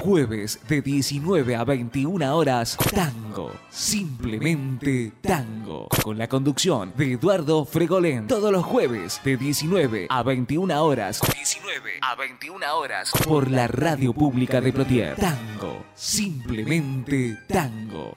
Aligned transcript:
Jueves 0.00 0.58
de 0.66 0.80
19 0.80 1.56
a 1.56 1.64
21 1.64 2.34
horas, 2.34 2.78
Tango, 2.94 3.52
simplemente 3.68 5.12
Tango, 5.20 5.88
con 6.02 6.16
la 6.16 6.26
conducción 6.26 6.94
de 6.96 7.12
Eduardo 7.12 7.66
Fregolén. 7.66 8.26
Todos 8.26 8.50
los 8.50 8.64
jueves 8.64 9.20
de 9.22 9.36
19 9.36 10.06
a 10.08 10.22
21 10.22 10.82
horas, 10.82 11.20
19 11.20 11.90
a 12.00 12.14
21 12.14 12.78
horas, 12.78 13.12
por 13.28 13.50
la 13.50 13.66
radio 13.66 14.14
pública 14.14 14.62
de 14.62 14.72
Plotier. 14.72 15.16
Tango, 15.16 15.84
simplemente 15.94 17.38
Tango. 17.46 18.14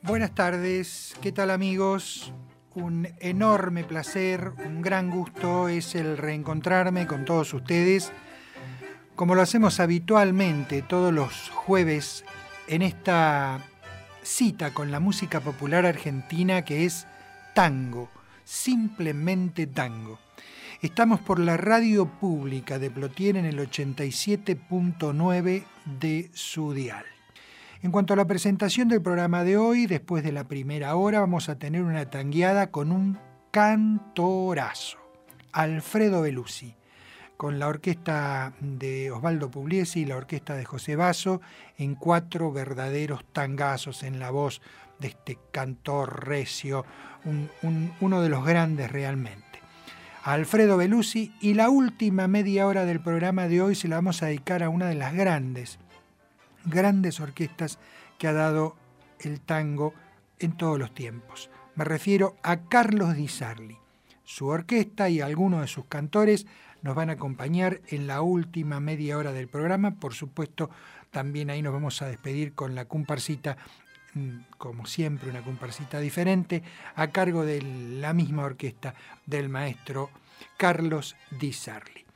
Buenas 0.00 0.34
tardes, 0.34 1.14
¿qué 1.20 1.30
tal 1.30 1.50
amigos? 1.50 2.32
Un 2.80 3.08
enorme 3.18 3.82
placer, 3.82 4.52
un 4.64 4.82
gran 4.82 5.10
gusto 5.10 5.68
es 5.68 5.96
el 5.96 6.16
reencontrarme 6.16 7.08
con 7.08 7.24
todos 7.24 7.52
ustedes, 7.52 8.12
como 9.16 9.34
lo 9.34 9.42
hacemos 9.42 9.80
habitualmente 9.80 10.82
todos 10.82 11.12
los 11.12 11.50
jueves 11.50 12.24
en 12.68 12.82
esta 12.82 13.58
cita 14.22 14.72
con 14.72 14.92
la 14.92 15.00
música 15.00 15.40
popular 15.40 15.86
argentina 15.86 16.64
que 16.64 16.84
es 16.84 17.08
tango, 17.52 18.10
simplemente 18.44 19.66
tango. 19.66 20.20
Estamos 20.80 21.18
por 21.18 21.40
la 21.40 21.56
radio 21.56 22.06
pública 22.06 22.78
de 22.78 22.92
Plotier 22.92 23.38
en 23.38 23.46
el 23.46 23.58
87.9 23.58 25.64
de 25.98 26.30
su 26.32 26.72
dial. 26.72 27.17
En 27.80 27.92
cuanto 27.92 28.12
a 28.12 28.16
la 28.16 28.26
presentación 28.26 28.88
del 28.88 29.00
programa 29.00 29.44
de 29.44 29.56
hoy, 29.56 29.86
después 29.86 30.24
de 30.24 30.32
la 30.32 30.48
primera 30.48 30.96
hora 30.96 31.20
vamos 31.20 31.48
a 31.48 31.60
tener 31.60 31.82
una 31.82 32.10
tangueada 32.10 32.72
con 32.72 32.90
un 32.90 33.20
cantorazo, 33.52 34.98
Alfredo 35.52 36.22
Belusi, 36.22 36.74
con 37.36 37.60
la 37.60 37.68
orquesta 37.68 38.52
de 38.58 39.12
Osvaldo 39.12 39.48
Pugliesi 39.48 40.00
y 40.00 40.06
la 40.06 40.16
orquesta 40.16 40.56
de 40.56 40.64
José 40.64 40.96
Basso, 40.96 41.40
en 41.76 41.94
cuatro 41.94 42.50
verdaderos 42.50 43.24
tangazos 43.32 44.02
en 44.02 44.18
la 44.18 44.32
voz 44.32 44.60
de 44.98 45.08
este 45.08 45.38
cantor 45.52 46.26
recio, 46.26 46.84
uno 48.00 48.20
de 48.20 48.28
los 48.28 48.44
grandes 48.44 48.90
realmente. 48.90 49.44
Alfredo 50.24 50.78
Belusi 50.78 51.32
y 51.40 51.54
la 51.54 51.70
última 51.70 52.26
media 52.26 52.66
hora 52.66 52.84
del 52.84 52.98
programa 52.98 53.46
de 53.46 53.62
hoy 53.62 53.76
se 53.76 53.86
la 53.86 53.96
vamos 53.96 54.20
a 54.24 54.26
dedicar 54.26 54.64
a 54.64 54.68
una 54.68 54.88
de 54.88 54.96
las 54.96 55.14
grandes 55.14 55.78
grandes 56.68 57.20
orquestas 57.20 57.78
que 58.18 58.28
ha 58.28 58.32
dado 58.32 58.76
el 59.20 59.40
tango 59.40 59.94
en 60.38 60.56
todos 60.56 60.78
los 60.78 60.94
tiempos. 60.94 61.50
Me 61.74 61.84
refiero 61.84 62.36
a 62.42 62.68
Carlos 62.68 63.14
Di 63.14 63.28
Sarli. 63.28 63.78
Su 64.24 64.48
orquesta 64.48 65.08
y 65.08 65.20
algunos 65.20 65.60
de 65.60 65.68
sus 65.68 65.86
cantores 65.86 66.46
nos 66.82 66.94
van 66.94 67.10
a 67.10 67.14
acompañar 67.14 67.80
en 67.88 68.06
la 68.06 68.20
última 68.20 68.80
media 68.80 69.16
hora 69.16 69.32
del 69.32 69.48
programa. 69.48 69.94
Por 69.96 70.14
supuesto, 70.14 70.70
también 71.10 71.50
ahí 71.50 71.62
nos 71.62 71.72
vamos 71.72 72.02
a 72.02 72.06
despedir 72.06 72.54
con 72.54 72.74
la 72.74 72.84
comparsita, 72.84 73.56
mm, 74.14 74.38
como 74.58 74.86
siempre, 74.86 75.30
una 75.30 75.42
comparsita 75.42 75.98
diferente, 76.00 76.62
a 76.94 77.08
cargo 77.08 77.44
de 77.44 77.62
la 77.62 78.12
misma 78.12 78.44
orquesta 78.44 78.94
del 79.26 79.48
maestro 79.48 80.10
Carlos 80.56 81.16
Di 81.30 81.52
Sarli. 81.52 82.07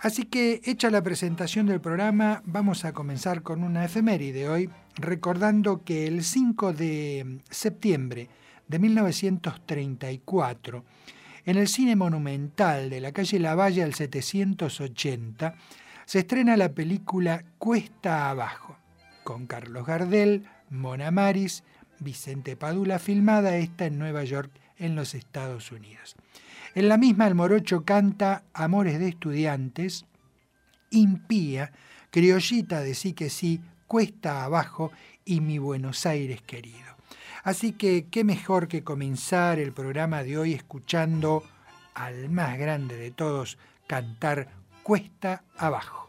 Así 0.00 0.24
que, 0.24 0.62
hecha 0.64 0.88
la 0.88 1.02
presentación 1.02 1.66
del 1.66 1.82
programa, 1.82 2.42
vamos 2.46 2.86
a 2.86 2.94
comenzar 2.94 3.42
con 3.42 3.62
una 3.62 3.84
efeméride 3.84 4.48
hoy, 4.48 4.70
recordando 4.96 5.84
que 5.84 6.06
el 6.06 6.24
5 6.24 6.72
de 6.72 7.40
septiembre 7.50 8.30
de 8.66 8.78
1934, 8.78 10.84
en 11.44 11.58
el 11.58 11.68
Cine 11.68 11.96
Monumental 11.96 12.88
de 12.88 13.02
la 13.02 13.12
calle 13.12 13.38
Lavalle 13.38 13.82
al 13.82 13.92
780, 13.92 15.54
se 16.06 16.20
estrena 16.20 16.56
la 16.56 16.72
película 16.72 17.44
Cuesta 17.58 18.30
Abajo, 18.30 18.78
con 19.22 19.46
Carlos 19.46 19.84
Gardel, 19.84 20.46
Mona 20.70 21.10
Maris, 21.10 21.62
Vicente 21.98 22.56
Padula, 22.56 22.98
filmada 22.98 23.58
esta 23.58 23.84
en 23.84 23.98
Nueva 23.98 24.24
York, 24.24 24.50
en 24.78 24.96
los 24.96 25.14
Estados 25.14 25.70
Unidos. 25.72 26.16
En 26.74 26.88
la 26.88 26.96
misma 26.96 27.26
el 27.26 27.34
morocho 27.34 27.84
canta 27.84 28.44
Amores 28.54 29.00
de 29.00 29.08
estudiantes, 29.08 30.06
Impía, 30.90 31.72
Criollita 32.10 32.80
de 32.80 32.94
sí 32.94 33.12
que 33.12 33.28
sí, 33.28 33.60
Cuesta 33.86 34.44
abajo 34.44 34.92
y 35.24 35.40
Mi 35.40 35.58
Buenos 35.58 36.06
Aires 36.06 36.42
querido. 36.42 36.96
Así 37.42 37.72
que 37.72 38.06
qué 38.08 38.22
mejor 38.22 38.68
que 38.68 38.84
comenzar 38.84 39.58
el 39.58 39.72
programa 39.72 40.22
de 40.22 40.38
hoy 40.38 40.52
escuchando 40.52 41.42
al 41.94 42.30
más 42.30 42.56
grande 42.56 42.96
de 42.96 43.10
todos 43.10 43.58
cantar 43.88 44.48
Cuesta 44.84 45.42
abajo. 45.56 46.08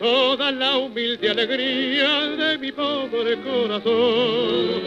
toda 0.00 0.50
la 0.50 0.78
humilde 0.78 1.28
alegría 1.28 2.26
de 2.30 2.58
mi 2.58 2.72
pobre 2.72 3.36
corazón. 3.42 4.80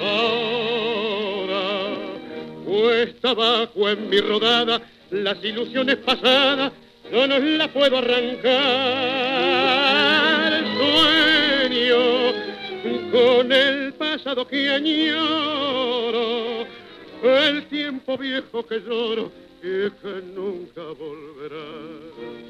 Ahora, 0.00 1.58
puesta 2.64 3.30
abajo 3.30 3.90
en 3.90 4.08
mi 4.08 4.20
rodada, 4.20 4.80
las 5.10 5.44
ilusiones 5.44 5.96
pasadas 5.96 6.72
no 7.10 7.26
nos 7.26 7.42
las 7.42 7.68
puedo 7.68 7.98
arrancar. 7.98 8.50
Sueño 10.78 11.98
con 13.10 13.50
el 13.50 13.92
pasado 13.94 14.46
que 14.46 14.70
añoro, 14.70 16.66
el 17.24 17.66
tiempo 17.66 18.16
viejo 18.16 18.64
que 18.64 18.78
lloro 18.78 19.32
y 19.60 19.90
que 19.90 20.22
nunca 20.34 20.82
volverá 20.96 22.49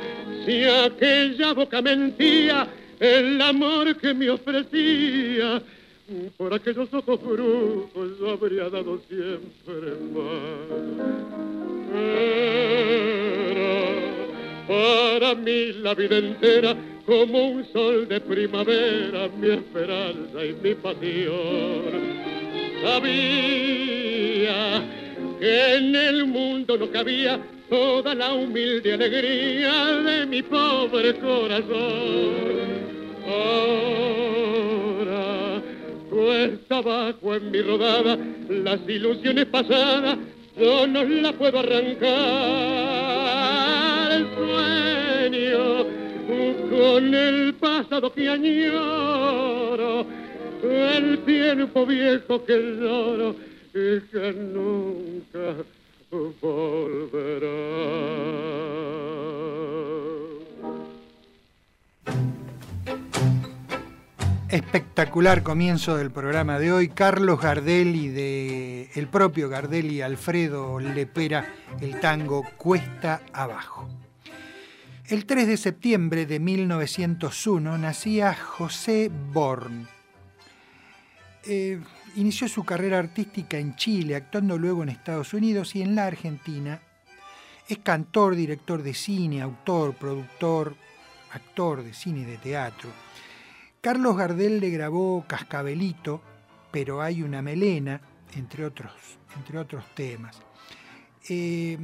Si 0.45 0.63
aquella 0.63 1.53
boca 1.53 1.81
mentía 1.81 2.67
el 2.99 3.41
amor 3.41 3.95
que 3.97 4.13
me 4.13 4.29
ofrecía, 4.29 5.61
por 6.37 6.53
aquellos 6.53 6.93
ojos 6.93 7.19
brujos 7.21 8.19
yo 8.19 8.29
habría 8.31 8.69
dado 8.69 9.01
siempre 9.07 9.95
más. 10.13 11.01
Era 11.93 12.31
para 14.67 15.35
mí 15.35 15.73
la 15.81 15.93
vida 15.93 16.17
entera 16.17 16.75
como 17.05 17.47
un 17.47 17.65
sol 17.71 18.07
de 18.07 18.19
primavera, 18.21 19.29
mi 19.37 19.49
esperanza 19.49 20.45
y 20.45 20.53
mi 20.61 20.73
pasión. 20.75 22.21
Sabía 22.81 24.83
que 25.39 25.75
en 25.75 25.95
el 25.95 26.25
mundo 26.25 26.77
no 26.77 26.89
cabía 26.89 27.39
toda 27.71 28.13
la 28.13 28.33
humilde 28.33 28.93
alegría 28.93 29.95
de 30.03 30.25
mi 30.25 30.41
pobre 30.43 31.15
corazón. 31.19 32.51
Ahora 34.45 35.61
cuesta 36.09 36.79
abajo 36.79 37.35
en 37.35 37.49
mi 37.49 37.61
rodada 37.61 38.17
las 38.49 38.81
ilusiones 38.89 39.45
pasadas, 39.45 40.17
yo 40.59 40.85
no 40.85 41.05
las 41.05 41.31
puedo 41.31 41.59
arrancar. 41.59 42.11
El 44.17 44.27
sueño 44.35 45.85
con 46.69 47.15
el 47.15 47.53
pasado 47.53 48.11
que 48.11 48.27
añoro, 48.27 50.05
el 50.61 51.19
tiempo 51.19 51.85
viejo 51.85 52.43
que 52.43 52.57
lloro 52.81 53.33
y 53.73 54.01
que 54.11 54.33
nunca. 54.33 55.63
Espectacular 64.49 65.41
comienzo 65.41 65.95
del 65.95 66.11
programa 66.11 66.59
de 66.59 66.73
hoy. 66.73 66.89
Carlos 66.89 67.39
Gardelli 67.39 68.09
de 68.09 68.89
el 68.95 69.07
propio 69.07 69.47
Gardelli 69.47 70.01
Alfredo 70.01 70.81
Lepera, 70.81 71.53
el 71.79 72.01
tango 72.01 72.43
Cuesta 72.57 73.21
Abajo. 73.31 73.87
El 75.07 75.25
3 75.25 75.47
de 75.47 75.55
septiembre 75.55 76.25
de 76.25 76.41
1901 76.41 77.77
nacía 77.77 78.33
José 78.33 79.09
Born. 79.31 79.87
Eh, 81.45 81.79
inició 82.15 82.47
su 82.47 82.63
carrera 82.63 82.99
artística 82.99 83.57
en 83.57 83.75
Chile, 83.75 84.15
actuando 84.15 84.57
luego 84.57 84.83
en 84.83 84.89
Estados 84.89 85.33
Unidos 85.33 85.75
y 85.75 85.81
en 85.81 85.95
la 85.95 86.05
Argentina. 86.05 86.81
Es 87.67 87.79
cantor, 87.79 88.35
director 88.35 88.83
de 88.83 88.93
cine, 88.93 89.41
autor, 89.41 89.95
productor, 89.95 90.75
actor 91.31 91.83
de 91.83 91.93
cine 91.93 92.21
y 92.21 92.25
de 92.25 92.37
teatro. 92.37 92.89
Carlos 93.79 94.15
Gardel 94.17 94.59
le 94.59 94.69
grabó 94.69 95.25
Cascabelito, 95.27 96.21
pero 96.71 97.01
hay 97.01 97.23
una 97.23 97.41
melena, 97.41 98.01
entre 98.35 98.65
otros, 98.65 98.91
entre 99.37 99.57
otros 99.57 99.83
temas. 99.95 100.41
Es, 101.23 101.79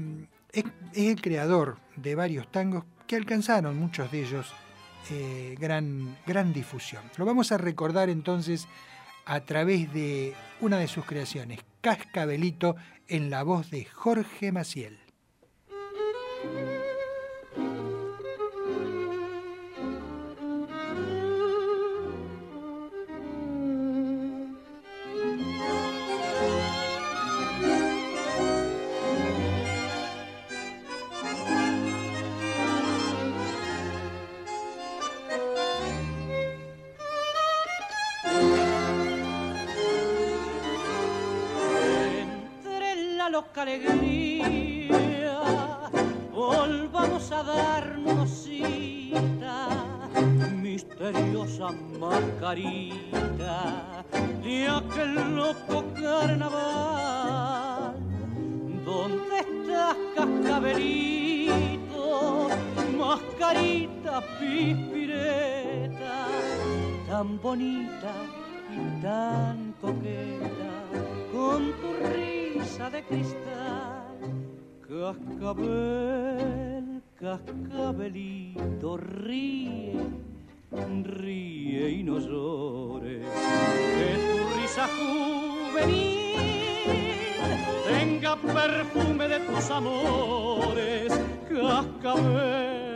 es, 0.51 0.65
el 0.93 1.21
creador 1.21 1.77
de 1.95 2.15
varios 2.15 2.51
tangos 2.51 2.83
que 3.07 3.15
alcanzaron, 3.15 3.77
muchos 3.77 4.11
de 4.11 4.21
ellos, 4.21 4.53
eh, 5.09 5.55
gran, 5.57 6.17
gran 6.25 6.51
difusión. 6.51 7.01
Lo 7.17 7.25
vamos 7.25 7.51
a 7.51 7.57
recordar 7.57 8.09
entonces 8.09 8.67
a 9.27 9.41
través 9.41 9.93
de 9.93 10.33
una 10.61 10.79
de 10.79 10.87
sus 10.87 11.05
creaciones, 11.05 11.59
Cascabelito, 11.81 12.77
en 13.09 13.29
la 13.29 13.43
voz 13.43 13.69
de 13.69 13.83
Jorge 13.83 14.53
Maciel. 14.53 14.97
Cascabelito, 77.47 78.97
ríe, 78.97 79.93
ríe 81.03 81.89
y 81.91 82.03
no 82.03 82.19
llores. 82.19 83.25
Que 83.25 84.17
tu 84.27 84.49
risa 84.59 84.85
juvenil 84.97 86.35
tenga 87.87 88.35
perfume 88.35 89.29
de 89.29 89.39
tus 89.39 89.71
amores. 89.71 91.13
Cascabel, 91.49 92.87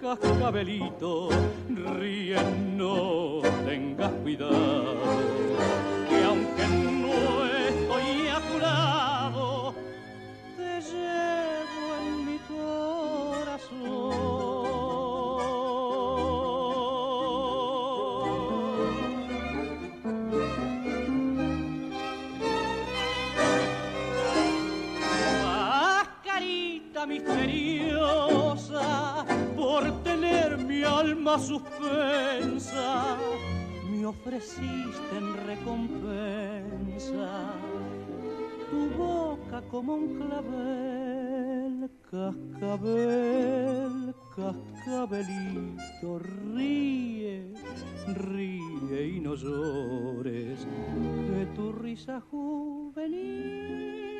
cascabelito, 0.00 1.30
ríe, 1.98 2.38
no 2.76 3.40
tengas 3.64 4.12
cuidado. 4.22 5.99
Misteriosa, 27.10 29.24
por 29.56 29.90
tener 30.02 30.58
mi 30.58 30.84
alma 30.84 31.38
suspensa, 31.38 33.16
me 33.90 34.04
ofreciste 34.06 35.16
en 35.16 35.46
recompensa 35.46 37.54
tu 38.70 38.90
boca 38.96 39.62
como 39.70 39.94
un 39.94 40.18
clavel, 40.18 41.39
cascabel, 42.10 43.34
cascabelito, 44.36 46.18
ríe, 46.54 47.54
ríe 48.14 49.08
y 49.16 49.20
no 49.20 49.34
llores, 49.34 50.66
que 51.26 51.46
tu 51.54 51.72
risa 51.72 52.20
juvenil 52.20 54.10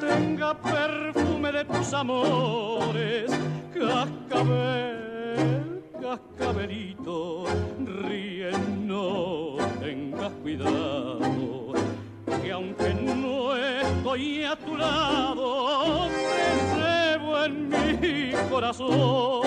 tenga 0.00 0.60
perfume 0.60 1.52
de 1.52 1.64
tus 1.64 1.92
amores, 1.94 3.30
cascabel, 3.72 5.02
cascabelito, 6.00 7.44
ríe, 7.84 8.50
no 8.80 9.56
tengas 9.80 10.32
cuidado, 10.42 11.61
que 12.40 12.52
aunque 12.52 12.94
no 12.94 13.56
estoy 13.56 14.44
a 14.44 14.56
tu 14.56 14.76
lado, 14.76 16.08
te 16.08 17.44
en 17.46 17.68
mi 17.68 18.32
corazón. 18.48 19.42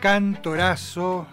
Cantorazo, 0.00 1.26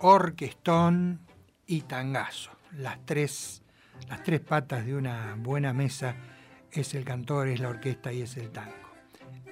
orquestón 0.00 1.20
y 1.66 1.82
tangazo. 1.82 2.50
Las 2.72 2.98
tres, 3.04 3.62
las 4.08 4.22
tres 4.22 4.40
patas 4.40 4.86
de 4.86 4.96
una 4.96 5.36
buena 5.38 5.72
mesa 5.72 6.16
es 6.70 6.94
el 6.94 7.04
cantor, 7.04 7.48
es 7.48 7.60
la 7.60 7.68
orquesta 7.68 8.12
y 8.12 8.22
es 8.22 8.36
el 8.36 8.50
tango. 8.50 8.72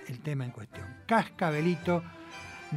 El 0.09 0.21
tema 0.21 0.45
en 0.45 0.51
cuestión. 0.51 0.87
Cascabelito 1.07 2.03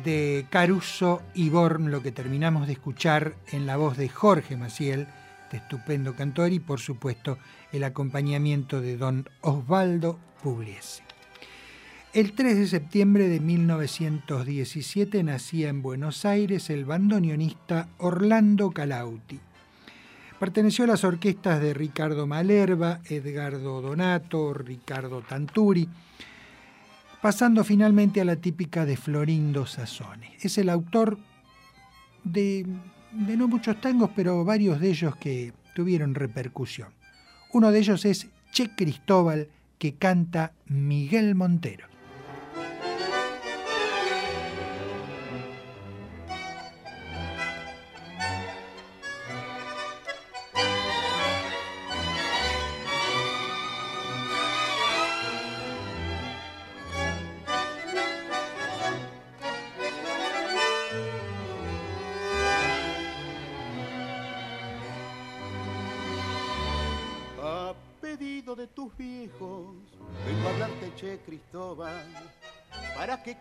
de 0.04 0.46
Caruso 0.50 1.22
y 1.34 1.50
Born, 1.50 1.92
lo 1.92 2.02
que 2.02 2.12
terminamos 2.12 2.68
de 2.68 2.74
escuchar 2.74 3.36
en 3.52 3.66
la 3.66 3.78
voz 3.78 3.98
de 3.98 4.10
Jorge 4.10 4.58
Maciel, 4.58 5.08
este 5.44 5.58
estupendo 5.58 6.16
cantor 6.16 6.52
y 6.52 6.60
por 6.60 6.80
supuesto 6.80 7.38
el 7.72 7.84
acompañamiento 7.84 8.82
de 8.82 8.98
don 8.98 9.30
Osvaldo 9.42 10.20
Pugliese. 10.42 11.04
El 12.12 12.34
3 12.34 12.58
de 12.58 12.68
septiembre 12.68 13.28
de 13.28 13.40
1917 13.40 15.24
nacía 15.24 15.70
en 15.70 15.82
Buenos 15.82 16.26
Aires 16.26 16.70
el 16.70 16.86
bandoneonista 16.86 17.90
Orlando 17.98 18.72
Calauti. 18.72 19.40
Perteneció 20.40 20.86
a 20.86 20.88
las 20.88 21.04
orquestas 21.04 21.62
de 21.62 21.74
Ricardo 21.74 22.28
Malerba, 22.28 23.02
Edgardo 23.06 23.82
Donato, 23.82 24.54
Ricardo 24.54 25.22
Tanturi, 25.22 25.88
pasando 27.24 27.64
finalmente 27.64 28.20
a 28.20 28.26
la 28.26 28.36
típica 28.36 28.86
de 28.86 28.98
Florindo 28.98 29.66
Sassone. 29.66 30.36
Es 30.42 30.58
el 30.58 30.68
autor 30.68 31.18
de, 32.26 32.66
de 33.14 33.38
no 33.38 33.48
muchos 33.48 33.80
tangos, 33.80 34.10
pero 34.14 34.44
varios 34.44 34.82
de 34.82 34.90
ellos 34.90 35.16
que 35.16 35.54
tuvieron 35.74 36.16
repercusión. 36.16 36.90
Uno 37.54 37.72
de 37.72 37.80
ellos 37.80 38.04
es 38.04 38.28
Che 38.52 38.76
Cristóbal, 38.76 39.48
que 39.80 39.94
canta 39.94 40.52
Miguel 40.68 41.34
Montero. 41.34 41.93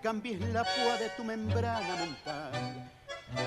Cambies 0.01 0.41
la 0.53 0.65
púa 0.65 0.97
de 0.99 1.09
tu 1.11 1.25
membrana 1.25 1.97
mental. 1.97 2.91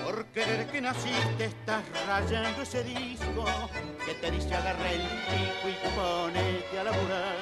Por 0.04 0.26
querer 0.26 0.66
que 0.66 0.80
naciste 0.80 1.44
estás 1.44 1.82
rayando 2.06 2.62
ese 2.62 2.82
disco 2.84 3.44
que 4.04 4.14
te 4.14 4.30
dice 4.30 4.54
agarra 4.54 4.90
el 4.90 5.02
pico 5.02 5.68
y 5.68 5.76
ponete 5.96 6.80
a 6.80 6.84
laburar. 6.84 7.36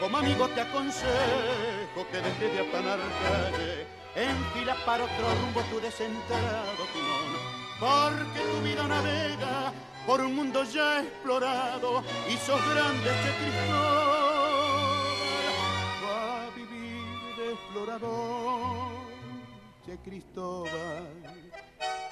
Como 0.00 0.18
amigo 0.18 0.48
te 0.48 0.62
aconsejo 0.62 2.00
que 2.10 2.16
dejes 2.16 2.52
de 2.54 2.60
apanar 2.60 2.98
calle, 2.98 3.86
enfila 4.14 4.74
para 4.86 5.04
otro 5.04 5.34
rumbo 5.40 5.60
tu 5.70 5.80
descentrado 5.80 6.82
timón, 6.92 7.30
porque 7.78 8.40
tu 8.40 8.62
vida 8.62 8.86
navega 8.88 9.72
por 10.06 10.20
un 10.20 10.34
mundo 10.34 10.64
ya 10.64 11.00
explorado 11.00 12.02
y 12.28 12.36
sos 12.38 12.60
grande, 12.70 13.10
che 13.10 13.32
Cristóbal 13.40 14.09
explorador, 17.70 18.90
Che 19.84 19.98
Cristóbal. 20.02 21.06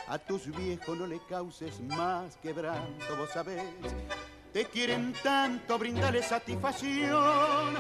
A 0.06 0.18
tus 0.18 0.46
viejos 0.46 0.96
no 0.96 1.06
le 1.06 1.20
causes 1.28 1.80
más 1.80 2.36
quebranto, 2.36 3.16
vos 3.18 3.28
sabés. 3.30 3.62
Te 4.52 4.64
quieren 4.64 5.12
tanto, 5.22 5.78
brindarle 5.78 6.22
satisfacción. 6.22 7.74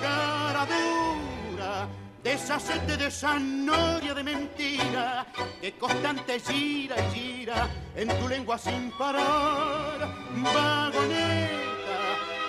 Cara 0.00 0.66
dura, 0.66 1.88
deshacete 2.22 2.96
de 2.96 3.08
esa 3.08 3.38
noria 3.38 4.14
de 4.14 4.22
mentira 4.22 5.26
que 5.60 5.72
constante 5.72 6.40
gira 6.40 6.96
y 6.98 7.14
gira 7.14 7.68
en 7.94 8.08
tu 8.08 8.28
lengua 8.28 8.56
sin 8.56 8.90
parar. 8.92 9.98
Vagoneta, 10.42 11.65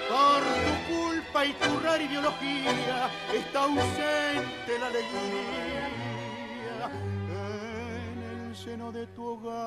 por 0.10 0.42
tu 0.42 0.74
culpa 0.94 1.46
y 1.46 1.54
tu 1.54 1.80
rara 1.80 2.04
ideología 2.04 3.10
está 3.34 3.64
ausente 3.64 4.80
la 4.80 4.88
alegría 4.88 5.88
en 8.14 8.48
el 8.48 8.56
seno 8.56 8.92
de 8.92 9.08
tu 9.08 9.26
hogar. 9.26 9.58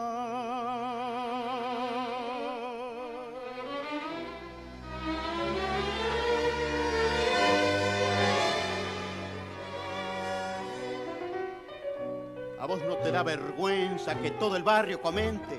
¿A 12.59 12.67
vos 12.67 12.83
no 12.83 12.97
te 12.97 13.11
da 13.11 13.23
vergüenza 13.23 14.15
que 14.17 14.33
todo 14.33 14.57
el 14.57 14.63
barrio 14.63 15.01
comente 15.01 15.59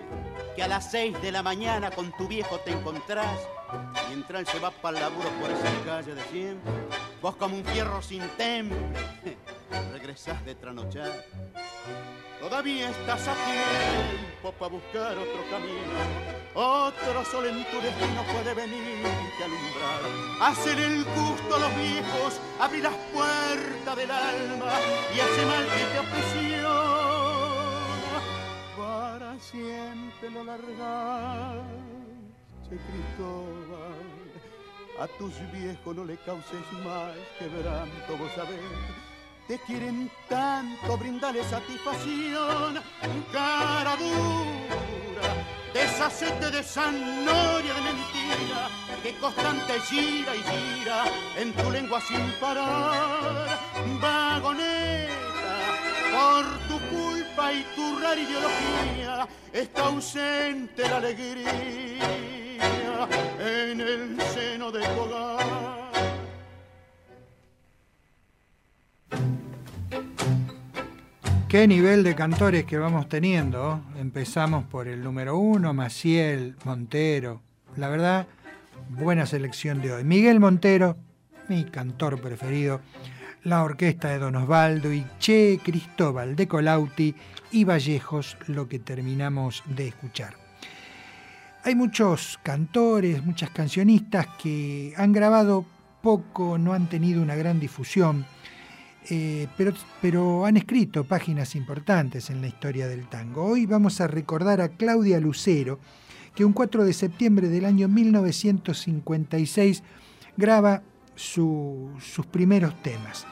que 0.56 0.64
a 0.64 0.68
las 0.68 0.92
seis 0.92 1.20
de 1.22 1.32
la 1.32 1.44
mañana 1.44 1.92
con 1.92 2.12
tu 2.18 2.28
viejo 2.28 2.60
te 2.60 2.72
encontrás 2.72 3.38
mientras 4.10 4.50
se 4.50 4.60
va 4.60 4.72
para 4.72 4.98
el 4.98 5.04
laburo 5.04 5.30
por 5.40 5.50
esa 5.50 5.86
calle 5.86 6.16
de 6.16 6.24
siempre? 6.24 6.72
Vos 7.22 7.36
como 7.36 7.58
un 7.58 7.66
fierro 7.66 8.02
sin 8.02 8.28
temple 8.38 8.78
regresás 9.92 10.44
de 10.46 10.56
tranochar. 10.56 11.26
Todavía 12.40 12.90
estás 12.90 13.28
a 13.28 13.36
tiempo 13.46 14.52
para 14.58 14.72
buscar 14.72 15.18
otro 15.18 15.44
camino. 15.52 16.32
Otro 16.56 17.24
sol 17.24 17.46
en 17.46 17.64
tu 17.66 17.80
destino 17.80 18.24
puede 18.34 18.54
venir 18.56 19.06
y 19.40 19.44
alumbrar. 19.44 20.50
Hacer 20.52 20.80
el 20.80 21.06
gusto 21.06 21.56
a 21.56 21.60
los 21.60 21.76
viejos, 21.76 22.42
abrir 22.60 22.84
las 22.84 22.96
puertas 23.14 23.96
del 23.96 24.12
alma 24.12 24.72
y 25.16 25.20
ese 25.20 25.46
mal 25.46 25.66
que 25.66 25.86
te 25.86 25.98
aprisiona. 26.00 27.31
Siempre 29.42 30.30
lo 30.30 30.44
largas, 30.44 31.66
Che 32.70 32.78
Cristóbal. 32.78 34.22
A 35.00 35.08
tus 35.18 35.34
viejos 35.52 35.96
no 35.96 36.06
le 36.06 36.16
causes 36.18 36.72
más 36.86 37.16
quebranto, 37.40 38.18
vos 38.18 38.32
sabés 38.36 38.60
te 39.52 39.60
quieren 39.60 40.10
tanto, 40.30 40.98
brindale 40.98 41.44
satisfacción, 41.44 42.80
cara 43.34 43.98
dura, 43.98 45.28
deshacete 45.74 46.52
de 46.52 46.60
esa 46.60 46.90
noria 46.90 47.74
de 47.74 47.82
mentira 47.82 48.70
que 49.04 49.14
constante 49.20 49.80
gira 49.90 50.36
y 50.36 50.44
gira 50.44 51.04
en 51.38 51.52
tu 51.52 51.70
lengua 51.70 52.00
sin 52.00 52.32
parar, 52.40 53.60
vagoneta, 54.00 55.54
por 56.14 56.46
tu 56.70 56.80
culpa 57.32 57.54
y 57.54 57.66
tu 57.76 58.00
rara 58.00 58.20
ideología 58.20 59.28
está 59.54 59.86
ausente 59.86 60.84
la 60.90 60.98
alegría 60.98 61.50
en 63.40 63.82
el 63.82 64.22
seno 64.22 64.72
de 64.72 64.82
tu 64.82 65.00
hogar. 65.00 65.92
Qué 71.48 71.68
nivel 71.68 72.04
de 72.04 72.16
cantores 72.16 72.64
que 72.64 72.78
vamos 72.78 73.10
teniendo. 73.10 73.82
Empezamos 73.98 74.66
por 74.66 74.88
el 74.88 75.04
número 75.04 75.38
uno, 75.38 75.74
Maciel, 75.74 76.56
Montero. 76.64 77.42
La 77.76 77.90
verdad, 77.90 78.28
buena 78.90 79.26
selección 79.26 79.82
de 79.82 79.92
hoy. 79.92 80.04
Miguel 80.06 80.40
Montero, 80.40 80.96
mi 81.50 81.66
cantor 81.66 82.22
preferido. 82.22 82.80
La 83.44 83.64
orquesta 83.64 84.10
de 84.10 84.20
Don 84.20 84.36
Osvaldo 84.36 84.94
y 84.94 85.06
Che 85.20 85.60
Cristóbal 85.64 86.36
de 86.36 86.48
Colauti 86.48 87.16
y 87.52 87.64
Vallejos, 87.64 88.38
lo 88.48 88.68
que 88.68 88.80
terminamos 88.80 89.64
de 89.66 89.88
escuchar. 89.88 90.36
Hay 91.64 91.76
muchos 91.76 92.40
cantores, 92.44 93.26
muchas 93.26 93.50
cancionistas 93.50 94.28
que 94.42 94.94
han 94.98 95.12
grabado 95.12 95.66
poco, 96.02 96.58
no 96.58 96.74
han 96.74 96.88
tenido 96.90 97.22
una 97.22 97.36
gran 97.36 97.60
difusión 97.60 98.26
eh, 99.10 99.48
pero, 99.58 99.74
pero 100.02 100.46
han 100.46 100.58
escrito 100.58 101.04
páginas 101.04 101.56
importantes 101.56 102.30
en 102.30 102.42
la 102.42 102.48
historia 102.48 102.88
del 102.88 103.08
tango. 103.08 103.44
Hoy 103.46 103.66
vamos 103.66 104.00
a 104.00 104.08
recordar 104.08 104.62
a 104.62 104.70
Claudia 104.70 105.20
Lucero, 105.20 105.80
que 106.36 106.46
un 106.46 106.54
4 106.54 106.86
de 106.86 106.94
septiembre 106.94 107.50
del 107.50 107.66
año 107.66 107.88
1956 107.88 109.82
graba 110.38 110.84
sus 111.16 112.26
primeros 112.32 112.82
temas. 112.82 113.26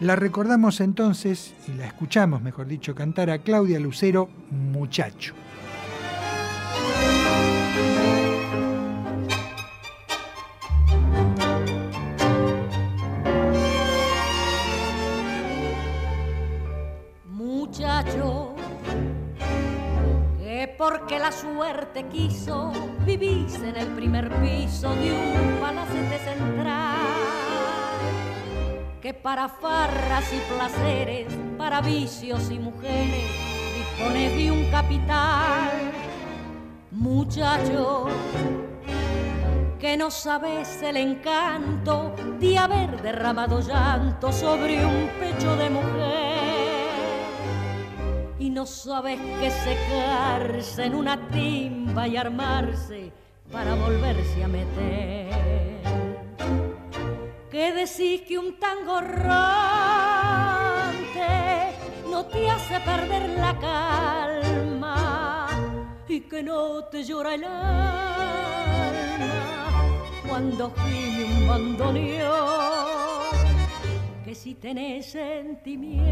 La 0.00 0.16
recordamos 0.16 0.80
entonces, 0.80 1.54
y 1.68 1.72
la 1.72 1.86
escuchamos, 1.86 2.42
mejor 2.42 2.66
dicho, 2.66 2.94
cantar 2.94 3.30
a 3.30 3.38
Claudia 3.38 3.78
Lucero, 3.78 4.28
Muchacho. 4.50 5.34
que 20.38 20.74
porque 20.78 21.18
la 21.18 21.32
suerte 21.32 22.06
quiso 22.08 22.72
vivís 23.04 23.54
en 23.56 23.76
el 23.76 23.88
primer 23.88 24.30
piso 24.40 24.94
de 24.94 25.12
un 25.12 25.60
palacete 25.60 26.18
central, 26.18 27.03
que 29.04 29.12
para 29.12 29.50
farras 29.50 30.24
y 30.32 30.38
placeres, 30.54 31.30
para 31.58 31.82
vicios 31.82 32.50
y 32.50 32.58
mujeres, 32.58 33.30
dispones 33.76 34.34
de 34.34 34.50
un 34.50 34.70
capital. 34.70 35.92
muchacho, 36.90 38.06
que 39.78 39.98
no 39.98 40.10
sabes 40.10 40.80
el 40.80 40.96
encanto 40.96 42.14
de 42.40 42.56
haber 42.56 43.02
derramado 43.02 43.60
llanto 43.60 44.32
sobre 44.32 44.82
un 44.86 45.10
pecho 45.20 45.54
de 45.54 45.68
mujer 45.68 46.38
y 48.38 48.48
no 48.48 48.64
sabes 48.64 49.20
que 49.38 49.50
secarse 49.50 50.86
en 50.86 50.94
una 50.94 51.28
timba 51.28 52.08
y 52.08 52.16
armarse 52.16 53.12
para 53.52 53.74
volverse 53.74 54.42
a 54.42 54.48
meter. 54.48 55.74
Que 57.54 57.70
decís 57.72 58.22
que 58.22 58.36
un 58.36 58.58
tango 58.58 58.98
errante 58.98 59.30
no 62.10 62.26
te 62.26 62.50
hace 62.50 62.80
perder 62.80 63.28
la 63.38 63.56
calma 63.60 65.46
y 66.08 66.22
que 66.22 66.42
no 66.42 66.82
te 66.86 67.04
llora 67.04 67.36
el 67.36 67.44
alma 67.44 68.24
cuando 70.28 70.72
gime 70.74 71.26
un 71.26 71.46
bandoneón. 71.46 72.32
Que 74.24 74.34
si 74.34 74.56
tenés 74.56 75.12
sentimientos, 75.12 76.08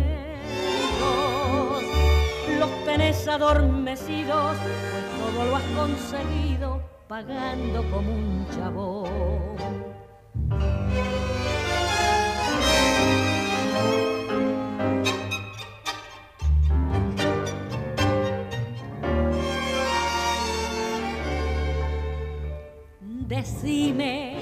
los 2.57 2.85
tenés 2.85 3.27
adormecidos, 3.27 4.59
pues 4.59 5.05
todo 5.19 5.45
lo 5.47 5.57
has 5.57 5.65
conseguido 5.75 6.81
pagando 7.09 7.83
como 7.91 8.13
un 8.13 8.47
chabón. 8.55 10.02
Decime 23.29 24.37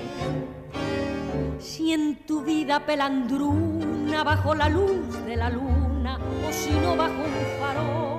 si 1.59 1.93
en 1.93 2.25
tu 2.27 2.43
vida 2.43 2.87
pelandruna 2.87 4.23
bajo 4.23 4.55
la 4.55 4.69
luz 4.69 5.25
de 5.27 5.37
la 5.37 5.51
luna 5.51 6.19
o 6.47 6.53
si 6.53 6.71
no 6.71 6.97
bajo 6.97 7.15
un 7.15 7.59
farol 7.59 8.10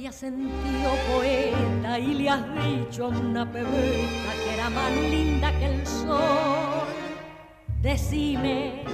te 0.00 0.08
has 0.08 0.16
sentido 0.16 0.90
poeta 1.12 1.98
y 1.98 2.14
le 2.14 2.30
has 2.30 2.42
dicho 2.64 3.04
a 3.04 3.08
una 3.08 3.44
pebeta 3.44 4.32
que 4.42 4.54
era 4.54 4.70
más 4.70 4.92
linda 4.92 5.52
que 5.58 5.66
el 5.66 5.86
sol. 5.86 6.86
Decime 7.82 8.84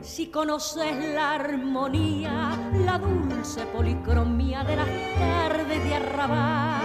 si 0.00 0.30
conoces 0.32 1.14
la 1.14 1.34
armonía, 1.34 2.58
la 2.84 2.98
dulce 2.98 3.66
policromía 3.66 4.64
de 4.64 4.76
las 4.76 4.88
tardes 5.16 5.84
de 5.84 5.94
arrabal. 5.94 6.82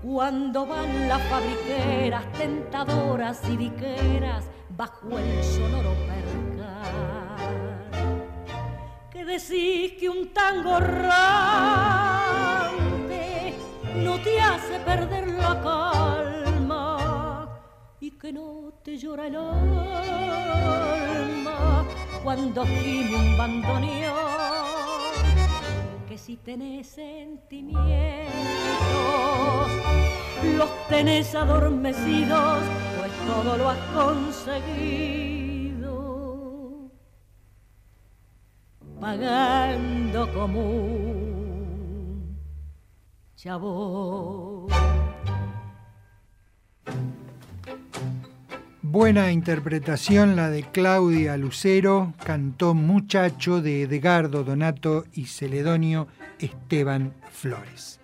Cuando 0.00 0.66
van 0.66 1.08
las 1.08 1.22
fabriqueras 1.22 2.32
tentadoras 2.34 3.40
y 3.48 3.56
diqueras 3.56 4.44
bajo 4.76 5.18
el 5.18 5.42
sonoro 5.42 5.90
percal 6.06 7.21
decís 9.24 9.92
que 9.98 10.08
un 10.08 10.32
tango 10.32 10.78
errante 10.78 11.12
no 13.96 14.18
te 14.20 14.40
hace 14.40 14.78
perder 14.80 15.28
la 15.28 15.60
calma 15.62 17.48
y 18.00 18.10
que 18.12 18.32
no 18.32 18.72
te 18.82 18.96
llora 18.96 19.26
el 19.26 19.36
alma 19.36 19.92
cuando 22.22 22.64
gime 22.64 23.16
un 23.16 23.36
bandoneón. 23.36 24.16
Que 26.08 26.18
si 26.18 26.36
tenés 26.36 26.88
sentimientos 26.88 28.22
los 30.56 30.88
tenés 30.88 31.34
adormecidos 31.34 32.58
pues 32.98 33.12
todo 33.26 33.56
lo 33.56 33.70
has 33.70 33.78
conseguido 33.94 35.41
pagando 39.02 40.32
como 40.32 40.60
un 40.60 42.38
chavo. 43.34 44.68
Buena 48.80 49.32
interpretación 49.32 50.36
la 50.36 50.50
de 50.50 50.62
Claudia 50.62 51.36
Lucero, 51.36 52.14
cantó 52.24 52.74
Muchacho 52.74 53.60
de 53.60 53.82
Edgardo 53.82 54.44
Donato 54.44 55.04
y 55.12 55.26
Celedonio 55.26 56.06
Esteban 56.38 57.12
Flores. 57.32 57.98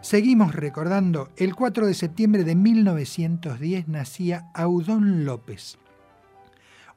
Seguimos 0.00 0.54
recordando, 0.54 1.30
el 1.36 1.56
4 1.56 1.88
de 1.88 1.94
septiembre 1.94 2.44
de 2.44 2.54
1910 2.54 3.88
nacía 3.88 4.44
Audón 4.54 5.24
López, 5.24 5.76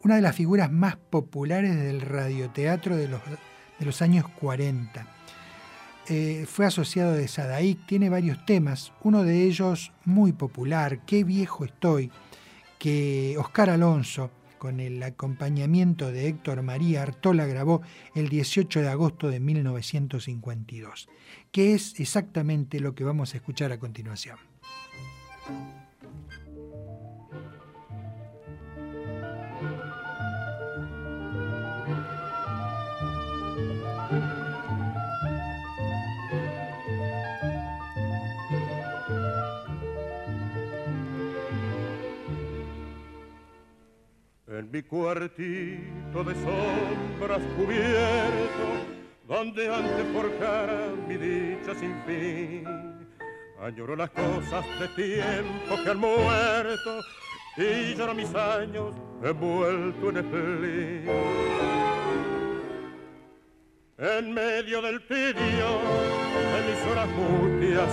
una 0.03 0.15
de 0.15 0.21
las 0.21 0.35
figuras 0.35 0.71
más 0.71 0.95
populares 0.95 1.75
del 1.75 2.01
radioteatro 2.01 2.95
de 2.95 3.07
los, 3.07 4.01
años 4.01 4.25
40. 4.39 5.07
Eh, 6.07 6.45
fue 6.47 6.65
asociado 6.65 7.13
de 7.13 7.27
Sadaic, 7.27 7.85
tiene 7.85 8.09
varios 8.09 8.45
temas, 8.45 8.91
uno 9.03 9.23
de 9.23 9.43
ellos 9.43 9.91
muy 10.05 10.33
popular, 10.33 11.05
Qué 11.05 11.23
viejo 11.23 11.63
estoy, 11.63 12.11
que 12.79 13.35
Oscar 13.37 13.69
Alonso, 13.69 14.31
con 14.57 14.79
el 14.79 15.01
acompañamiento 15.01 16.11
de 16.11 16.27
Héctor 16.27 16.61
María 16.63 17.03
Artola, 17.03 17.45
grabó 17.45 17.81
el 18.15 18.29
18 18.29 18.81
de 18.81 18.89
agosto 18.89 19.29
de 19.29 19.39
1952, 19.39 21.07
que 21.51 21.73
es 21.73 21.99
exactamente 21.99 22.79
lo 22.79 22.93
que 22.93 23.03
vamos 23.03 23.33
a 23.33 23.37
escuchar 23.37 23.71
a 23.71 23.79
continuación. 23.79 24.37
En 44.61 44.69
mi 44.69 44.83
cuartito 44.83 46.23
de 46.23 46.35
sombras 46.35 47.41
cubierto, 47.57 48.65
donde 49.27 49.67
antes 49.67 50.05
forjara 50.13 50.93
mi 51.07 51.17
dicha 51.17 51.73
sin 51.73 51.95
fin, 52.05 52.63
añoro 53.59 53.95
las 53.95 54.11
cosas 54.11 54.63
de 54.79 54.87
tiempo 54.89 55.83
que 55.83 55.89
han 55.89 55.97
muerto 55.97 57.01
y 57.57 57.95
lloro 57.95 58.13
mis 58.13 58.35
años 58.35 58.93
envuelto 59.23 60.09
en 60.11 60.17
espleen. 60.17 61.09
En 63.97 64.31
medio 64.31 64.79
del 64.83 65.01
tedio 65.07 65.69
de 66.53 66.59
mis 66.69 66.91
horas 66.91 67.09
mustias, 67.17 67.89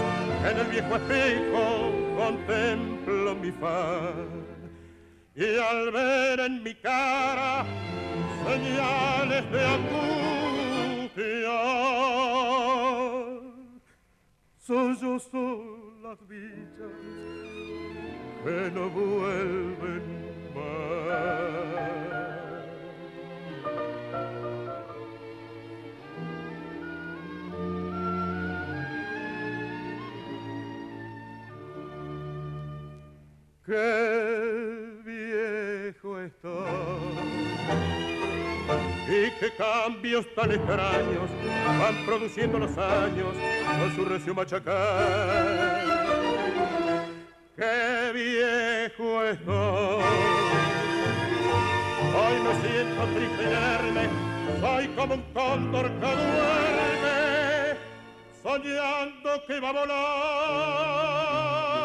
en 0.50 0.58
el 0.58 0.66
viejo 0.66 0.96
espejo 0.96 1.92
contemplo 2.18 3.34
mi 3.36 3.52
faz 3.52 4.57
y 5.38 5.56
al 5.56 5.92
ver 5.92 6.40
en 6.40 6.62
mi 6.64 6.74
cara 6.74 7.64
señales 8.44 9.50
de 9.52 9.64
angustia, 9.64 9.98
son 14.58 16.02
las 16.02 16.18
villas 16.26 16.90
que 18.42 18.70
no 18.74 18.90
vuelven 18.90 20.02
más. 20.54 21.38
Qué 33.64 34.97
viejo 35.88 36.20
estoy 36.20 36.68
y 39.08 39.30
qué 39.40 39.48
cambios 39.56 40.26
tan 40.34 40.52
extraños 40.52 41.30
van 41.80 42.04
produciendo 42.04 42.58
los 42.58 42.76
años 42.76 43.34
con 43.80 43.96
su 43.96 44.04
recio 44.04 44.34
machacar. 44.34 45.82
Qué 47.56 48.12
viejo 48.12 49.24
estoy. 49.24 50.02
Hoy 52.18 52.36
me 52.44 52.52
siento 52.60 53.02
triste 53.14 53.44
soy 54.60 54.84
como 54.88 55.14
un 55.14 55.22
cóndor 55.32 55.86
que 56.00 56.10
duerme, 56.20 57.78
soñando 58.42 59.30
que 59.46 59.60
va 59.60 59.68
a 59.68 59.72
volar. 59.72 61.77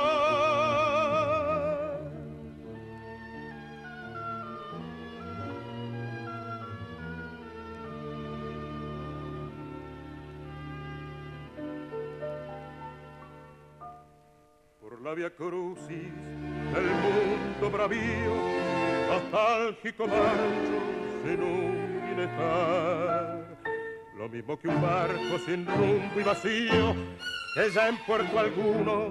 La 15.04 15.14
via 15.14 15.30
crucis 15.30 16.14
del 16.74 16.88
mundo 17.04 17.70
bravío, 17.70 18.36
nostálgico 19.10 20.08
marcho 20.08 20.80
sin 21.26 21.44
un 21.44 22.02
bienestar. 22.06 23.58
Lo 24.18 24.30
mismo 24.30 24.58
que 24.58 24.70
un 24.70 24.82
barco 24.82 25.38
sin 25.46 25.66
rumbo 25.66 26.20
y 26.20 26.24
vacío, 26.24 26.96
que 27.54 27.70
ya 27.70 27.90
en 27.90 27.98
puerto 28.06 28.40
alguno 28.40 29.10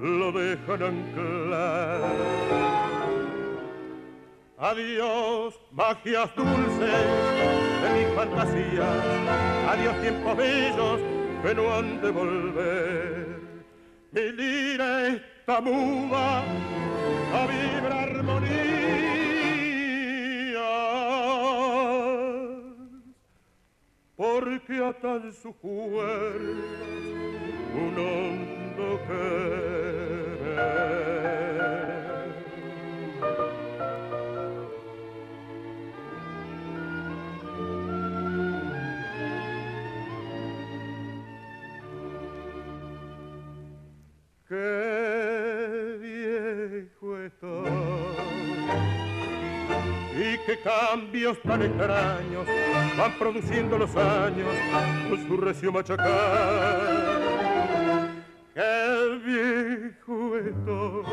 lo 0.00 0.32
dejan 0.32 0.82
anclar. 0.82 2.00
Adiós, 4.56 5.60
magias 5.70 6.34
dulces 6.34 7.04
de 7.82 7.88
mis 7.94 8.14
fantasías. 8.14 9.04
Adiós, 9.68 10.00
tiempos 10.00 10.36
bellos 10.38 11.00
que 11.42 11.54
no 11.54 11.74
han 11.74 12.00
de 12.00 12.10
volver. 12.10 13.25
Mi 14.12 14.32
lira 14.32 15.08
está 15.08 15.60
muda 15.60 16.42
a 17.34 17.46
vibra 17.46 18.02
armonía. 18.02 18.56
Porque 24.16 24.78
ata 24.84 25.16
en 25.16 25.32
su 25.32 25.52
cuerpo 25.54 26.86
un 27.74 27.98
hondo 27.98 29.00
querer. 29.06 30.25
Qué 50.46 50.58
cambios 50.60 51.42
tan 51.42 51.60
extraños 51.62 52.46
van 52.96 53.18
produciendo 53.18 53.76
los 53.76 53.94
años 53.96 54.54
con 55.10 55.26
su 55.26 55.36
recio 55.38 55.72
machacar. 55.72 56.06
Qué 58.54 59.20
viejo 59.24 60.36
estoy. 60.38 61.04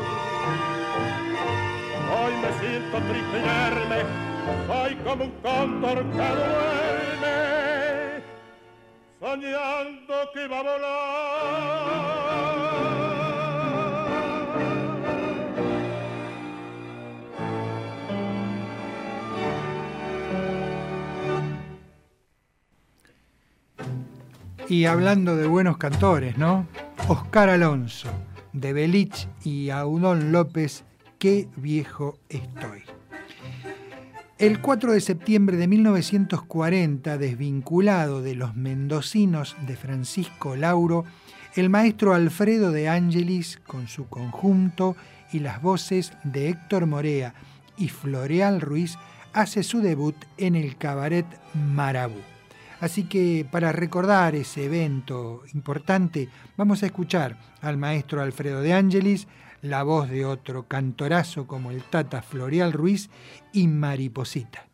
Hoy 2.16 2.32
me 2.42 2.52
siento 2.60 2.96
triste 3.08 3.38
y 3.38 3.42
soy 4.68 4.94
como 5.04 5.24
un 5.24 5.32
cóndor 5.42 5.98
que 6.12 6.28
duerme, 6.38 7.36
soñando 9.18 10.14
que 10.32 10.46
va 10.46 10.58
a 10.58 10.62
volar. 10.62 11.94
Y 24.68 24.86
hablando 24.86 25.36
de 25.36 25.46
buenos 25.46 25.76
cantores, 25.76 26.38
¿no? 26.38 26.66
Oscar 27.08 27.50
Alonso, 27.50 28.08
de 28.52 28.72
Belich 28.72 29.28
y 29.44 29.68
Audón 29.70 30.32
López, 30.32 30.84
qué 31.18 31.48
viejo 31.56 32.18
estoy. 32.30 32.82
El 34.38 34.60
4 34.60 34.92
de 34.92 35.00
septiembre 35.00 35.56
de 35.56 35.68
1940, 35.68 37.18
desvinculado 37.18 38.22
de 38.22 38.34
los 38.34 38.56
mendocinos 38.56 39.54
de 39.66 39.76
Francisco 39.76 40.56
Lauro, 40.56 41.04
el 41.54 41.70
maestro 41.70 42.14
Alfredo 42.14 42.72
de 42.72 42.88
Angelis, 42.88 43.60
con 43.66 43.86
su 43.86 44.08
conjunto 44.08 44.96
y 45.30 45.40
las 45.40 45.60
voces 45.62 46.14
de 46.24 46.48
Héctor 46.48 46.86
Morea 46.86 47.34
y 47.76 47.90
Floreal 47.90 48.60
Ruiz, 48.60 48.98
hace 49.34 49.62
su 49.62 49.80
debut 49.80 50.16
en 50.36 50.56
el 50.56 50.76
cabaret 50.76 51.26
Marabú. 51.54 52.33
Así 52.84 53.04
que 53.04 53.46
para 53.50 53.72
recordar 53.72 54.34
ese 54.34 54.66
evento 54.66 55.42
importante, 55.54 56.28
vamos 56.54 56.82
a 56.82 56.86
escuchar 56.86 57.38
al 57.62 57.78
maestro 57.78 58.20
Alfredo 58.20 58.60
de 58.60 58.74
Ángelis, 58.74 59.26
la 59.62 59.82
voz 59.84 60.10
de 60.10 60.26
otro 60.26 60.68
cantorazo 60.68 61.46
como 61.46 61.70
el 61.70 61.82
Tata 61.84 62.20
Florial 62.20 62.74
Ruiz 62.74 63.08
y 63.54 63.68
Mariposita. 63.68 64.68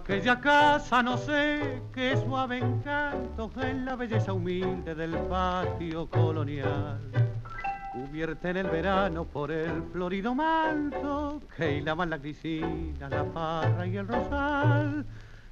Aquella 0.00 0.40
casa 0.40 1.02
no 1.02 1.16
sé 1.16 1.82
qué 1.92 2.16
suave 2.16 2.58
encanto 2.58 3.50
en 3.62 3.84
la 3.84 3.96
belleza 3.96 4.32
humilde 4.32 4.94
del 4.94 5.16
patio 5.28 6.08
colonial. 6.08 7.00
Cubierta 7.92 8.50
en 8.50 8.58
el 8.58 8.66
verano 8.68 9.24
por 9.24 9.50
el 9.50 9.82
florido 9.92 10.34
manto 10.34 11.40
que 11.56 11.78
hilaban 11.78 12.10
la 12.10 12.18
grisina, 12.18 13.08
la 13.08 13.24
parra 13.24 13.86
y 13.86 13.96
el 13.96 14.06
rosal. 14.06 15.06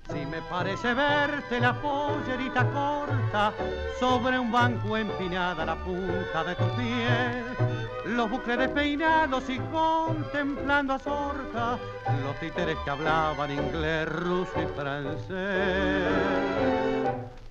Si 0.08 0.26
me 0.26 0.42
parece 0.50 0.92
verte 0.92 1.60
la 1.60 1.80
pollerita 1.80 2.70
corta 2.70 3.52
sobre 3.98 4.38
un 4.38 4.52
banco 4.52 4.96
empinada 4.96 5.64
la 5.64 5.76
punta 5.76 6.44
de 6.44 6.54
tu 6.54 6.68
piel 6.76 7.93
los 8.06 8.30
bucles 8.30 8.58
despeinados 8.58 9.48
y 9.48 9.58
contemplando 9.58 10.94
a 10.94 10.98
Zorca, 10.98 11.78
los 12.22 12.38
títeres 12.40 12.76
que 12.84 12.90
hablaban 12.90 13.50
inglés, 13.50 14.08
ruso 14.08 14.52
y 14.62 14.66
francés. 14.76 16.04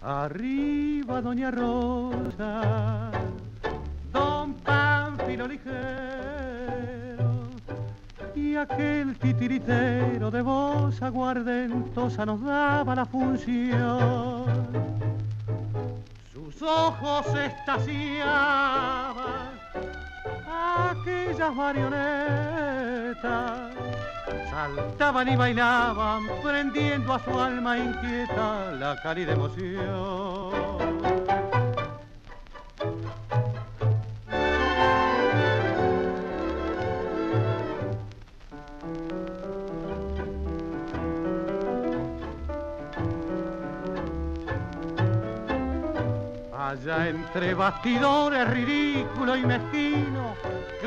Arriba 0.02 1.22
Doña 1.22 1.50
Rosa, 1.50 3.12
Don 4.12 4.54
Pánfilo 4.56 5.48
ligero 5.48 5.74
y 8.36 8.56
aquel 8.56 9.18
titiritero 9.18 10.30
de 10.30 10.42
voz 10.42 11.02
aguardentosa 11.02 12.26
nos 12.26 12.42
daba 12.44 12.96
la 12.96 13.06
función. 13.06 14.44
Sus 16.34 16.62
ojos 16.62 17.26
estaciaban 17.36 19.13
aquellas 21.04 21.54
marionetas 21.56 23.22
saltaban 24.50 25.28
y 25.28 25.36
bailaban, 25.36 26.24
prendiendo 26.42 27.14
a 27.14 27.20
su 27.20 27.40
alma 27.40 27.78
inquieta 27.78 28.72
la 28.72 28.96
cálida 29.02 29.34
emoción. 29.34 30.54
Allá 46.58 47.08
entre 47.08 47.54
bastidores 47.54 48.50
ridículo 48.50 49.36
y 49.36 49.46
mezquino, 49.46 50.23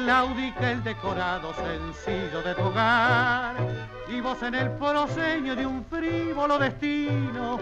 claudica 0.07 0.71
el 0.71 0.85
decorado 0.85 1.53
sencillo 1.53 2.41
de 2.41 2.55
tu 2.55 2.63
hogar. 2.63 3.57
Y 4.09 4.21
vos 4.21 4.41
en 4.45 4.55
el 4.55 4.71
proseño 4.71 5.57
de 5.57 5.67
un 5.67 5.85
frívolo 5.85 6.61
destino, 6.61 7.59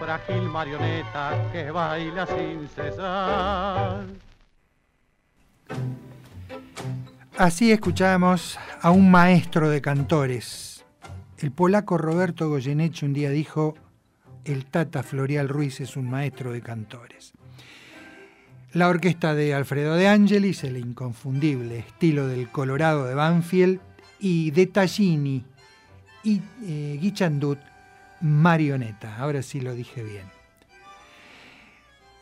frágil 0.00 0.42
marioneta 0.42 1.40
que 1.52 1.70
baila 1.70 2.26
sin 2.26 2.66
cesar. 2.66 4.06
Así 7.36 7.70
escuchamos 7.70 8.58
a 8.82 8.90
un 8.90 9.08
maestro 9.08 9.70
de 9.70 9.80
cantores. 9.80 10.84
El 11.38 11.52
polaco 11.52 11.96
Roberto 11.96 12.48
Goyeneche 12.48 13.06
un 13.06 13.12
día 13.12 13.30
dijo, 13.30 13.76
el 14.44 14.66
Tata 14.66 15.04
Florial 15.04 15.48
Ruiz 15.48 15.80
es 15.80 15.96
un 15.96 16.10
maestro 16.10 16.50
de 16.50 16.60
cantores. 16.60 17.37
La 18.74 18.88
orquesta 18.88 19.34
de 19.34 19.54
Alfredo 19.54 19.94
de 19.94 20.08
Angelis, 20.08 20.62
el 20.64 20.76
inconfundible 20.76 21.78
estilo 21.78 22.26
del 22.26 22.50
Colorado 22.50 23.06
de 23.06 23.14
Banfield, 23.14 23.80
y 24.20 24.50
de 24.50 24.66
Tallini 24.66 25.44
y 26.22 26.42
eh, 26.64 26.98
Guichandut, 27.00 27.58
marioneta. 28.20 29.16
Ahora 29.16 29.42
sí 29.42 29.60
lo 29.60 29.74
dije 29.74 30.02
bien. 30.02 30.26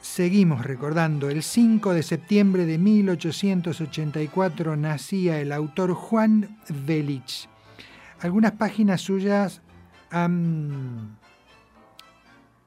Seguimos 0.01 0.65
recordando, 0.65 1.31
el 1.31 1.43
5 1.43 1.93
de 1.93 2.05
septiembre 2.05 2.65
de 2.65 2.79
1884 2.79 4.77
nacía 4.77 5.41
el 5.41 5.51
autor 5.51 5.95
Juan 5.95 6.59
Velich. 6.69 7.49
Algunas 8.21 8.53
páginas 8.53 9.01
suyas 9.01 9.63
han 10.11 11.19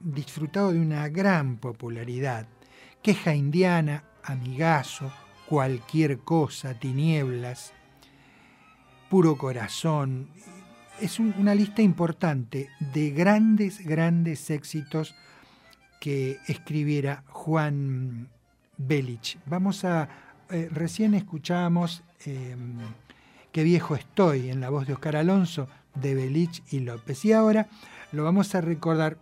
disfrutado 0.00 0.72
de 0.72 0.80
una 0.80 1.08
gran 1.08 1.56
popularidad. 1.56 2.46
Queja 3.02 3.34
indiana, 3.34 4.04
amigazo, 4.22 5.12
cualquier 5.46 6.18
cosa, 6.18 6.74
tinieblas, 6.74 7.72
puro 9.08 9.36
corazón. 9.36 10.28
Es 11.00 11.18
una 11.18 11.54
lista 11.54 11.82
importante 11.82 12.68
de 12.92 13.10
grandes, 13.10 13.84
grandes 13.84 14.50
éxitos 14.50 15.14
que 15.98 16.38
escribiera 16.46 17.24
Juan 17.28 18.28
Belich. 18.76 19.38
Vamos 19.46 19.84
a, 19.84 20.08
eh, 20.50 20.68
recién 20.70 21.14
escuchamos 21.14 22.02
em, 22.26 22.78
Qué 23.52 23.64
viejo 23.64 23.96
estoy 23.96 24.48
en 24.48 24.60
la 24.60 24.70
voz 24.70 24.86
de 24.86 24.92
Oscar 24.92 25.16
Alonso, 25.16 25.68
de 25.96 26.14
Belich 26.14 26.62
y 26.70 26.80
López. 26.80 27.24
Y 27.24 27.32
ahora 27.32 27.66
lo 28.12 28.22
vamos 28.22 28.54
a 28.54 28.60
recordar 28.60 29.18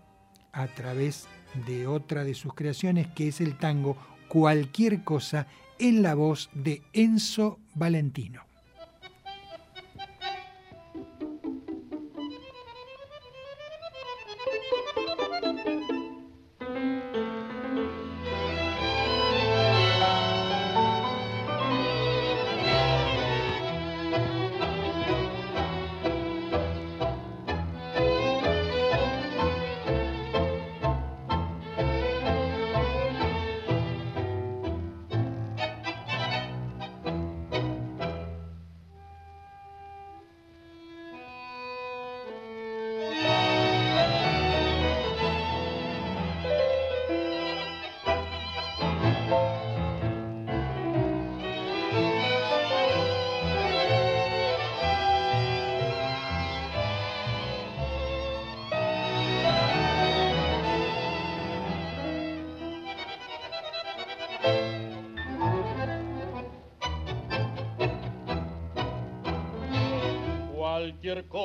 a 0.53 0.67
través 0.67 1.23
de 1.23 1.38
otra 1.87 2.25
de 2.25 2.35
sus 2.35 2.55
creaciones, 2.55 3.07
que 3.09 3.29
es 3.29 3.41
el 3.41 3.57
tango 3.57 3.97
Cualquier 4.29 5.05
cosa, 5.05 5.47
en 5.79 6.03
la 6.03 6.15
voz 6.15 6.51
de 6.53 6.83
Enzo 6.93 7.59
Valentino. 7.75 8.48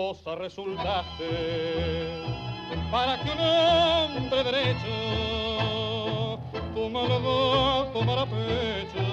Cosa 0.03 0.35
resultaste. 0.35 1.29
Para 2.91 3.13
que 3.21 3.29
un 3.31 3.39
hombre 3.39 4.43
derecho 4.43 4.93
tu 6.75 6.89
maldad 6.89 7.93
tomara 7.93 8.25
pecho 8.25 9.05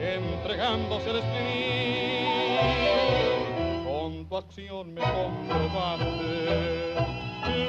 entregándose 0.00 1.10
al 1.10 1.18
espíritu 1.22 2.30
con 3.84 4.10
tu 4.28 4.36
acción 4.36 4.94
me 4.94 5.02
comprobaste 5.02 6.34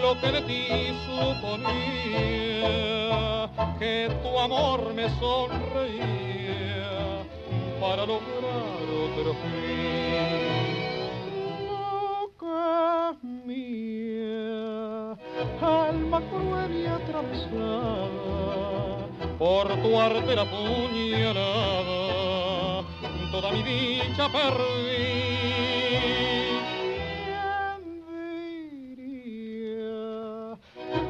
lo 0.02 0.12
que 0.22 0.30
de 0.36 0.42
ti 0.50 0.64
suponía 1.06 2.68
que 3.80 3.96
tu 4.24 4.32
amor 4.40 4.94
me 4.94 5.10
sonreía 5.20 6.90
para 7.82 8.06
lograr 8.06 8.88
otro 9.06 9.34
fin 9.42 10.27
alma 15.68 16.22
cruel 16.30 16.74
y 16.76 16.86
atravesada 16.88 18.08
por 19.38 19.68
tu 19.84 20.00
artera 20.00 20.46
puñalada, 20.46 21.44
toda 23.32 23.52
mi 23.52 23.62
dicha 23.64 24.28
perdí. 24.32 25.28
¿Quién 27.26 27.82
diría 28.98 29.88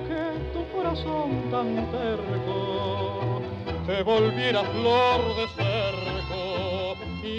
que 0.07 0.23
tu 0.53 0.61
corazón 0.75 1.29
tan 1.51 1.69
terco 1.91 3.41
te 3.85 4.03
volviera 4.03 4.63
flor 4.63 5.21
de 5.37 5.47
cerco 5.55 6.97
y 7.23 7.35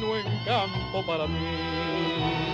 no 0.00 0.16
encanto 0.16 0.96
para 1.06 1.26
mí? 1.26 2.47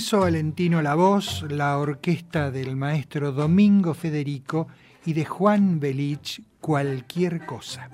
Enzo 0.00 0.20
Valentino 0.20 0.80
la 0.80 0.94
voz, 0.94 1.44
la 1.50 1.76
orquesta 1.76 2.50
del 2.50 2.74
maestro 2.74 3.32
Domingo 3.32 3.92
Federico 3.92 4.66
y 5.04 5.12
de 5.12 5.26
Juan 5.26 5.78
Belich, 5.78 6.40
cualquier 6.58 7.44
cosa. 7.44 7.90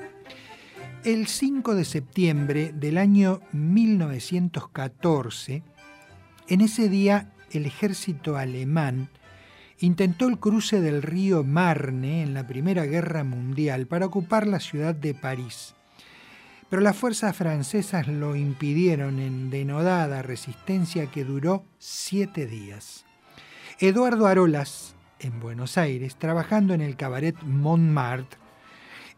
El 1.03 1.27
5 1.27 1.75
de 1.75 1.85
septiembre 1.85 2.73
del 2.73 2.99
año 2.99 3.41
1914, 3.51 5.65
en 6.47 6.61
ese 6.61 6.89
día 6.89 7.33
el 7.51 7.67
ejército 7.67 8.37
alemán 8.37 9.09
intentó 9.81 10.29
el 10.29 10.39
cruce 10.39 10.81
del 10.81 11.03
río 11.03 11.43
Marne 11.43 12.23
en 12.23 12.35
la 12.35 12.47
Primera 12.47 12.87
Guerra 12.87 13.25
Mundial 13.25 13.89
para 13.89 14.07
ocupar 14.07 14.47
la 14.47 14.61
ciudad 14.61 14.95
de 14.95 15.13
París. 15.13 15.75
Pero 16.69 16.83
las 16.83 16.97
fuerzas 16.97 17.37
francesas 17.37 18.09
lo 18.09 18.35
impidieron 18.35 19.21
en 19.21 19.51
denodada 19.51 20.23
resistencia 20.23 21.07
que 21.11 21.25
duró 21.25 21.65
siete 21.79 22.47
días. 22.47 23.05
Eduardo 23.79 24.27
Arolas, 24.27 24.97
en 25.21 25.39
Buenos 25.39 25.79
Aires, 25.79 26.17
trabajando 26.17 26.75
en 26.75 26.81
el 26.81 26.97
cabaret 26.97 27.37
Montmartre, 27.43 28.39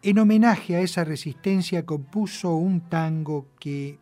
en 0.02 0.18
homenaje 0.18 0.76
a 0.76 0.80
esa 0.80 1.04
resistencia 1.04 1.84
compuso 1.84 2.54
un 2.54 2.88
tango 2.88 3.48
que 3.58 3.98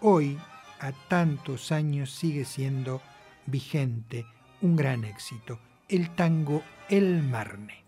hoy, 0.00 0.38
a 0.78 0.92
tantos 1.08 1.72
años, 1.72 2.12
sigue 2.12 2.44
siendo 2.44 3.02
vigente, 3.46 4.26
un 4.60 4.76
gran 4.76 5.04
éxito, 5.04 5.58
el 5.88 6.14
tango 6.14 6.62
El 6.88 7.22
Marne. 7.22 7.84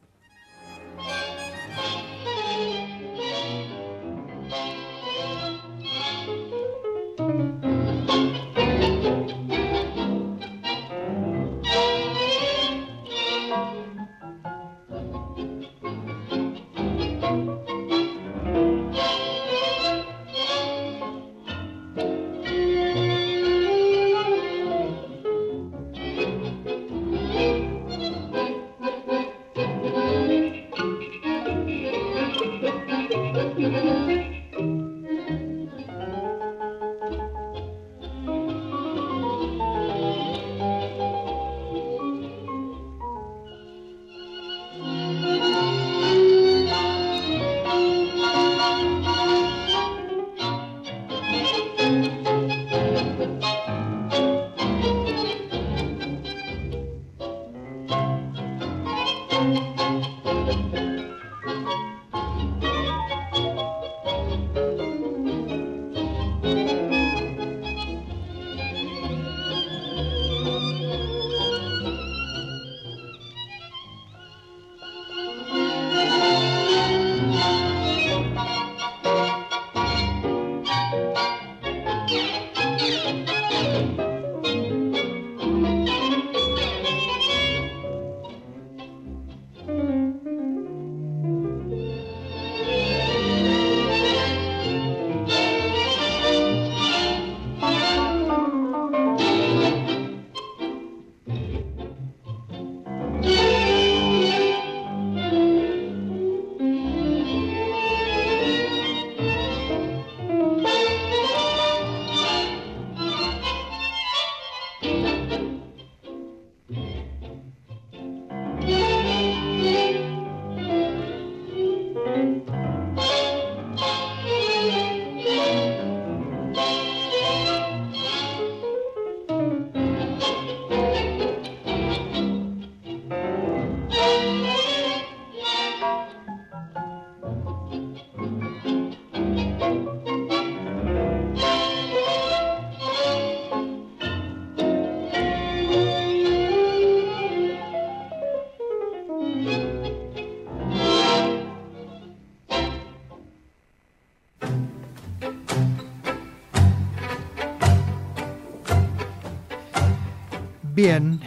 Bien, 160.84 161.18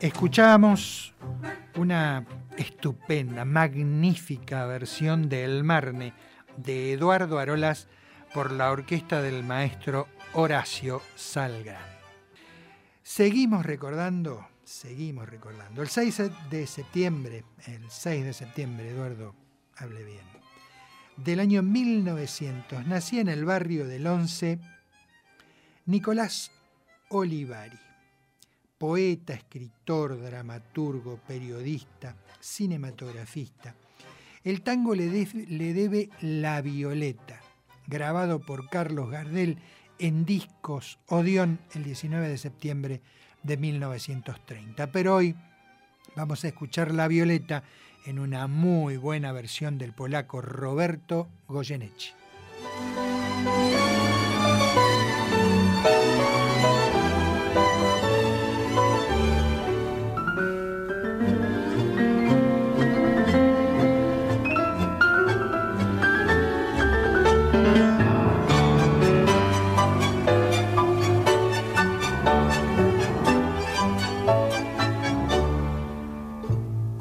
escuchamos 0.00 1.14
una 1.76 2.26
estupenda, 2.58 3.46
magnífica 3.46 4.66
versión 4.66 5.30
de 5.30 5.44
El 5.44 5.64
Marne 5.64 6.12
de 6.58 6.92
Eduardo 6.92 7.38
Arolas 7.38 7.88
por 8.34 8.52
la 8.52 8.70
orquesta 8.70 9.22
del 9.22 9.44
maestro 9.44 10.08
Horacio 10.34 11.00
Salga. 11.16 11.80
Seguimos 13.02 13.64
recordando, 13.64 14.46
seguimos 14.62 15.26
recordando. 15.26 15.80
El 15.80 15.88
6 15.88 16.50
de 16.50 16.66
septiembre, 16.66 17.44
el 17.66 17.90
6 17.90 18.26
de 18.26 18.32
septiembre, 18.34 18.90
Eduardo, 18.90 19.34
hable 19.78 20.04
bien, 20.04 20.26
del 21.16 21.40
año 21.40 21.62
1900, 21.62 22.86
nacía 22.86 23.22
en 23.22 23.28
el 23.28 23.46
barrio 23.46 23.86
del 23.86 24.06
Once 24.06 24.58
Nicolás 25.86 26.52
Olivari 27.08 27.87
poeta, 28.78 29.34
escritor, 29.34 30.20
dramaturgo, 30.22 31.18
periodista, 31.26 32.14
cinematografista. 32.40 33.74
El 34.44 34.62
tango 34.62 34.94
le, 34.94 35.08
debe 35.08 36.10
La 36.20 36.62
Violeta, 36.62 37.40
grabado 37.86 38.40
por 38.40 38.70
Carlos 38.70 39.10
Gardel 39.10 39.58
en 39.98 40.24
discos 40.24 41.00
Odeón 41.08 41.58
el 41.74 41.82
19 41.82 42.28
de 42.28 42.38
septiembre 42.38 43.02
de 43.42 43.56
1930. 43.56 44.86
Pero 44.92 45.16
hoy 45.16 45.34
vamos 46.14 46.44
a 46.44 46.48
escuchar 46.48 46.94
La 46.94 47.08
Violeta 47.08 47.64
en 48.06 48.20
una 48.20 48.46
muy 48.46 48.96
buena 48.96 49.32
versión 49.32 49.76
del 49.76 49.92
polaco 49.92 50.40
Roberto 50.40 51.28
Goyeneche. 51.48 52.14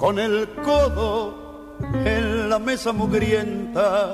Con 0.08 0.20
el 0.20 0.47
codo 0.64 1.76
en 2.05 2.49
la 2.49 2.60
mesa 2.60 2.93
mugrienta 2.93 4.14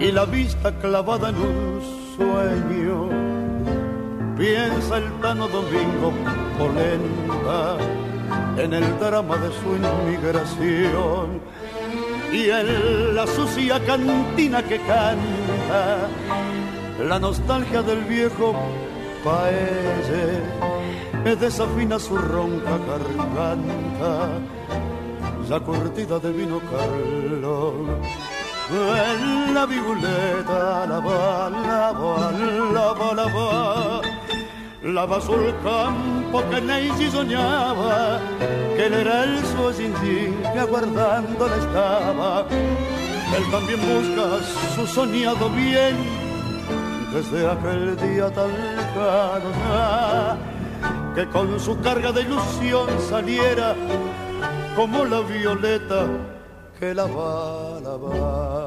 y 0.00 0.10
la 0.10 0.24
vista 0.24 0.76
clavada 0.80 1.28
en 1.28 1.36
un 1.36 1.80
sueño. 2.16 3.08
Piensa 4.36 4.96
el 4.96 5.12
Tano 5.20 5.46
Domingo 5.46 6.12
Polenta 6.58 7.76
en 8.56 8.74
el 8.74 8.98
drama 8.98 9.36
de 9.36 9.50
su 9.58 9.76
inmigración 9.76 11.40
y 12.32 12.50
en 12.50 13.14
la 13.14 13.28
sucia 13.28 13.78
cantina 13.86 14.60
que 14.60 14.78
canta 14.78 16.08
la 17.00 17.20
nostalgia 17.20 17.80
del 17.80 18.02
viejo 18.06 18.56
paese 19.22 20.42
me 21.24 21.34
desafina 21.36 21.98
su 21.98 22.16
ronca 22.18 22.76
garganta, 22.86 24.28
la 25.48 25.60
cortida 25.60 26.18
de 26.18 26.32
vino 26.32 26.60
Carlos. 26.70 27.74
En 28.70 29.54
la 29.54 29.66
violeta 29.66 30.86
la 30.86 31.00
va, 31.00 31.50
la 31.50 31.92
va, 31.92 32.32
la 32.72 32.92
va, 32.92 33.14
la 33.14 33.26
va, 33.34 34.00
la 34.82 35.04
va 35.04 35.20
sul 35.20 35.54
campo 35.62 36.42
que 36.50 36.60
Neisi 36.60 37.10
soñaba, 37.10 38.20
que 38.74 38.86
él 38.86 38.94
era 38.94 39.24
el 39.24 39.44
suo 39.44 39.70
que 40.52 40.58
aguardándola 40.58 41.56
estaba. 41.56 42.46
Él 43.36 43.44
también 43.50 43.80
busca 43.80 44.26
su 44.74 44.86
soñado 44.86 45.50
bien 45.50 45.96
desde 47.12 47.50
aquel 47.50 47.96
día 47.96 48.30
tan 48.32 48.50
lejano 48.76 49.50
que 51.14 51.26
con 51.28 51.60
su 51.60 51.78
carga 51.80 52.10
de 52.12 52.22
ilusión 52.22 52.88
saliera 53.08 53.76
como 54.74 55.04
la 55.04 55.20
violeta 55.20 56.06
que 56.78 56.94
la 56.94 57.06
va 57.06 57.78
a. 57.78 58.64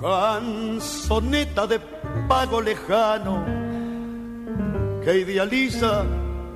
Canzoneta 0.00 1.66
de 1.66 1.78
pago 2.28 2.60
lejano 2.60 3.44
que 5.04 5.18
idealiza 5.18 6.04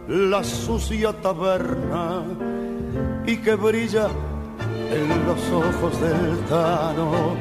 la 0.09 0.45
sucia 0.45 1.13
taberna 1.13 2.23
y 3.27 3.37
que 3.39 3.55
brilla 3.55 4.09
en 4.91 5.27
los 5.27 5.51
ojos 5.51 6.01
del 6.01 6.39
tano 6.49 7.37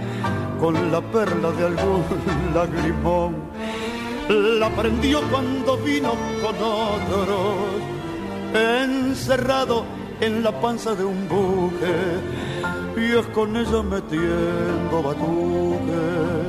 con 0.60 0.92
la 0.92 1.02
perla 1.02 1.52
de 1.52 1.66
algún 1.66 2.04
lagrimón. 2.54 3.36
La 4.30 4.70
prendió 4.70 5.22
cuando 5.30 5.76
vino 5.78 6.14
con 6.42 6.56
otros, 6.56 7.58
encerrado 8.54 9.84
en 10.22 10.42
la 10.42 10.52
panza 10.62 10.96
de 10.96 11.04
un 11.04 11.28
buque, 11.28 12.22
y 12.96 13.18
es 13.18 13.26
con 13.34 13.58
ella 13.58 13.84
metiendo 13.84 15.04
batuque 15.04 16.44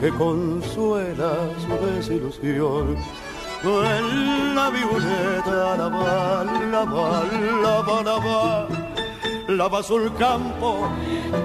que 0.00 0.10
consuela 0.10 1.36
su 1.60 1.86
desilusión. 1.86 2.96
En 3.64 4.54
la 4.54 4.70
violeta 4.70 5.76
la 5.76 5.88
va, 5.88 6.44
la 6.70 6.84
va, 6.84 7.24
la 7.62 7.80
va, 7.80 8.02
la 8.02 8.18
va, 8.18 8.68
la 9.48 9.68
va 9.68 9.82
sul 9.82 10.12
campo 10.18 10.88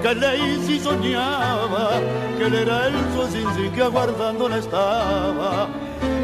que 0.02 0.16
Lacey 0.16 0.80
soñaba, 0.80 1.90
que 2.38 2.46
él 2.46 2.56
era 2.56 2.88
el 2.88 2.94
sueño 3.16 3.72
que 3.74 3.82
aguardándola 3.82 4.58
estaba. 4.58 5.68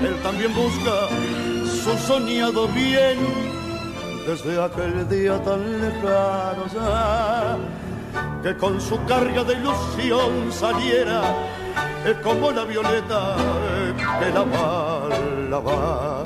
Él 0.03 0.15
también 0.21 0.53
busca 0.53 1.07
su 1.65 1.97
soñado 2.05 2.67
bien 2.67 3.17
desde 4.27 4.61
aquel 4.61 5.07
día 5.07 5.41
tan 5.41 5.81
lejano 5.81 6.65
ya, 6.73 7.57
que 8.43 8.57
con 8.57 8.79
su 8.81 9.03
carga 9.05 9.43
de 9.43 9.53
ilusión 9.53 10.51
saliera 10.51 11.21
es 12.05 12.17
como 12.17 12.51
la 12.51 12.63
violeta 12.63 13.36
que 14.19 14.30
la 14.32 14.43
va, 14.43 15.09
la 15.49 15.59
va. 15.59 16.23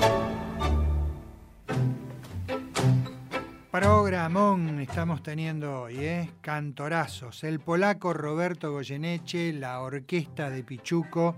Programón 3.71 4.81
estamos 4.81 5.23
teniendo 5.23 5.83
hoy, 5.83 5.99
¿eh? 5.99 6.29
Cantorazos. 6.41 7.43
El 7.45 7.61
polaco 7.61 8.13
Roberto 8.13 8.71
Goyeneche, 8.73 9.53
la 9.53 9.79
orquesta 9.79 10.49
de 10.49 10.63
Pichuco 10.63 11.35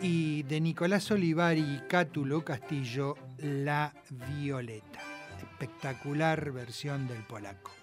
y 0.00 0.42
de 0.44 0.60
Nicolás 0.60 1.10
Olivari 1.10 1.60
y 1.60 1.88
Cátulo 1.88 2.42
Castillo, 2.42 3.16
La 3.38 3.92
Violeta. 4.10 5.00
Espectacular 5.38 6.50
versión 6.52 7.06
del 7.06 7.22
polaco. 7.24 7.75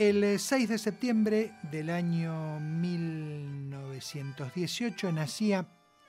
El 0.00 0.24
6 0.38 0.68
de 0.70 0.78
septiembre 0.78 1.52
del 1.70 1.90
año 1.90 2.58
1918 2.58 5.12
nacía 5.12 5.68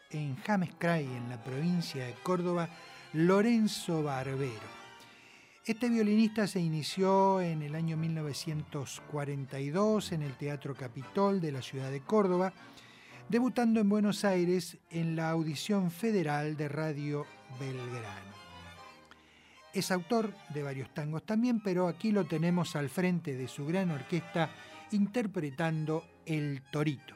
en 0.10 0.38
James 0.38 0.70
Cray, 0.80 1.04
en 1.04 1.28
la 1.28 1.44
provincia 1.44 2.06
de 2.06 2.14
Córdoba, 2.24 2.70
Lorenzo 3.12 4.02
Barbero. 4.02 4.80
Este 5.66 5.90
violinista 5.90 6.48
se 6.48 6.62
inició 6.62 7.42
en 7.42 7.64
el 7.64 7.76
año 7.76 7.98
1942 7.98 10.14
en 10.14 10.22
el 10.22 10.38
Teatro 10.38 10.74
Capitol 10.74 11.42
de 11.42 11.52
la 11.52 11.62
ciudad 11.62 11.92
de 11.92 12.00
Córdoba, 12.00 12.54
debutando 13.28 13.82
en 13.82 13.90
Buenos 13.90 14.24
Aires 14.24 14.78
en 14.90 15.18
la 15.18 15.32
audición 15.32 15.92
federal 15.92 16.56
de 16.56 16.70
Radio 16.70 17.26
Belgrano. 17.60 18.31
Es 19.74 19.92
autor 19.92 20.34
de 20.50 20.64
varios 20.64 20.94
tangos 20.94 21.24
también, 21.24 21.62
pero 21.62 21.88
aquí 21.88 22.12
lo 22.12 22.26
tenemos 22.26 22.76
al 22.76 22.90
frente 22.90 23.36
de 23.36 23.48
su 23.48 23.66
gran 23.66 23.92
orquesta 23.92 24.50
interpretando 24.92 26.06
El 26.26 26.62
Torito. 26.72 27.16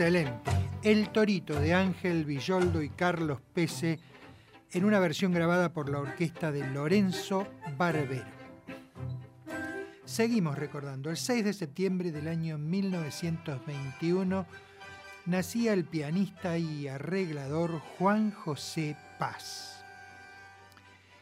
Excelente. 0.00 0.50
El 0.82 1.10
Torito 1.10 1.60
de 1.60 1.74
Ángel 1.74 2.24
Villoldo 2.24 2.80
y 2.80 2.88
Carlos 2.88 3.42
Pese 3.52 4.00
en 4.72 4.86
una 4.86 4.98
versión 4.98 5.30
grabada 5.30 5.74
por 5.74 5.90
la 5.90 5.98
orquesta 5.98 6.50
de 6.50 6.66
Lorenzo 6.66 7.46
Barbero. 7.76 8.24
Seguimos 10.06 10.58
recordando, 10.58 11.10
el 11.10 11.18
6 11.18 11.44
de 11.44 11.52
septiembre 11.52 12.12
del 12.12 12.28
año 12.28 12.56
1921 12.56 14.46
nacía 15.26 15.74
el 15.74 15.84
pianista 15.84 16.56
y 16.56 16.88
arreglador 16.88 17.80
Juan 17.98 18.30
José 18.30 18.96
Paz, 19.18 19.84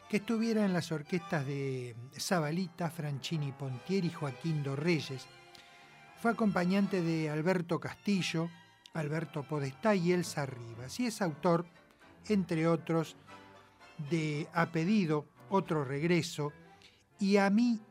que 0.07 0.17
estuviera 0.17 0.63
en 0.63 0.71
las 0.71 0.89
orquestas 0.93 1.45
de 1.45 1.97
Zabalita, 2.17 2.89
Franchini 2.89 3.51
Pontieri 3.51 4.07
y 4.07 4.13
Joaquín 4.13 4.63
Dorreyes. 4.63 5.27
Fue 6.21 6.31
acompañante 6.31 7.01
de 7.01 7.29
Alberto 7.29 7.77
Castillo, 7.81 8.49
Alberto 8.93 9.43
Podestá 9.43 9.95
y 9.95 10.11
Elsa 10.11 10.45
Rivas, 10.45 10.99
y 10.99 11.07
es 11.07 11.21
autor, 11.21 11.65
entre 12.27 12.67
otros, 12.67 13.15
de 14.09 14.47
A 14.53 14.71
Pedido, 14.71 15.25
Otro 15.49 15.83
Regreso, 15.83 16.53
y 17.19 17.37
A 17.37 17.49
mí 17.49 17.81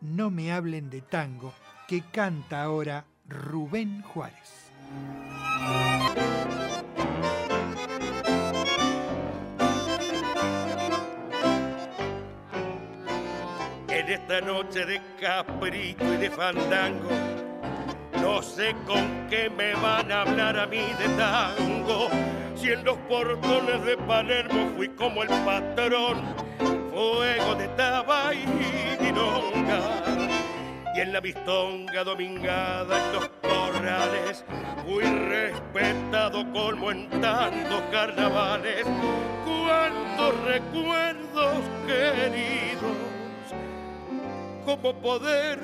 no 0.00 0.30
me 0.30 0.52
hablen 0.52 0.90
de 0.90 1.02
tango, 1.02 1.52
que 1.86 2.02
canta 2.02 2.62
ahora 2.62 3.06
Rubén 3.26 4.02
Juárez. 4.02 4.70
En 13.88 14.08
esta 14.08 14.40
noche 14.40 14.86
de 14.86 15.00
caprito 15.20 16.14
y 16.14 16.16
de 16.16 16.30
fandango, 16.30 17.08
no 18.28 18.42
sé 18.42 18.74
con 18.86 19.26
qué 19.30 19.48
me 19.48 19.72
van 19.76 20.12
a 20.12 20.20
hablar 20.20 20.58
a 20.58 20.66
mí 20.66 20.84
de 20.98 21.08
tango. 21.16 22.08
Si 22.54 22.70
en 22.70 22.84
los 22.84 22.98
portones 23.08 23.82
de 23.86 23.96
Palermo 23.96 24.70
fui 24.76 24.88
como 24.90 25.22
el 25.22 25.28
patrón, 25.46 26.16
fuego 26.92 27.54
de 27.54 27.68
taba 27.68 28.34
y 28.34 28.44
dinonga. 29.02 29.80
Y 30.94 31.00
en 31.00 31.12
la 31.14 31.20
vistonga 31.20 32.04
domingada 32.04 32.94
en 33.02 33.12
los 33.14 33.28
corrales 33.40 34.44
fui 34.84 35.04
respetado 35.04 36.44
como 36.52 36.90
en 36.90 37.08
tantos 37.22 37.80
carnavales. 37.90 38.84
Cuántos 39.46 40.44
recuerdos 40.44 41.62
queridos, 41.86 42.96
como 44.66 44.94
poder 45.00 45.58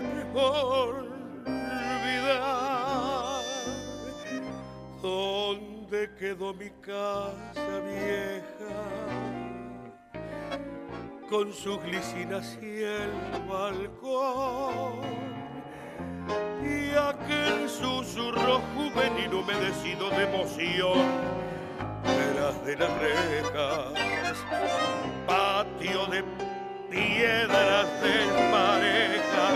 ¿Dónde 5.94 6.10
quedó 6.18 6.52
mi 6.52 6.70
casa 6.80 7.78
vieja? 7.86 8.74
Con 11.30 11.52
sus 11.52 11.80
glicinas 11.84 12.58
y 12.60 12.82
el 12.82 13.12
balcón. 13.48 15.02
Y 16.64 16.90
aquel 16.96 17.70
susurro 17.70 18.60
juvenil 18.74 19.34
humedecido 19.34 20.10
de 20.10 20.24
emoción. 20.24 20.98
Veras 22.02 22.66
de 22.66 22.76
las 22.76 22.90
rejas, 23.00 24.36
patio 25.28 26.06
de 26.06 26.24
piedras 26.90 27.86
desparejas 28.02 29.54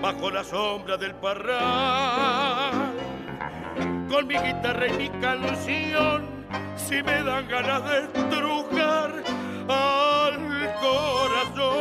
bajo 0.00 0.30
la 0.30 0.44
sombra 0.44 0.96
del 0.96 1.16
parral. 1.16 2.83
Con 4.14 4.28
mi 4.28 4.36
guitarra 4.36 4.86
y 4.86 4.92
mi 4.92 5.08
canción, 5.20 6.28
si 6.76 7.02
me 7.02 7.24
dan 7.24 7.48
ganas 7.48 7.82
de 7.82 7.98
estrujar 8.04 9.10
al 9.68 10.74
corazón. 10.80 11.74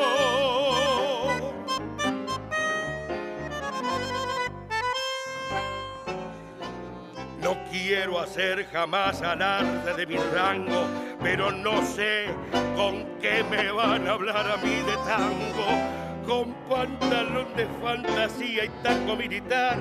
No 7.39 7.55
quiero 7.69 8.19
hacer 8.19 8.65
jamás 8.71 9.21
alarde 9.21 9.93
de 9.93 10.07
mi 10.07 10.17
rango, 10.17 10.87
pero 11.21 11.51
no 11.51 11.85
sé 11.85 12.33
con 12.75 13.05
qué 13.21 13.43
me 13.43 13.71
van 13.71 14.07
a 14.07 14.13
hablar 14.13 14.49
a 14.49 14.57
mí 14.57 14.73
de 14.73 14.95
tango 15.05 16.12
con 16.27 16.53
pantalón 16.69 17.47
de 17.55 17.67
fantasía 17.81 18.65
y 18.65 18.69
taco 18.81 19.15
militar 19.15 19.77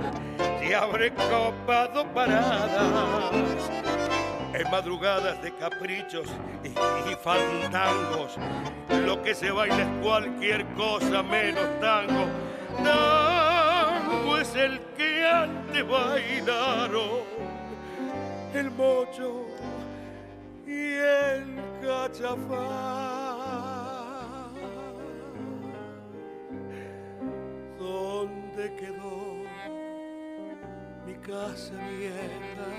se 0.61 0.75
habré 0.75 1.13
copado 1.15 2.07
paradas. 2.13 3.71
En 4.55 4.71
madrugadas 4.71 5.43
de 5.43 5.55
caprichos 5.55 6.29
y, 6.63 6.69
y, 6.69 7.15
fandangos 7.23 8.37
lo 9.07 9.23
que 9.23 9.35
se 9.35 9.51
baila 9.51 9.83
es 9.83 10.03
cualquier 10.03 10.67
cosa 10.75 11.23
menos 11.23 11.65
tango. 11.81 12.27
Tango 12.85 14.37
es 14.37 14.55
el 14.55 14.81
que 14.97 15.27
antes 15.27 15.89
bailaron 15.89 17.23
el 18.55 18.71
mocho 18.71 19.47
y 20.67 20.93
el 20.93 21.63
cachafán 21.81 23.22
¿Dónde 27.93 28.75
quedó 28.77 29.45
mi 31.05 31.15
casa 31.17 31.75
vieja 31.99 32.71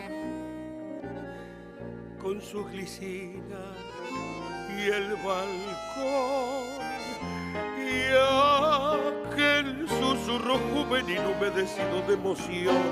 con 2.20 2.42
su 2.42 2.66
glicina 2.66 3.64
y 4.76 4.82
el 4.90 5.10
balcón 5.18 6.66
y 7.78 7.94
aquel 9.30 9.88
susurro 9.88 10.58
juvenil 10.74 11.22
humedecido 11.38 12.02
de 12.08 12.14
emoción 12.16 12.84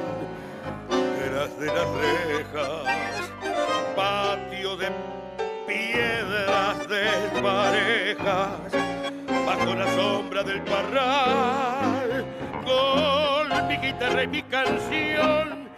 eras 1.26 1.60
de 1.60 1.66
las 1.66 1.90
rejas 2.06 3.32
patio 3.96 4.78
de 4.78 4.90
piedras 5.66 6.88
desparejas 6.88 8.72
bajo 9.46 9.76
la 9.76 9.96
sombra 9.96 10.44
del 10.44 10.62
parral, 10.64 12.01
mi 13.68 13.78
guitarra 13.78 14.24
y 14.24 14.28
mi 14.28 14.44
canción, 14.44 15.70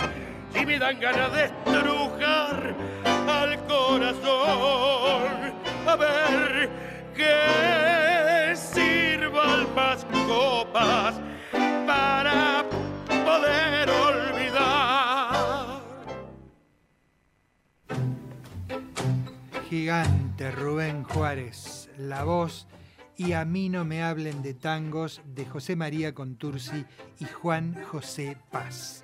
si 0.53 0.65
me 0.65 0.79
dan 0.79 0.99
ganas 0.99 1.31
de 1.33 1.45
estrujar 1.45 2.75
al 3.27 3.57
corazón, 3.65 5.53
a 5.87 5.95
ver 5.95 6.69
que 7.15 8.55
sirvan 8.55 9.73
más 9.75 10.05
copas 10.27 11.15
para 11.85 12.65
poder 13.07 13.89
olvidar. 13.89 15.81
Gigante 19.69 20.51
Rubén 20.51 21.03
Juárez, 21.03 21.89
la 21.97 22.23
voz 22.23 22.67
y 23.17 23.33
A 23.33 23.45
mí 23.45 23.69
no 23.69 23.85
me 23.85 24.03
hablen 24.03 24.41
de 24.41 24.53
tangos 24.53 25.21
de 25.25 25.45
José 25.45 25.75
María 25.75 26.13
Contursi 26.13 26.85
y 27.19 27.25
Juan 27.25 27.75
José 27.83 28.37
Paz. 28.51 29.03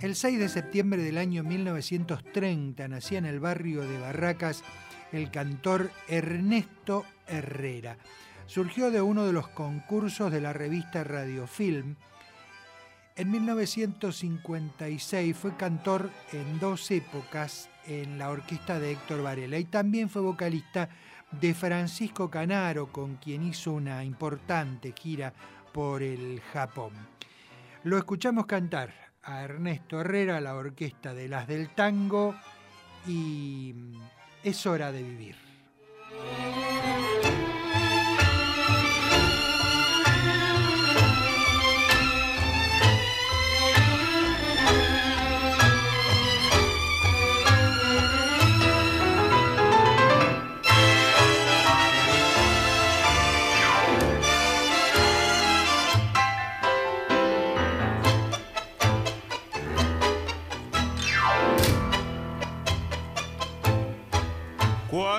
El 0.00 0.14
6 0.14 0.38
de 0.38 0.48
septiembre 0.48 1.02
del 1.02 1.18
año 1.18 1.42
1930 1.42 2.86
nacía 2.88 3.18
en 3.18 3.26
el 3.26 3.40
barrio 3.40 3.82
de 3.82 3.98
Barracas 3.98 4.62
el 5.12 5.30
cantor 5.30 5.90
Ernesto 6.08 7.04
Herrera. 7.26 7.98
Surgió 8.46 8.90
de 8.90 9.00
uno 9.00 9.26
de 9.26 9.32
los 9.32 9.48
concursos 9.48 10.32
de 10.32 10.40
la 10.40 10.52
revista 10.52 11.04
Radiofilm. 11.04 11.96
En 13.16 13.30
1956 13.30 15.36
fue 15.36 15.56
cantor 15.56 16.10
en 16.32 16.58
dos 16.58 16.90
épocas 16.90 17.68
en 17.86 18.18
la 18.18 18.30
orquesta 18.30 18.78
de 18.78 18.92
Héctor 18.92 19.22
Varela 19.22 19.58
y 19.58 19.64
también 19.64 20.08
fue 20.08 20.22
vocalista 20.22 20.88
de 21.32 21.54
Francisco 21.54 22.30
Canaro, 22.30 22.92
con 22.92 23.16
quien 23.16 23.42
hizo 23.44 23.72
una 23.72 24.04
importante 24.04 24.92
gira 24.92 25.32
por 25.72 26.02
el 26.02 26.40
Japón. 26.52 26.92
Lo 27.84 27.96
escuchamos 27.98 28.46
cantar 28.46 28.92
a 29.22 29.42
Ernesto 29.42 30.00
Herrera, 30.00 30.40
la 30.40 30.54
orquesta 30.54 31.14
de 31.14 31.28
las 31.28 31.46
del 31.46 31.70
tango, 31.70 32.34
y 33.06 33.74
es 34.42 34.66
hora 34.66 34.92
de 34.92 35.02
vivir. 35.02 35.36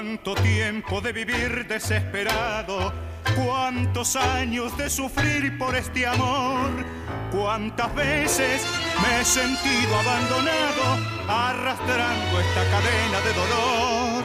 Cuánto 0.02 0.34
tiempo 0.34 1.00
de 1.00 1.12
vivir 1.12 1.68
desesperado, 1.68 2.92
cuántos 3.36 4.16
años 4.16 4.76
de 4.76 4.90
sufrir 4.90 5.56
por 5.60 5.76
este 5.76 6.08
amor, 6.08 6.72
cuántas 7.32 7.94
veces 7.94 8.66
me 9.00 9.22
he 9.22 9.24
sentido 9.24 9.96
abandonado 10.00 10.98
arrastrando 11.30 12.40
esta 12.40 12.64
cadena 12.72 13.22
de 13.22 13.34
dolor. 13.42 14.24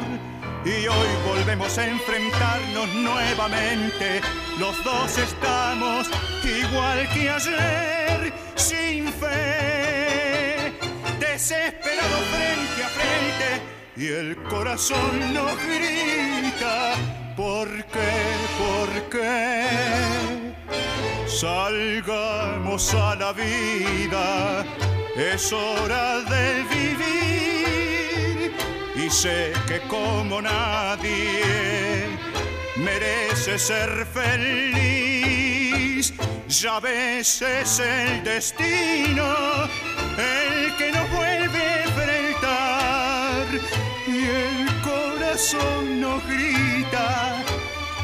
Y 0.64 0.87
hoy 0.89 1.09
volvemos 1.29 1.77
a 1.77 1.87
enfrentarnos 1.87 2.95
nuevamente, 2.95 4.22
los 4.59 4.83
dos 4.83 5.18
estamos 5.18 6.09
igual 6.43 7.07
que 7.11 7.29
ayer, 7.29 8.33
sin 8.55 9.12
fe, 9.12 10.72
desesperado 11.20 12.16
frente 12.33 12.83
a 12.83 12.89
frente 12.89 13.76
y 13.97 14.09
el 14.09 14.36
corazón 14.44 15.32
nos 15.32 15.57
grita, 15.66 16.97
¿por 17.34 17.68
qué? 17.86 18.12
¿Por 18.59 18.90
qué? 19.09 20.55
Salgamos 21.26 22.92
a 22.94 23.16
la 23.16 23.32
vida, 23.32 24.64
es 25.16 25.51
hora 25.53 26.20
de 26.20 26.62
vivir 26.74 28.55
y 28.94 29.11
sé 29.11 29.55
que 29.66 29.80
como 29.88 30.42
nadie 30.42 32.18
merece 32.76 33.59
ser 33.59 34.07
feliz. 34.12 36.12
Ya 36.49 36.78
ves, 36.80 37.40
es 37.42 37.80
el 37.80 38.24
destino 38.24 39.68
el 40.16 40.74
que 40.76 40.92
nos 40.92 41.11
vuelve 41.11 41.59
a 41.59 41.84
enfrentar 41.84 43.47
y 44.07 44.24
el 44.24 44.82
corazón 44.82 46.00
nos 46.00 46.24
grita, 46.26 47.42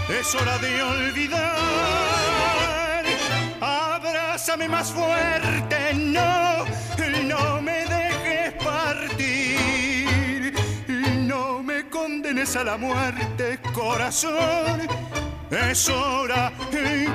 es 0.09 0.35
hora 0.35 0.59
de 0.59 0.83
olvidar. 0.83 1.53
Abrázame 3.61 4.69
más 4.69 4.91
fuerte, 4.91 5.95
no, 5.95 6.65
no 7.25 7.63
me 7.63 7.85
dejes 7.87 8.53
partir, 8.63 10.55
no 11.27 11.63
me 11.63 11.89
condenes 11.89 12.57
a 12.57 12.65
la 12.65 12.77
muerte, 12.77 13.61
corazón, 13.73 14.89
es 15.51 15.89
hora 15.89 16.53
de 16.73 16.83
vivir. 16.83 17.13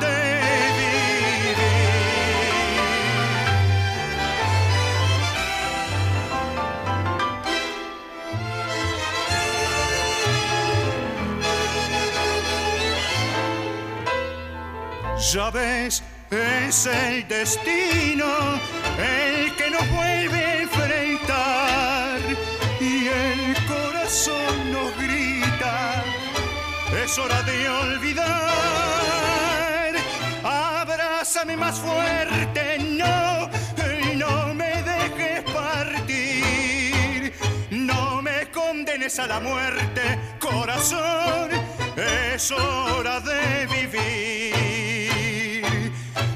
Ya 15.19 15.49
ves, 15.49 16.03
es 16.29 16.85
el 16.85 17.27
destino 17.27 18.27
el 18.99 19.55
que 19.55 19.71
nos 19.71 19.89
vuelve 19.89 20.45
a 20.45 20.61
enfrentar. 20.61 22.19
Y 22.79 23.07
el 23.07 23.55
corazón 23.67 24.71
nos 24.71 24.95
grita, 24.97 26.03
es 27.03 27.17
hora 27.17 27.41
de 27.41 27.67
olvidar. 27.67 28.27
Abrázame 30.43 31.57
más 31.57 31.79
fuerte, 31.79 32.77
no, 32.79 33.49
no 34.15 34.53
me 34.53 34.83
dejes 34.83 35.41
partir, 35.51 37.33
no 37.71 38.21
me 38.21 38.51
condenes 38.51 39.17
a 39.17 39.25
la 39.25 39.39
muerte, 39.39 40.19
corazón, 40.39 41.49
es 41.97 42.51
hora 42.51 43.19
de 43.19 43.65
vivir. 43.67 45.63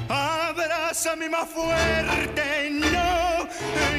Abrázame 0.08 1.28
más 1.28 1.48
fuerte, 1.48 2.70
no, 2.70 3.48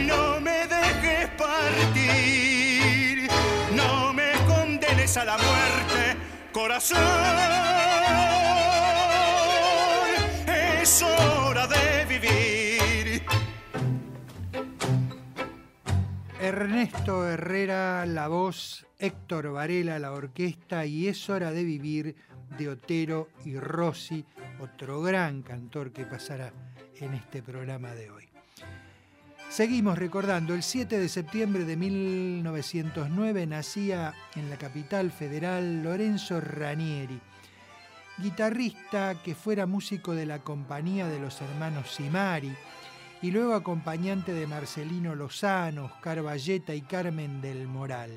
no 0.05 0.41
me 0.41 0.67
dejes 0.67 1.29
partir, 1.37 3.29
no 3.73 4.13
me 4.13 4.33
condenes 4.47 5.15
a 5.17 5.25
la 5.25 5.37
muerte, 5.37 6.17
corazón, 6.51 6.97
Ernesto 16.63 17.27
Herrera, 17.27 18.05
la 18.05 18.29
voz, 18.29 18.87
Héctor 18.97 19.51
Varela, 19.51 19.99
la 19.99 20.13
orquesta 20.13 20.85
y 20.85 21.09
es 21.09 21.29
hora 21.29 21.51
de 21.51 21.65
vivir 21.65 22.15
de 22.57 22.69
Otero 22.69 23.27
y 23.43 23.59
Rossi, 23.59 24.23
otro 24.61 25.01
gran 25.01 25.41
cantor 25.41 25.91
que 25.91 26.05
pasará 26.05 26.53
en 27.01 27.15
este 27.15 27.43
programa 27.43 27.93
de 27.93 28.11
hoy. 28.11 28.29
Seguimos 29.49 29.97
recordando, 29.97 30.53
el 30.53 30.63
7 30.63 30.99
de 30.99 31.09
septiembre 31.09 31.65
de 31.65 31.75
1909 31.75 33.45
nacía 33.45 34.13
en 34.37 34.49
la 34.49 34.55
capital 34.55 35.11
federal 35.11 35.83
Lorenzo 35.83 36.39
Ranieri, 36.39 37.19
guitarrista 38.19 39.21
que 39.21 39.35
fuera 39.35 39.65
músico 39.65 40.15
de 40.15 40.25
la 40.25 40.39
compañía 40.39 41.09
de 41.09 41.19
los 41.19 41.41
hermanos 41.41 41.91
Simari 41.91 42.55
y 43.23 43.31
luego 43.31 43.55
acompañante 43.55 44.33
de 44.33 44.45
Marcelino 44.45 45.15
Lozano, 45.15 45.85
Oscar 45.85 46.21
y 46.75 46.81
Carmen 46.81 47.41
del 47.41 47.67
Moral. 47.67 48.11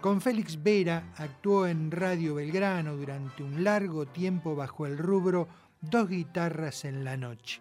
Con 0.00 0.20
Félix 0.20 0.60
Vera 0.60 1.12
actuó 1.16 1.68
en 1.68 1.92
Radio 1.92 2.34
Belgrano 2.34 2.96
durante 2.96 3.44
un 3.44 3.62
largo 3.62 4.06
tiempo 4.06 4.56
bajo 4.56 4.86
el 4.86 4.98
rubro 4.98 5.46
Dos 5.80 6.08
guitarras 6.08 6.84
en 6.84 7.04
la 7.04 7.16
noche 7.16 7.60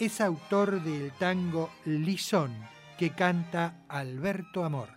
es 0.00 0.22
autor 0.22 0.82
del 0.82 1.12
tango 1.12 1.70
Lisón, 1.84 2.54
que 2.98 3.10
canta 3.10 3.82
Alberto 3.86 4.64
Amor. 4.64 4.88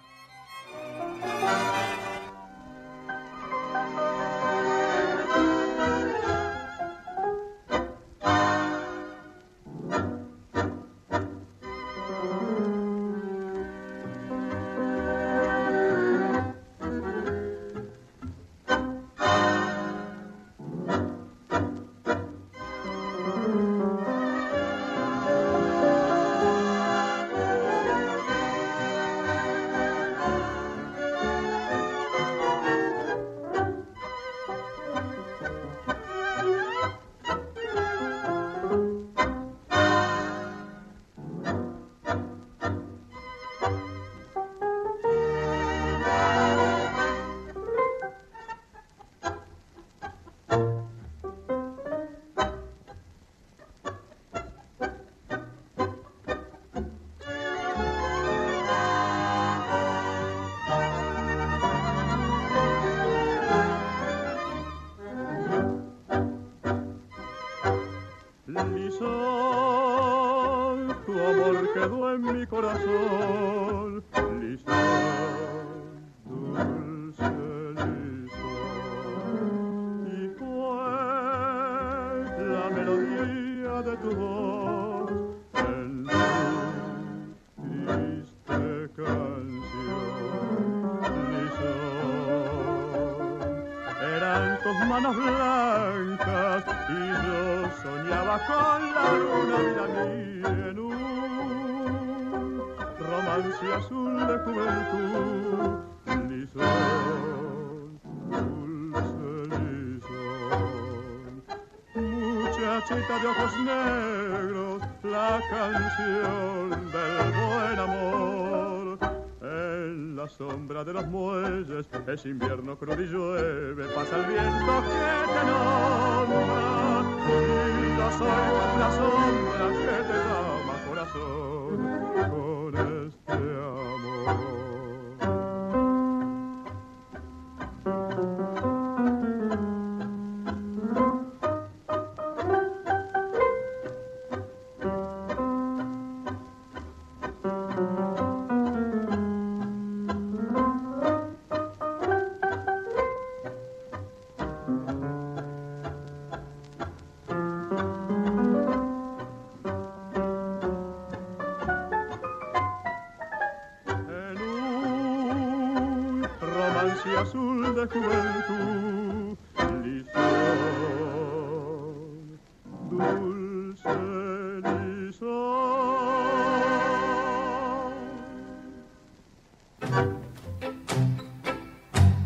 Muelles 122.16 122.52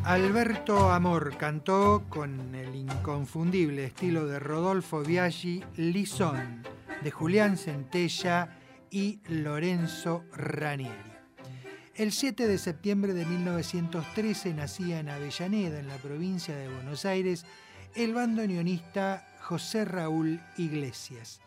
Alberto 0.03 0.91
Amor 0.91 1.37
cantó 1.37 2.05
con 2.07 2.53
el 2.53 2.75
inconfundible 2.75 3.85
estilo 3.85 4.25
de 4.25 4.39
Rodolfo 4.39 5.01
Biaggi 5.01 5.63
Lisón, 5.75 6.63
de 7.01 7.11
Julián 7.11 7.57
Centella 7.57 8.57
y 8.89 9.21
Lorenzo 9.27 10.23
Ranieri. 10.33 11.06
El 11.97 12.11
7 12.11 12.47
de 12.47 12.59
septiembre 12.59 13.13
de 13.13 13.25
1913 13.25 14.53
nacía 14.53 14.99
en 14.99 15.09
Avellaneda, 15.09 15.79
en 15.79 15.87
la 15.87 15.97
provincia 15.97 16.55
de 16.55 16.71
Buenos 16.71 17.05
Aires, 17.05 17.43
el 17.95 18.13
bandoneonista 18.13 19.25
José 19.41 19.83
Raúl 19.83 20.39
Iglesias. 20.57 21.41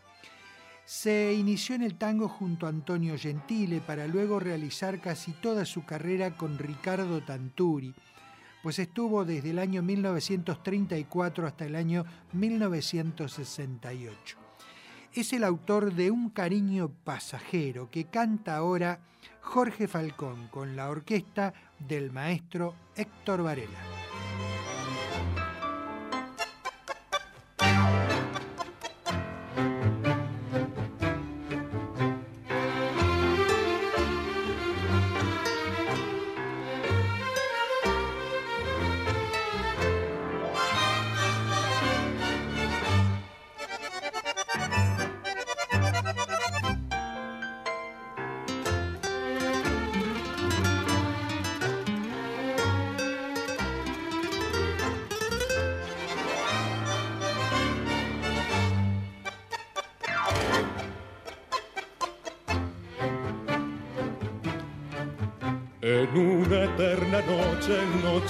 Se 0.85 1.33
inició 1.35 1.77
en 1.77 1.83
el 1.83 1.95
tango 1.95 2.29
junto 2.29 2.67
a 2.67 2.71
Antonio 2.71 3.17
Gentile 3.17 3.81
para 3.81 4.09
luego 4.09 4.41
realizar 4.41 5.01
casi 5.01 5.31
toda 5.31 5.65
su 5.65 5.85
carrera 5.85 6.37
con 6.37 6.59
Ricardo 6.59 7.23
Tanturi 7.23 7.95
pues 8.63 8.79
estuvo 8.79 9.25
desde 9.25 9.51
el 9.51 9.59
año 9.59 9.83
1934 9.83 11.47
hasta 11.47 11.65
el 11.65 11.77
año 11.77 12.05
1968. 12.33 14.40
Es 15.13 15.33
el 15.33 15.43
autor 15.43 15.93
de 15.95 16.13
Un 16.13 16.31
cariño 16.31 16.93
pasajero 17.03 17.91
que 17.91 18.05
canta 18.05 18.57
ahora 18.57 19.01
Jorge 19.41 19.89
Falcón 19.89 20.47
con 20.49 20.77
la 20.77 20.89
orquesta 20.89 21.53
del 21.81 22.13
maestro 22.13 22.75
Héctor 22.95 23.43
Varela. 23.43 24.00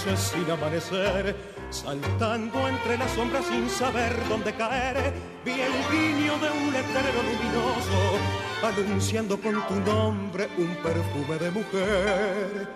Noche 0.05 0.17
sin 0.17 0.49
amanecer, 0.49 1.35
saltando 1.69 2.67
entre 2.67 2.97
las 2.97 3.11
sombras 3.11 3.45
sin 3.45 3.69
saber 3.69 4.15
dónde 4.27 4.53
caer, 4.53 5.13
vi 5.45 5.51
el 5.51 5.71
guiño 5.91 6.37
de 6.39 6.49
un 6.49 6.73
letrero 6.73 7.21
luminoso, 7.23 8.17
anunciando 8.63 9.39
con 9.39 9.61
tu 9.67 9.75
nombre 9.81 10.49
un 10.57 10.75
perfume 10.77 11.37
de 11.37 11.51
mujer. 11.51 12.69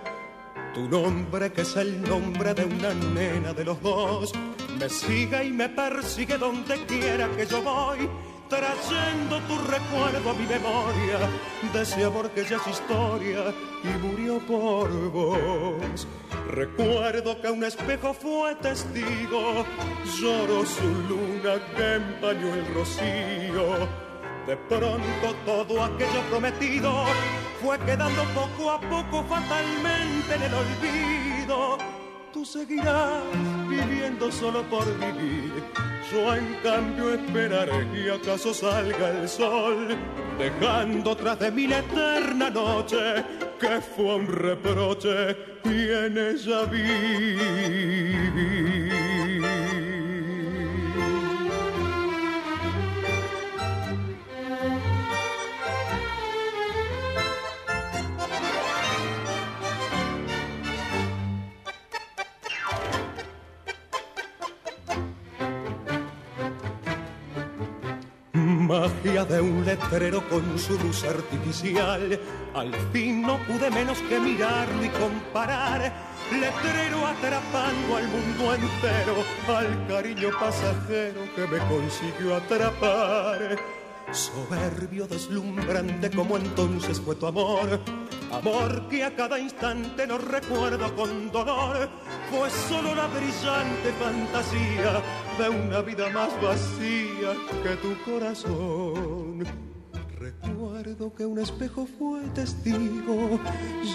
Tu 0.74 0.90
nombre 0.90 1.52
que 1.52 1.62
es 1.62 1.76
el 1.78 2.02
nombre 2.02 2.54
de 2.54 2.66
una 2.66 2.94
nena 2.94 3.54
de 3.54 3.64
los 3.64 3.82
dos, 3.82 4.34
me 4.78 4.90
sigue 4.90 5.46
y 5.46 5.52
me 5.52 5.70
persigue 5.70 6.38
donde 6.38 6.86
quiera 6.86 7.30
que 7.36 7.46
yo 7.46 7.62
voy 7.62 8.10
trayendo 8.48 9.40
tu 9.48 9.58
recuerdo 9.70 10.30
a 10.30 10.34
mi 10.34 10.46
memoria 10.46 11.20
de 11.74 11.82
ese 11.82 12.04
amor 12.04 12.30
que 12.32 12.44
ya 12.44 12.58
es 12.58 12.68
historia 12.68 13.54
y 13.84 13.88
murió 14.06 14.40
por 14.40 14.90
vos. 15.12 16.08
Recuerdo 16.50 17.42
que 17.42 17.50
un 17.50 17.64
espejo 17.64 18.14
fue 18.14 18.56
testigo, 18.56 19.66
lloró 20.20 20.66
su 20.66 20.88
luna 21.10 21.60
que 21.76 21.96
empañó 21.96 22.54
el 22.54 22.74
rocío. 22.74 23.88
De 24.48 24.56
pronto 24.70 25.36
todo 25.46 25.84
aquello 25.84 26.22
prometido 26.30 27.06
fue 27.62 27.80
quedando 27.80 28.24
poco 28.36 28.72
a 28.72 28.80
poco 28.80 29.24
fatalmente 29.24 30.36
en 30.36 30.44
el 30.44 30.54
olvido. 30.54 32.05
Tú 32.36 32.44
seguirás 32.44 33.24
viviendo 33.70 34.30
solo 34.30 34.62
por 34.64 34.86
vivir 35.00 35.64
yo 36.12 36.36
en 36.36 36.54
cambio 36.62 37.14
esperaré 37.14 37.88
que 37.92 38.12
acaso 38.12 38.54
salga 38.54 39.10
el 39.10 39.28
sol, 39.28 39.98
dejando 40.38 41.16
tras 41.16 41.40
de 41.40 41.50
mí 41.50 41.66
la 41.66 41.80
eterna 41.80 42.50
noche 42.50 43.24
que 43.60 43.82
fue 43.82 44.16
un 44.16 44.28
reproche 44.28 45.36
y 45.64 45.90
en 45.90 46.18
ella 46.18 46.66
viví. 46.66 47.36
Magia 68.66 69.26
de 69.26 69.42
un 69.42 69.64
letrero 69.64 70.28
con 70.30 70.58
su 70.58 70.78
luz 70.80 71.04
artificial. 71.04 72.20
Al 72.54 72.74
fin 72.92 73.22
no 73.22 73.38
pude 73.46 73.70
menos 73.70 74.00
que 74.10 74.20
mirarlo 74.20 74.84
y 74.84 74.90
comparar. 74.90 75.94
Letrero 76.32 77.06
atrapando 77.06 77.98
al 77.98 78.08
mundo 78.08 78.56
entero, 78.56 79.16
al 79.48 79.88
cariño 79.88 80.30
pasajero 80.40 81.22
que 81.36 81.48
me 81.48 81.60
consiguió 81.68 82.36
atrapar. 82.36 83.58
Soberbio, 84.12 85.08
deslumbrante 85.08 86.10
como 86.12 86.38
entonces 86.38 87.00
fue 87.00 87.16
tu 87.16 87.28
amor. 87.28 87.80
Amor 88.32 88.88
que 88.90 89.04
a 89.04 89.16
cada 89.16 89.40
instante 89.40 90.08
nos 90.08 90.24
recuerdo 90.24 90.96
con 90.96 91.32
dolor. 91.32 91.90
Fue 92.30 92.50
solo 92.50 92.96
la 92.96 93.08
brillante 93.08 93.92
fantasía 94.00 95.02
de 95.38 95.50
una 95.50 95.82
vida 95.82 96.10
más 96.10 96.30
vacía 96.42 97.34
que 97.64 97.76
tu 97.78 97.96
corazón. 98.04 99.46
Recuerdo 100.18 101.14
que 101.14 101.26
un 101.26 101.40
espejo 101.40 101.86
fue 101.86 102.22
testigo, 102.34 103.40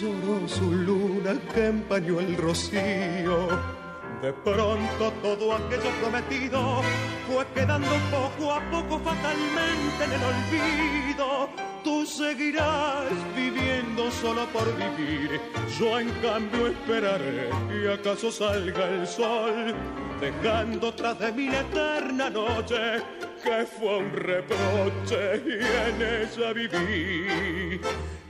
lloró 0.00 0.48
su 0.48 0.70
luna 0.72 1.32
que 1.52 1.66
empañó 1.66 2.20
el 2.20 2.36
rocío. 2.36 3.79
De 4.22 4.34
pronto 4.34 5.10
todo 5.22 5.54
aquello 5.54 5.90
prometido 6.02 6.82
fue 7.26 7.46
quedando 7.54 7.88
poco 8.10 8.52
a 8.52 8.60
poco 8.70 8.98
fatalmente 8.98 10.04
en 10.04 10.12
el 10.12 10.20
olvido. 10.22 11.48
Tú 11.82 12.04
seguirás 12.04 13.06
viviendo 13.34 14.10
solo 14.10 14.44
por 14.48 14.66
vivir, 14.76 15.40
yo 15.78 15.98
en 15.98 16.10
cambio 16.20 16.66
esperaré 16.66 17.48
que 17.70 17.92
acaso 17.94 18.30
salga 18.30 18.88
el 18.90 19.06
sol 19.06 19.74
dejando 20.20 20.92
tras 20.92 21.18
de 21.18 21.32
mí 21.32 21.46
la 21.46 21.60
eterna 21.60 22.28
noche 22.28 23.02
que 23.42 23.64
fue 23.64 23.98
un 23.98 24.12
reproche 24.12 25.42
y 25.46 25.54
en 25.88 26.02
ella 26.02 26.52
viví. 26.52 27.80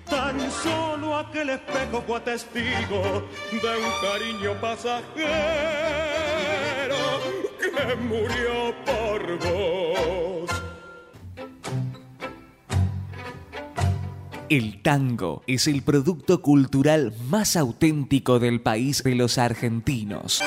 Tan 0.09 0.51
solo 0.51 1.17
aquel 1.17 1.51
espejo 1.51 2.03
fue 2.07 2.21
testigo 2.21 3.29
de 3.51 3.79
un 3.79 3.93
cariño 4.03 4.61
pasajero 4.61 5.11
que 7.59 7.95
murió 7.97 8.75
por 8.85 9.39
vos. 9.39 10.51
El 14.51 14.83
tango 14.83 15.45
es 15.47 15.69
el 15.69 15.83
producto 15.83 16.43
cultural 16.43 17.15
más 17.29 17.55
auténtico 17.57 18.41
del 18.41 18.61
país 18.61 19.05
de 19.05 19.15
los 19.15 19.39
argentinos. 19.39 20.43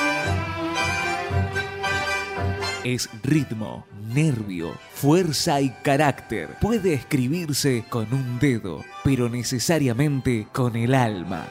Es 2.84 3.08
ritmo, 3.22 3.86
nervio, 4.14 4.78
fuerza 4.92 5.60
y 5.60 5.70
carácter. 5.82 6.56
Puede 6.60 6.94
escribirse 6.94 7.84
con 7.88 8.12
un 8.14 8.38
dedo, 8.38 8.84
pero 9.02 9.28
necesariamente 9.28 10.46
con 10.52 10.76
el 10.76 10.94
alma. 10.94 11.46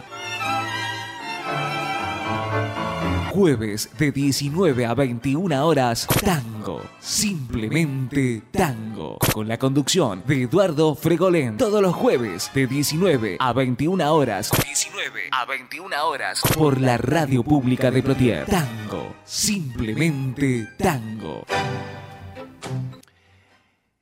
Jueves 3.32 3.90
de 3.98 4.12
19 4.12 4.86
a 4.86 4.94
21 4.94 5.66
horas, 5.66 6.08
Tango, 6.24 6.84
simplemente 7.00 8.44
Tango, 8.52 9.18
con 9.34 9.48
la 9.48 9.58
conducción 9.58 10.22
de 10.28 10.44
Eduardo 10.44 10.94
Fregolén. 10.94 11.58
Todos 11.58 11.82
los 11.82 11.96
jueves 11.96 12.52
de 12.54 12.68
19 12.68 13.38
a 13.40 13.52
21 13.54 14.14
horas, 14.14 14.52
19 14.64 15.22
a 15.32 15.46
21 15.46 16.08
horas, 16.08 16.42
por 16.56 16.80
la 16.80 16.98
radio 16.98 17.44
pública 17.44 17.90
de 17.90 18.04
Plotier. 18.04 18.46
Tango, 18.46 19.16
simplemente 19.26 20.70
Tango. 20.78 21.44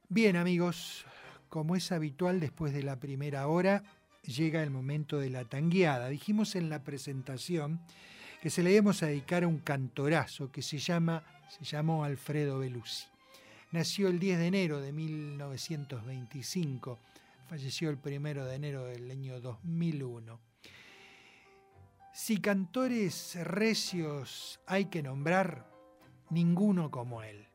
Bien 0.09 0.35
amigos, 0.35 1.05
como 1.47 1.75
es 1.75 1.91
habitual 1.91 2.39
después 2.39 2.73
de 2.73 2.83
la 2.83 2.99
primera 2.99 3.47
hora, 3.47 3.83
llega 4.23 4.61
el 4.61 4.69
momento 4.69 5.19
de 5.19 5.29
la 5.29 5.45
tangueada. 5.45 6.09
Dijimos 6.09 6.55
en 6.55 6.69
la 6.69 6.83
presentación 6.83 7.79
que 8.41 8.49
se 8.49 8.63
le 8.63 8.73
íbamos 8.73 9.03
a 9.03 9.07
dedicar 9.07 9.43
a 9.43 9.47
un 9.47 9.59
cantorazo 9.59 10.51
que 10.51 10.61
se, 10.61 10.79
llama, 10.79 11.23
se 11.49 11.63
llamó 11.63 12.03
Alfredo 12.03 12.59
Belusi. 12.59 13.05
Nació 13.71 14.09
el 14.09 14.19
10 14.19 14.39
de 14.39 14.47
enero 14.47 14.81
de 14.81 14.91
1925, 14.91 16.99
falleció 17.47 17.89
el 17.89 17.99
1 18.03 18.45
de 18.45 18.55
enero 18.55 18.85
del 18.85 19.09
año 19.09 19.39
2001. 19.39 20.39
Si 22.13 22.41
cantores 22.41 23.37
recios 23.45 24.59
hay 24.67 24.85
que 24.85 25.01
nombrar, 25.01 25.71
ninguno 26.29 26.91
como 26.91 27.23
él. 27.23 27.50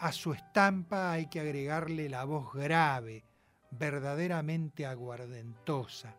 A 0.00 0.12
su 0.12 0.32
estampa 0.32 1.12
hay 1.12 1.26
que 1.26 1.40
agregarle 1.40 2.08
la 2.08 2.24
voz 2.24 2.54
grave, 2.54 3.22
verdaderamente 3.70 4.86
aguardentosa, 4.86 6.16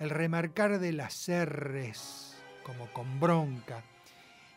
el 0.00 0.10
remarcar 0.10 0.80
de 0.80 0.92
las 0.92 1.30
R's 1.30 2.34
como 2.64 2.92
con 2.92 3.20
bronca, 3.20 3.84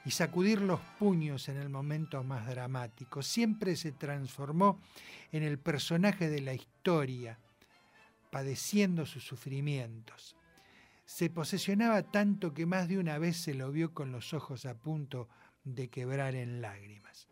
y 0.06 0.10
sacudir 0.10 0.60
los 0.60 0.80
puños 0.98 1.50
en 1.50 1.58
el 1.58 1.70
momento 1.70 2.24
más 2.24 2.48
dramático. 2.48 3.22
Siempre 3.22 3.76
se 3.76 3.92
transformó 3.92 4.82
en 5.32 5.44
el 5.44 5.60
personaje 5.60 6.28
de 6.28 6.42
la 6.42 6.56
historia, 6.56 7.38
padeciendo 8.32 9.06
sus 9.06 9.24
sufrimientos. 9.24 10.36
Se 11.06 11.30
posesionaba 11.30 12.02
tanto 12.02 12.56
que 12.56 12.66
más 12.66 12.88
de 12.88 12.98
una 12.98 13.20
vez 13.20 13.38
se 13.38 13.54
lo 13.54 13.72
vio 13.72 13.94
con 13.94 14.12
los 14.12 14.34
ojos 14.34 14.66
a 14.66 14.74
punto 14.74 15.30
de 15.64 15.90
quebrar 15.90 16.34
en 16.34 16.60
lágrimas. 16.60 17.31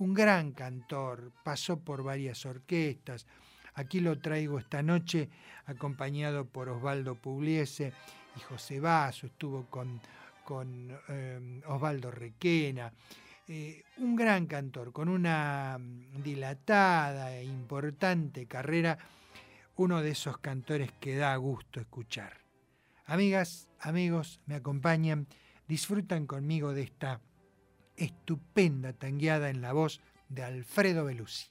Un 0.00 0.12
gran 0.12 0.52
cantor, 0.52 1.32
pasó 1.44 1.78
por 1.78 2.02
varias 2.02 2.44
orquestas. 2.44 3.26
Aquí 3.74 4.00
lo 4.00 4.18
traigo 4.18 4.58
esta 4.58 4.82
noche 4.82 5.30
acompañado 5.66 6.44
por 6.44 6.68
Osvaldo 6.68 7.14
Pugliese 7.14 7.92
y 8.36 8.40
José 8.40 8.80
Basso, 8.80 9.26
estuvo 9.26 9.66
con 9.70 10.00
con 10.50 10.90
em, 11.06 11.62
Osvaldo 11.66 12.10
Requena, 12.10 12.92
eh, 13.46 13.84
un 13.98 14.16
gran 14.16 14.46
cantor 14.46 14.90
con 14.92 15.08
una 15.08 15.78
mm, 15.78 16.24
dilatada 16.24 17.36
e 17.36 17.44
importante 17.44 18.46
carrera, 18.46 18.98
uno 19.76 20.02
de 20.02 20.10
esos 20.10 20.38
cantores 20.38 20.90
que 20.98 21.14
da 21.14 21.36
gusto 21.36 21.78
escuchar. 21.78 22.40
Amigas, 23.06 23.68
amigos, 23.78 24.40
me 24.46 24.56
acompañan, 24.56 25.28
disfrutan 25.68 26.26
conmigo 26.26 26.74
de 26.74 26.82
esta 26.82 27.20
estupenda 28.00 28.92
tangueada 28.92 29.50
en 29.50 29.60
la 29.60 29.72
voz 29.72 30.00
de 30.28 30.42
Alfredo 30.42 31.04
Belusi. 31.04 31.46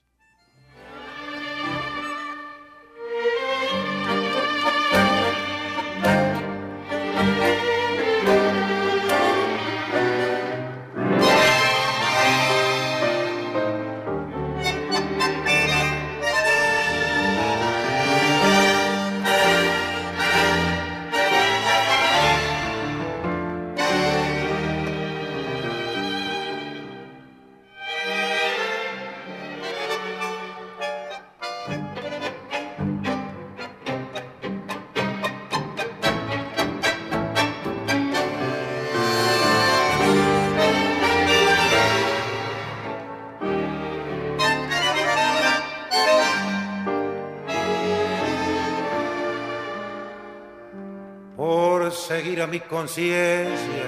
Mi 52.50 52.60
conciencia, 52.60 53.84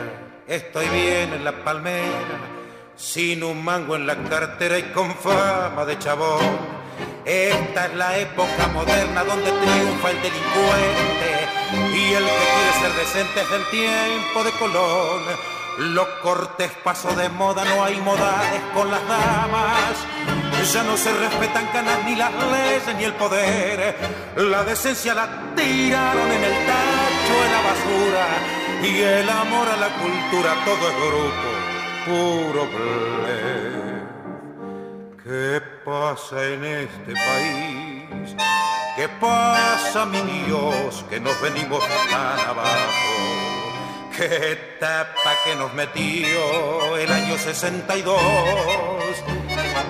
estoy 0.47 0.89
bien 0.89 1.33
en 1.33 1.45
la 1.45 1.65
palmera, 1.65 2.39
sin 2.97 3.43
un 3.43 3.65
mango 3.65 3.97
en 3.97 4.07
la 4.07 4.15
cartera 4.15 4.79
y 4.79 4.85
con 4.95 5.13
fama 5.17 5.85
de 5.85 5.99
chabón. 5.99 6.39
Esta 7.25 7.87
es 7.87 7.95
la 7.95 8.19
época 8.19 8.69
moderna 8.73 9.25
donde 9.25 9.51
triunfa 9.51 10.11
el 10.11 10.23
delincuente 10.23 11.49
y 11.93 12.15
el 12.15 12.25
que 12.25 12.47
quiere 12.55 12.73
ser 12.81 12.93
decente 13.01 13.41
es 13.41 13.51
del 13.51 13.65
tiempo 13.71 14.45
de 14.45 14.51
Colón. 14.53 15.23
Los 15.79 16.07
cortes 16.23 16.71
pasó 16.85 17.15
de 17.17 17.29
moda, 17.31 17.65
no 17.65 17.83
hay 17.83 17.97
modales 18.01 18.61
con 18.75 18.91
las 18.91 19.07
damas. 19.09 19.97
Ya 20.73 20.85
no 20.85 20.97
se 20.97 21.13
respetan 21.13 21.67
canas 21.73 21.99
ni 22.05 22.15
las 22.15 22.31
leyes 22.33 22.97
ni 22.97 23.05
el 23.05 23.15
poder. 23.15 23.97
La 24.37 24.63
decencia 24.63 25.15
la 25.15 25.29
tiraron 25.57 26.31
en 26.31 26.45
el 26.45 26.67
tacho 27.33 27.43
de 27.43 27.49
la 27.51 27.61
basura. 27.61 28.27
Y 28.83 29.01
el 29.01 29.31
amor 29.31 29.69
a 29.69 29.77
la 29.77 29.89
cultura, 29.89 30.55
todo 30.65 30.89
es 30.89 30.97
grupo, 30.97 31.49
puro 32.07 32.69
play. 32.71 33.83
¿Qué 35.23 35.61
pasa 35.85 36.45
en 36.45 36.65
este 36.65 37.13
país? 37.13 38.37
¿Qué 38.97 39.09
pasa, 39.21 40.07
mi 40.07 40.21
Dios, 40.47 41.05
que 41.09 41.21
nos 41.21 41.41
venimos 41.41 41.83
tan 42.11 42.41
abajo? 42.41 43.43
qué 44.17 44.77
tapa 44.79 45.33
que 45.45 45.55
nos 45.57 45.73
metió 45.75 46.97
el 46.97 47.11
año 47.11 47.39
62. 47.39 48.21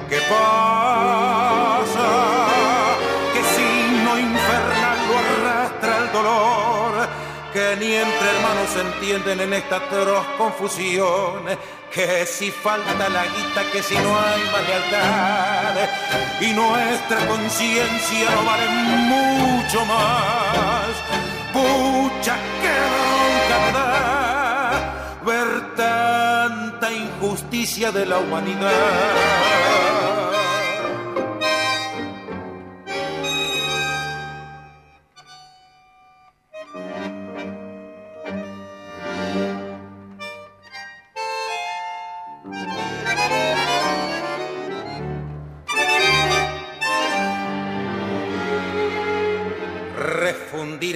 ¿Qué 0.08 0.18
pasa? 0.30 1.41
Que 7.52 7.76
ni 7.76 7.94
entre 7.94 8.30
hermanos 8.34 8.68
se 8.72 8.80
entienden 8.80 9.40
en 9.40 9.52
esta 9.54 9.76
atroz 9.76 10.26
confusión. 10.38 11.44
Que 11.92 12.24
si 12.24 12.50
falta 12.50 13.08
la 13.10 13.24
guita, 13.24 13.70
que 13.70 13.82
si 13.82 13.94
no 13.94 14.18
hay 14.18 14.42
más 14.50 14.66
lealtad, 14.66 15.74
y 16.40 16.52
nuestra 16.54 17.26
conciencia 17.26 18.30
no 18.30 18.44
vale 18.44 18.66
mucho 19.12 19.84
más. 19.84 20.88
Pucha, 21.52 22.34
que 22.62 22.72
bronca 22.92 23.92
ver 25.24 25.74
tanta 25.76 26.90
injusticia 26.90 27.92
de 27.92 28.06
la 28.06 28.18
humanidad. 28.18 30.01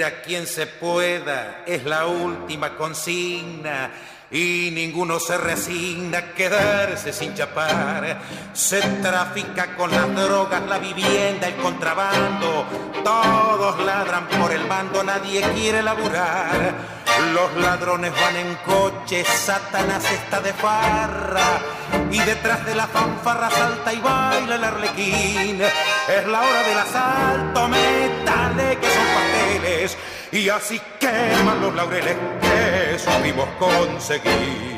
A 0.05 0.23
quien 0.23 0.47
se 0.47 0.67
pueda 0.67 1.63
es 1.67 1.85
la 1.85 2.07
última 2.07 2.77
consigna 2.77 3.91
y 4.31 4.71
ninguno 4.73 5.21
se 5.21 5.39
resigna 5.39 6.19
a 6.19 6.35
quedarse 6.35 7.13
sin 7.13 7.35
chapar. 7.35 8.21
Se 8.53 8.81
trafica 8.81 9.77
con 9.77 9.91
las 9.91 10.15
drogas, 10.15 10.63
la 10.67 10.79
vivienda, 10.79 11.49
el 11.49 11.57
contrabando. 11.57 12.67
Todos 13.05 13.85
ladran 13.85 14.27
por 14.29 14.53
el 14.53 14.65
bando, 14.65 15.03
nadie 15.05 15.43
quiere 15.55 15.83
laburar. 15.83 17.06
Los 17.33 17.55
ladrones 17.57 18.13
van 18.13 18.37
en 18.37 18.55
coche, 18.67 19.25
Satanás 19.25 20.05
está 20.11 20.41
de 20.41 20.53
farra. 20.53 21.61
Y 22.11 22.19
detrás 22.19 22.65
de 22.65 22.75
la 22.75 22.87
fanfarra 22.87 23.51
salta 23.51 23.93
y 23.93 24.01
baila 24.01 24.55
el 24.55 24.65
arlequín. 24.65 25.61
Es 25.61 26.27
la 26.27 26.41
hora 26.41 26.63
del 26.63 26.79
asalto, 26.79 27.69
metale 27.69 28.79
que 28.79 28.91
son 28.91 29.07
pasteles 29.15 29.97
y 30.33 30.49
así 30.49 30.81
queman 30.99 31.61
los 31.61 31.75
laureles 31.75 32.17
que 32.41 32.99
supimos 32.99 33.49
conseguir. 33.59 34.76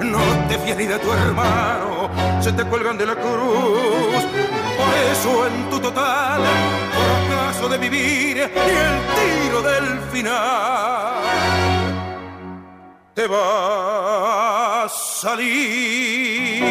No 0.00 0.20
te 0.48 0.58
fíes 0.58 0.76
ni 0.76 0.86
de 0.86 0.98
tu 0.98 1.12
hermano, 1.12 2.08
se 2.40 2.52
te 2.52 2.64
cuelgan 2.64 2.96
de 2.96 3.06
la 3.06 3.14
cruz. 3.14 4.24
Por 4.78 4.94
eso 5.12 5.46
en 5.46 5.70
tu 5.70 5.78
total 5.78 6.42
fracaso 7.28 7.68
de 7.68 7.78
vivir 7.78 8.36
y 8.38 8.40
el 8.40 8.48
tiro 9.16 9.62
del 9.62 10.00
final 10.12 11.12
te 13.14 13.26
va 13.26 14.84
a 14.84 14.88
salir. 14.88 16.62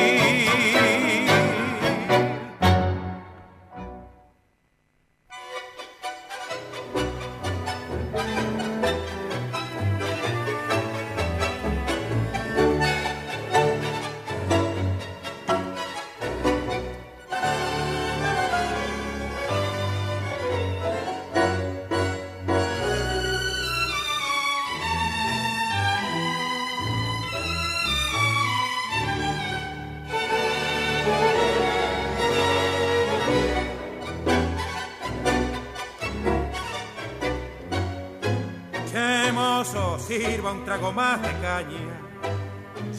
Sirva 40.11 40.51
un 40.51 40.65
trago 40.65 40.91
más 40.91 41.21
de 41.21 41.31
caña. 41.39 41.95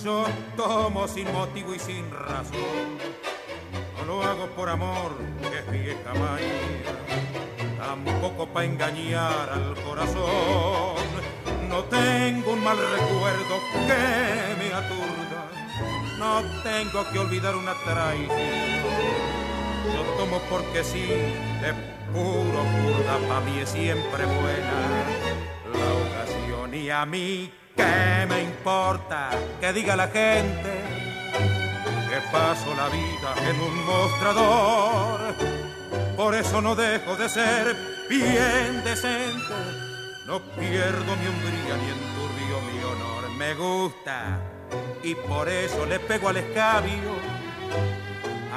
Yo 0.02 0.24
tomo 0.56 1.06
sin 1.06 1.30
motivo 1.30 1.74
y 1.74 1.78
sin 1.78 2.10
razón. 2.10 2.88
No 3.98 4.04
lo 4.06 4.22
hago 4.22 4.46
por 4.56 4.70
amor, 4.70 5.12
que 5.42 5.58
es 5.58 5.70
vieja 5.70 6.14
maña. 6.14 6.96
Tampoco 7.76 8.46
para 8.46 8.64
engañar 8.64 9.50
al 9.50 9.74
corazón. 9.84 11.04
No 11.68 11.84
tengo 11.84 12.52
un 12.52 12.64
mal 12.64 12.78
recuerdo 12.78 13.54
que 13.86 14.56
me 14.58 14.72
aturda. 14.72 15.42
No 16.18 16.40
tengo 16.62 17.10
que 17.10 17.18
olvidar 17.18 17.54
una 17.56 17.74
traición. 17.84 18.38
Yo 19.92 20.02
tomo 20.16 20.40
porque 20.48 20.82
sí, 20.82 21.06
de 21.62 21.74
puro 22.10 22.60
curda, 22.72 23.18
para 23.28 23.40
mí 23.40 23.58
es 23.58 23.68
siempre 23.68 24.24
buena 24.24 25.51
ni 26.82 26.90
a 26.90 27.06
mí 27.06 27.52
qué 27.76 28.26
me 28.28 28.42
importa 28.42 29.30
que 29.60 29.72
diga 29.72 29.94
la 29.94 30.08
gente 30.08 30.72
que 32.08 32.18
paso 32.32 32.74
la 32.74 32.88
vida 32.88 33.30
en 33.48 33.60
un 33.60 33.86
mostrador. 33.86 35.34
Por 36.16 36.34
eso 36.34 36.60
no 36.60 36.74
dejo 36.74 37.14
de 37.16 37.28
ser 37.28 37.76
bien 38.08 38.82
decente, 38.84 39.54
no 40.26 40.40
pierdo 40.58 41.10
mi 41.20 41.26
hombría 41.32 41.74
ni 41.80 41.88
enturbio 41.96 42.56
mi 42.68 42.78
honor. 42.90 43.30
Me 43.38 43.54
gusta 43.54 44.40
y 45.04 45.14
por 45.14 45.48
eso 45.48 45.86
le 45.86 46.00
pego 46.00 46.30
al 46.30 46.38
escabio. 46.38 47.12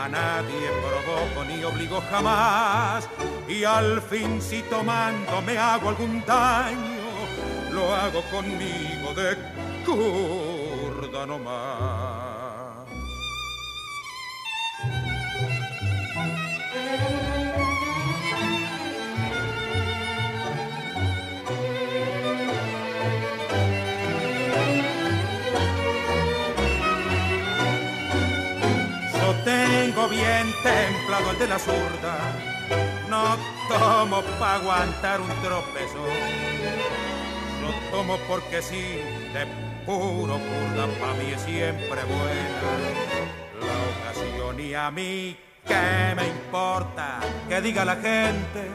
A 0.04 0.10
nadie 0.10 0.68
provoco 0.86 1.46
ni 1.48 1.64
obligo 1.64 2.02
jamás 2.10 3.08
y 3.48 3.64
al 3.64 4.02
fin 4.02 4.42
si 4.42 4.62
tomando 4.64 5.42
me 5.44 5.58
hago 5.58 5.90
algún 5.90 6.24
daño, 6.26 6.95
lo 7.76 7.94
hago 7.94 8.22
conmigo 8.32 9.14
de 9.14 9.36
curda 9.86 11.26
nomás. 11.26 12.26
tengo 29.44 30.08
bien 30.10 30.48
templado 30.64 31.30
el 31.30 31.38
de 31.38 31.48
la 31.48 31.60
zurda, 31.60 32.18
no 33.10 33.38
tomo 33.70 34.24
para 34.40 34.56
aguantar 34.56 35.22
un 35.22 35.30
tropezo. 35.44 36.04
Yo 37.66 37.98
tomo 37.98 38.18
porque 38.28 38.62
sí, 38.62 39.00
de 39.34 39.46
puro 39.86 40.40
curda, 40.40 40.88
pa' 41.00 41.14
mí 41.14 41.32
es 41.34 41.42
siempre 41.42 42.02
buena 42.04 42.72
la 43.60 44.10
ocasión 44.10 44.60
y 44.60 44.74
a 44.74 44.92
mí 44.92 45.38
¿Qué 45.68 46.14
me 46.16 46.28
importa 46.28 47.20
que 47.50 47.60
diga 47.60 47.84
la 47.84 47.96
gente? 47.96 48.70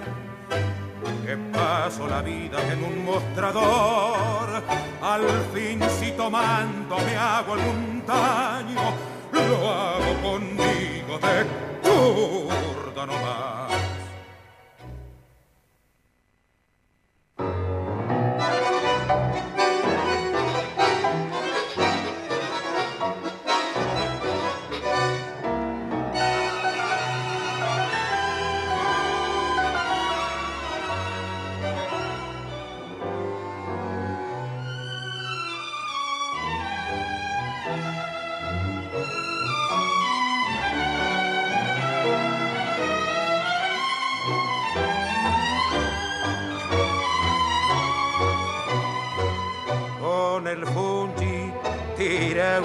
Que 1.25 1.37
paso 1.53 2.09
la 2.09 2.21
vida 2.21 2.59
en 2.73 2.83
un 2.83 3.05
mostrador, 3.05 4.63
al 5.01 5.23
fin 5.55 5.81
si 6.01 6.11
tomando 6.13 6.99
me 6.99 7.17
hago 7.17 7.55
algún 7.55 8.03
daño, 8.05 8.93
lo 9.33 9.71
hago 9.71 10.23
conmigo 10.23 11.19
de 11.19 11.47
curda 11.89 13.07
nomás. 13.07 13.90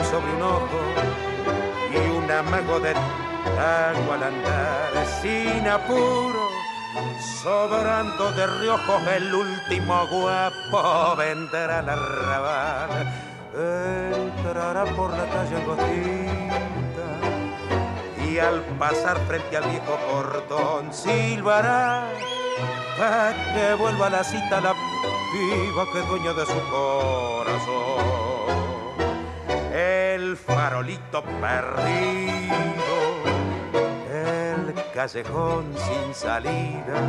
Sobre 0.04 0.34
un 0.34 0.42
ojo 0.42 0.80
y 1.94 1.98
un 2.18 2.32
amago 2.32 2.80
de 2.80 2.94
tango 2.94 4.14
al 4.14 4.24
andar. 4.24 5.06
Sin 5.22 5.68
apuro, 5.68 6.50
sobrando 7.44 8.32
de 8.32 8.48
riojos 8.48 9.08
el 9.08 9.34
último 9.34 10.08
guapo 10.08 11.16
vendrá 11.18 11.82
la 11.82 11.94
arrabal, 11.94 13.14
entrará 13.54 14.86
por 14.96 15.12
la 15.12 15.26
calle 15.26 15.56
angostita 15.56 17.08
y 18.28 18.40
al 18.40 18.62
pasar 18.80 19.18
frente 19.28 19.58
al 19.58 19.70
viejo 19.70 19.98
cordón 20.12 20.94
silbará 20.94 22.08
para 22.98 23.54
que 23.54 23.74
vuelva 23.76 24.08
a 24.08 24.10
la 24.10 24.24
cita 24.24 24.62
la 24.62 24.74
viva 25.36 25.86
que 25.92 26.00
dueña 26.00 26.34
de 26.34 26.46
su 26.46 26.60
corazón 26.70 28.26
el 29.74 30.38
farolito 30.38 31.22
perdido, 31.42 32.96
el 34.10 34.74
callejón 34.94 35.66
sin 35.76 36.14
salida 36.14 37.00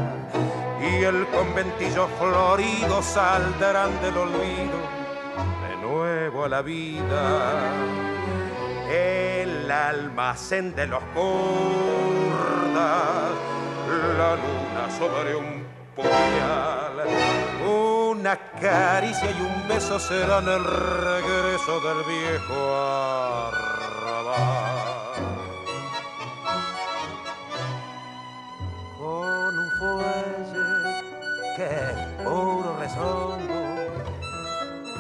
y 0.81 1.05
el 1.05 1.27
conventillo 1.29 2.09
florido 2.19 3.01
saldrán 3.03 4.01
del 4.03 4.17
olvido 4.17 4.79
de 5.69 5.77
nuevo 5.87 6.45
a 6.45 6.49
la 6.49 6.63
vida. 6.63 7.73
El 8.91 9.71
almacén 9.71 10.75
de 10.75 10.87
los 10.87 11.03
curdas, 11.15 11.27
la 14.19 14.37
luna 14.37 14.91
sobre 14.99 15.37
un 15.37 15.65
puñal 15.95 17.07
una 18.19 18.37
caricia 18.61 19.31
y 19.31 19.41
un 19.41 19.69
beso 19.69 19.99
serán 19.99 20.49
el 20.49 20.65
regreso 20.65 21.81
del 21.81 22.05
viejo 22.05 22.55
arrabal. 23.47 24.37
Con 28.99 29.59
un 29.59 29.71
fuelle 29.79 30.67
que 31.57 32.25
puro 32.25 32.77
rezongo 32.81 33.61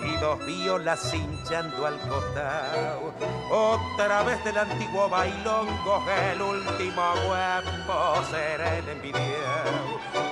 y 0.05 0.17
dos 0.19 0.39
violas 0.47 1.15
hinchando 1.15 1.87
al 1.87 1.99
costado. 2.01 3.15
Otra 3.51 4.23
vez 4.25 4.45
del 4.45 4.59
antiguo 4.59 5.09
bailongo, 5.09 6.05
el 6.33 6.43
último 6.43 7.03
huevo 7.29 8.23
será 8.31 8.77
el 8.77 8.89
envidiado 8.89 10.26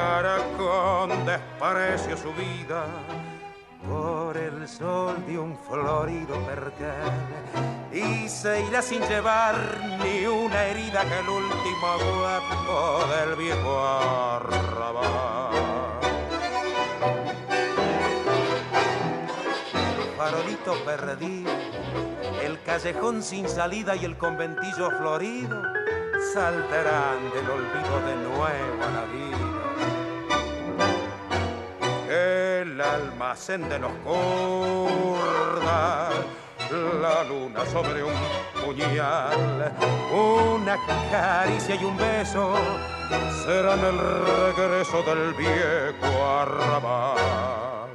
jugará 0.00 0.38
con 0.56 1.26
desprecio 1.26 2.16
su 2.16 2.32
vida 2.32 2.86
por 3.88 4.36
el 4.36 4.66
sol 4.68 5.16
de 5.26 5.38
un 5.38 5.58
florido 5.58 6.34
percal 6.46 7.12
y 7.92 8.28
se 8.28 8.62
irá 8.62 8.82
sin 8.82 9.02
llevar 9.02 9.56
ni 10.02 10.26
una 10.26 10.64
herida 10.66 11.04
que 11.04 11.18
el 11.18 11.28
último 11.28 11.98
guapo 12.18 13.04
del 13.14 13.36
viejo 13.36 13.86
arrabal. 13.86 15.50
Farolito 20.16 20.74
perdido, 20.84 21.50
el 22.42 22.62
callejón 22.62 23.22
sin 23.22 23.48
salida 23.48 23.96
y 23.96 24.04
el 24.04 24.16
conventillo 24.16 24.90
florido 24.98 25.62
saldrán 26.34 27.30
del 27.34 27.50
olvido 27.50 28.00
de 28.06 28.16
nuevo 28.16 28.84
a 28.84 28.90
la 28.90 29.04
vida. 29.06 29.39
Almacén 32.80 33.68
de 33.68 33.78
los 33.78 33.92
cordas, 34.04 36.14
la 37.00 37.24
luna 37.24 37.66
sobre 37.66 38.02
un 38.02 38.12
puñal, 38.64 39.72
una 40.12 40.76
caricia 41.10 41.74
y 41.74 41.84
un 41.84 41.96
beso 41.96 42.54
serán 43.44 43.80
el 43.80 43.98
regreso 43.98 45.02
del 45.02 45.34
viejo 45.34 46.26
arrabal. 46.26 47.90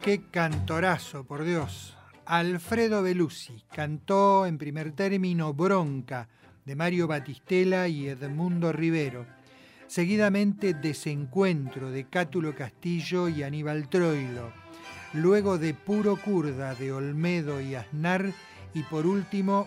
Qué 0.00 0.22
cantorazo, 0.30 1.24
por 1.24 1.44
Dios. 1.44 1.96
Alfredo 2.24 3.02
Belusi 3.02 3.64
cantó 3.72 4.46
en 4.46 4.58
primer 4.58 4.92
término 4.92 5.54
Bronca 5.54 6.28
de 6.64 6.76
Mario 6.76 7.06
Batistela 7.06 7.88
y 7.88 8.08
Edmundo 8.08 8.72
Rivero. 8.72 9.37
Seguidamente 9.88 10.74
Desencuentro 10.74 11.90
de 11.90 12.04
Cátulo 12.04 12.54
Castillo 12.54 13.26
y 13.26 13.42
Aníbal 13.42 13.88
Troilo. 13.88 14.52
Luego 15.14 15.56
de 15.56 15.72
Puro 15.72 16.16
Curda 16.16 16.74
de 16.74 16.92
Olmedo 16.92 17.62
y 17.62 17.74
Aznar. 17.74 18.34
Y 18.74 18.82
por 18.82 19.06
último, 19.06 19.66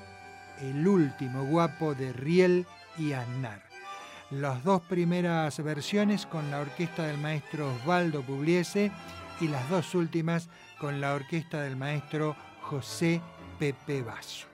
El 0.61 0.87
último 0.87 1.45
guapo 1.45 1.95
de 1.95 2.13
Riel 2.13 2.67
y 2.99 3.13
Aznar. 3.13 3.63
Las 4.29 4.63
dos 4.63 4.83
primeras 4.83 5.61
versiones 5.63 6.27
con 6.27 6.51
la 6.51 6.59
orquesta 6.59 7.07
del 7.07 7.17
maestro 7.17 7.73
Osvaldo 7.73 8.21
Pugliese 8.21 8.91
y 9.41 9.47
las 9.47 9.67
dos 9.71 9.95
últimas 9.95 10.49
con 10.79 11.01
la 11.01 11.15
orquesta 11.15 11.63
del 11.63 11.75
maestro 11.75 12.35
José 12.61 13.21
Pepe 13.57 14.03
Basso. 14.03 14.50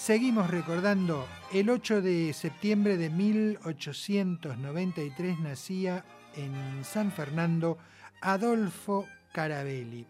Seguimos 0.00 0.50
recordando, 0.50 1.28
el 1.52 1.68
8 1.68 2.00
de 2.00 2.32
septiembre 2.32 2.96
de 2.96 3.10
1893 3.10 5.40
nacía 5.40 6.06
en 6.36 6.54
San 6.86 7.12
Fernando 7.12 7.76
Adolfo 8.22 9.06
Carabelli. 9.30 10.06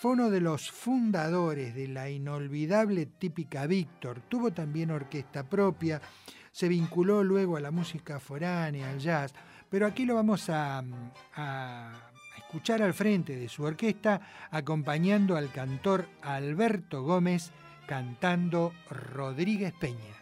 Fue 0.00 0.12
uno 0.12 0.30
de 0.30 0.40
los 0.40 0.70
fundadores 0.70 1.74
de 1.74 1.86
la 1.86 2.08
inolvidable 2.08 3.04
típica 3.04 3.66
Víctor. 3.66 4.22
Tuvo 4.22 4.54
también 4.54 4.90
orquesta 4.90 5.44
propia. 5.44 6.00
se 6.50 6.68
vinculó 6.68 7.22
luego 7.22 7.58
a 7.58 7.60
la 7.60 7.70
música 7.70 8.18
foránea, 8.18 8.88
al 8.88 9.00
jazz, 9.00 9.34
pero 9.68 9.86
aquí 9.86 10.06
lo 10.06 10.14
vamos 10.14 10.48
a, 10.48 10.82
escuchar 12.38 12.80
al 12.80 12.94
frente 12.94 13.36
de 13.36 13.50
su 13.50 13.64
orquesta 13.64 14.48
acompañando 14.50 15.36
al 15.36 15.52
cantor 15.52 16.08
Alberto 16.22 17.02
Gómez 17.02 17.52
cantando 17.86 18.72
Rodríguez 18.90 19.72
Peña. 19.80 20.14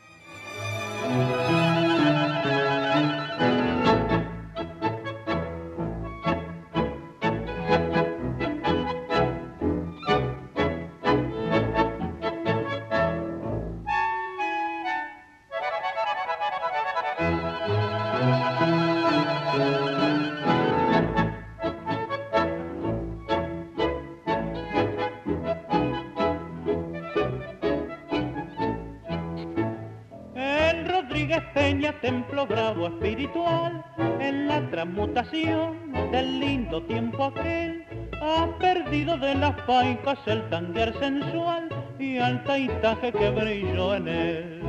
De 39.18 39.34
las 39.34 39.54
paicas 39.62 40.18
el 40.26 40.48
tanguer 40.48 40.92
sensual 40.98 41.68
y 41.98 42.18
al 42.18 42.42
taitaje 42.44 43.12
que 43.12 43.30
brilló 43.30 43.94
en 43.94 44.08
él. 44.08 44.62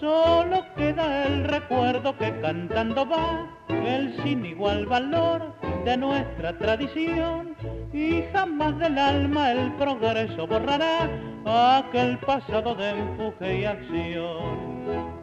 Solo 0.00 0.64
queda 0.76 1.26
el 1.26 1.44
recuerdo 1.44 2.16
que 2.16 2.40
cantando 2.40 3.06
va 3.06 3.50
el 3.68 4.16
sin 4.22 4.44
igual 4.44 4.86
valor 4.86 5.54
de 5.84 5.96
nuestra 5.96 6.56
tradición 6.56 7.54
y 7.92 8.22
jamás 8.32 8.78
del 8.78 8.98
alma 8.98 9.52
el 9.52 9.72
progreso 9.74 10.46
borrará 10.46 11.08
aquel 11.78 12.18
pasado 12.18 12.74
de 12.74 12.90
empuje 12.90 13.60
y 13.60 13.64
acción. 13.64 15.18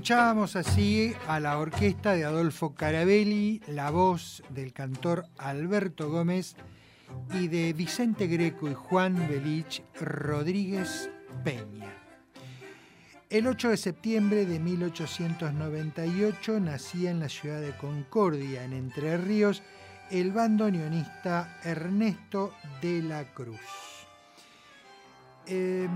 Escuchábamos 0.00 0.56
así 0.56 1.14
a 1.28 1.38
la 1.40 1.58
orquesta 1.58 2.14
de 2.14 2.24
Adolfo 2.24 2.74
Carabelli, 2.74 3.60
la 3.66 3.90
voz 3.90 4.42
del 4.48 4.72
cantor 4.72 5.26
Alberto 5.36 6.08
Gómez 6.08 6.56
y 7.34 7.48
de 7.48 7.74
Vicente 7.74 8.26
Greco 8.26 8.70
y 8.70 8.72
Juan 8.72 9.28
Belich 9.28 9.82
Rodríguez 10.00 11.10
Peña. 11.44 11.92
El 13.28 13.46
8 13.46 13.68
de 13.68 13.76
septiembre 13.76 14.46
de 14.46 14.58
1898 14.58 16.60
nacía 16.60 17.10
en 17.10 17.20
la 17.20 17.28
ciudad 17.28 17.60
de 17.60 17.76
Concordia, 17.76 18.64
en 18.64 18.72
Entre 18.72 19.18
Ríos, 19.18 19.62
el 20.10 20.32
bandoneonista 20.32 21.60
Ernesto 21.62 22.54
de 22.80 23.02
la 23.02 23.24
Cruz. 23.34 23.60
Em, 25.46 25.90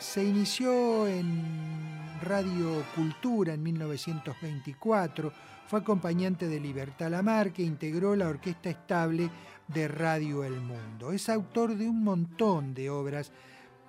se 0.00 0.24
inició 0.24 1.06
en 1.06 2.03
Radio 2.22 2.84
Cultura 2.94 3.54
en 3.54 3.62
1924, 3.62 5.32
fue 5.66 5.80
acompañante 5.80 6.46
de 6.48 6.60
Libertad 6.60 7.10
Lamar, 7.10 7.52
que 7.52 7.62
integró 7.62 8.14
la 8.14 8.28
orquesta 8.28 8.70
estable 8.70 9.30
de 9.68 9.88
Radio 9.88 10.44
El 10.44 10.60
Mundo. 10.60 11.12
Es 11.12 11.28
autor 11.28 11.76
de 11.76 11.88
un 11.88 12.04
montón 12.04 12.74
de 12.74 12.90
obras, 12.90 13.32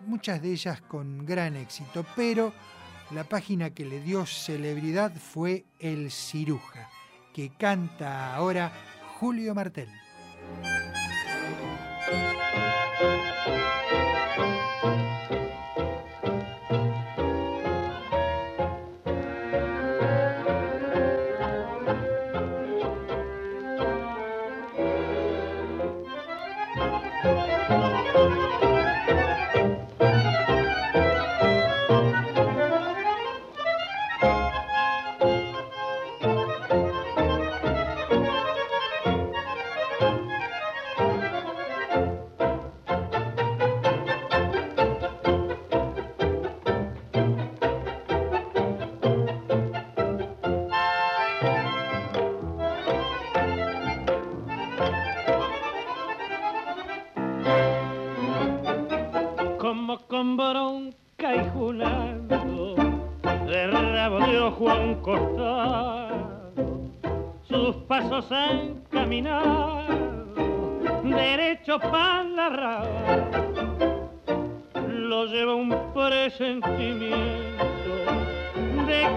muchas 0.05 0.41
de 0.41 0.51
ellas 0.51 0.81
con 0.81 1.25
gran 1.25 1.55
éxito, 1.55 2.05
pero 2.15 2.53
la 3.11 3.23
página 3.23 3.69
que 3.69 3.85
le 3.85 4.01
dio 4.01 4.25
celebridad 4.25 5.13
fue 5.15 5.65
El 5.79 6.11
Ciruja, 6.11 6.89
que 7.33 7.51
canta 7.57 8.35
ahora 8.35 8.71
Julio 9.19 9.53
Martel. 9.53 9.89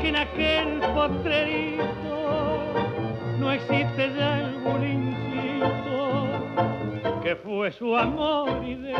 que 0.01 0.09
en 0.09 0.16
aquel 0.16 0.81
potrerito 0.95 1.85
no 3.39 3.53
existe 3.53 4.12
ya 4.16 4.41
el 4.41 4.53
bulincito 4.59 6.19
que 7.23 7.37
fue 7.37 7.73
su 7.73 7.97
amor 7.97 8.65
idea. 8.65 8.97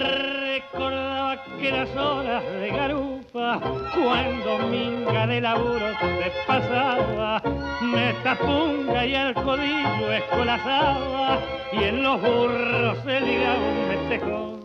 Recordaba 0.00 1.36
que 1.60 1.72
las 1.72 1.96
horas 1.96 2.42
de 2.44 2.70
garupa, 2.70 3.60
cuando 3.94 4.58
minga 4.68 5.26
de 5.26 5.40
laburo 5.40 5.88
se 6.00 6.32
pasaba, 6.46 7.42
me 7.82 8.12
tapunga 8.24 9.04
y 9.06 9.14
al 9.14 9.34
codillo 9.34 10.12
escolazaba, 10.12 11.38
y 11.72 11.84
en 11.84 12.02
los 12.02 12.20
burros 12.20 12.98
se 13.04 13.20
ligaba 13.20 13.58
un 13.58 13.88
metejón 13.88 14.60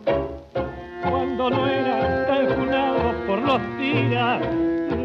cuando 1.08 1.50
no 1.50 1.68
era 1.68 2.25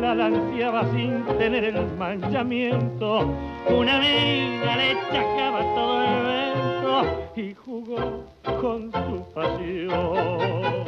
la 0.02 0.16
lanceaba 0.16 0.84
sin 0.92 1.24
tener 1.38 1.64
el 1.64 1.86
manchamiento. 1.98 3.34
Una 3.70 3.98
amiga 3.98 4.76
le 4.76 4.96
chacaba 5.12 5.62
todo 5.76 6.02
el 6.04 6.10
evento 6.26 7.32
y 7.36 7.54
jugó 7.54 8.26
con 8.60 8.92
su 8.92 9.24
pasión. 9.34 10.81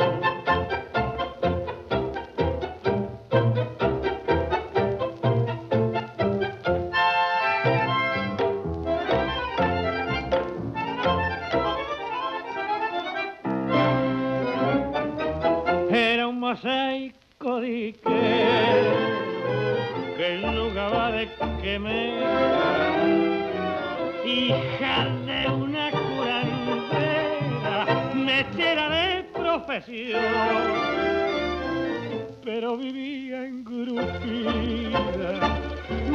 Pero 32.44 32.78
vivía 32.78 33.44
en 33.44 33.64
grupida 33.64 35.34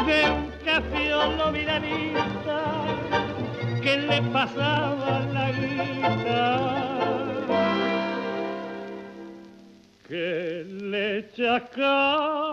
de 0.07 0.31
un 0.31 0.53
cafiolo 0.65 1.51
milanista 1.51 2.63
que 3.83 3.97
le 3.97 4.23
pasaba 4.31 5.27
la 5.33 5.51
guita. 5.51 6.59
Que 10.07 10.65
le 10.81 11.29
chacaba 11.35 12.48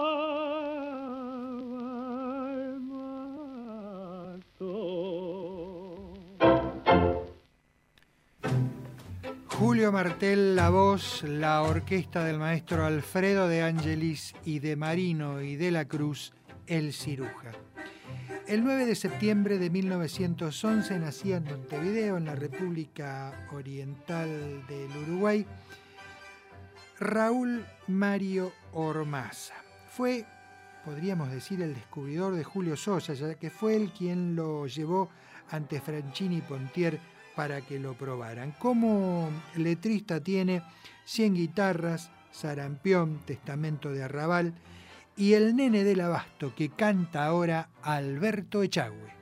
Martel, 9.91 10.55
la 10.55 10.69
voz, 10.69 11.23
la 11.23 11.61
orquesta 11.61 12.23
del 12.23 12.39
maestro 12.39 12.85
Alfredo 12.85 13.47
de 13.47 13.61
Angelis 13.61 14.33
y 14.43 14.59
de 14.59 14.75
Marino 14.75 15.41
y 15.41 15.55
de 15.55 15.71
la 15.71 15.85
Cruz, 15.85 16.33
el 16.67 16.93
ciruja. 16.93 17.51
El 18.47 18.63
9 18.63 18.85
de 18.85 18.95
septiembre 18.95 19.57
de 19.59 19.69
1911 19.69 20.99
nacía 20.99 21.37
en 21.37 21.45
Montevideo, 21.45 22.17
en 22.17 22.25
la 22.25 22.35
República 22.35 23.47
Oriental 23.51 24.65
del 24.67 24.97
Uruguay, 25.03 25.45
Raúl 26.99 27.65
Mario 27.87 28.53
Ormaza. 28.73 29.55
Fue, 29.89 30.25
podríamos 30.83 31.31
decir, 31.31 31.61
el 31.61 31.73
descubridor 31.73 32.35
de 32.35 32.43
Julio 32.43 32.75
Sosa, 32.75 33.13
ya 33.13 33.35
que 33.35 33.49
fue 33.49 33.75
él 33.75 33.91
quien 33.91 34.35
lo 34.35 34.67
llevó 34.67 35.09
ante 35.49 35.81
Franchini 35.81 36.41
Pontier 36.41 36.99
para 37.35 37.61
que 37.61 37.79
lo 37.79 37.93
probaran. 37.93 38.53
Como 38.59 39.29
letrista 39.55 40.21
tiene 40.21 40.61
100 41.05 41.33
guitarras, 41.35 42.11
Sarampión, 42.31 43.19
Testamento 43.25 43.91
de 43.91 44.03
Arrabal 44.03 44.53
y 45.15 45.33
El 45.33 45.55
Nene 45.55 45.83
del 45.83 46.01
Abasto 46.01 46.53
que 46.55 46.69
canta 46.69 47.25
ahora 47.25 47.69
Alberto 47.81 48.63
Echagüe. 48.63 49.15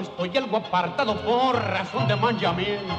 Estoy 0.00 0.36
algo 0.36 0.58
apartado 0.58 1.16
por 1.22 1.56
razón 1.56 2.06
de 2.06 2.16
manchamiento, 2.16 2.94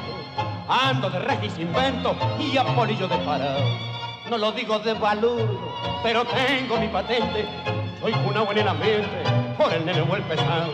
ando 0.68 1.08
de 1.08 1.20
regis 1.20 1.56
invento 1.58 2.16
y 2.40 2.56
a 2.56 2.64
polillo 2.74 3.06
de 3.06 3.16
parado. 3.18 3.60
No 4.28 4.36
lo 4.36 4.50
digo 4.50 4.78
de 4.80 4.94
valor, 4.94 5.58
pero 6.02 6.24
tengo 6.24 6.76
mi 6.78 6.88
patente. 6.88 7.46
Soy 8.00 8.12
una 8.28 8.42
buena 8.42 8.60
en 8.60 8.66
la 8.66 8.74
mente 8.74 9.22
por 9.56 9.72
el 9.72 9.86
nene 9.86 10.00
el 10.00 10.22
pesado. 10.22 10.72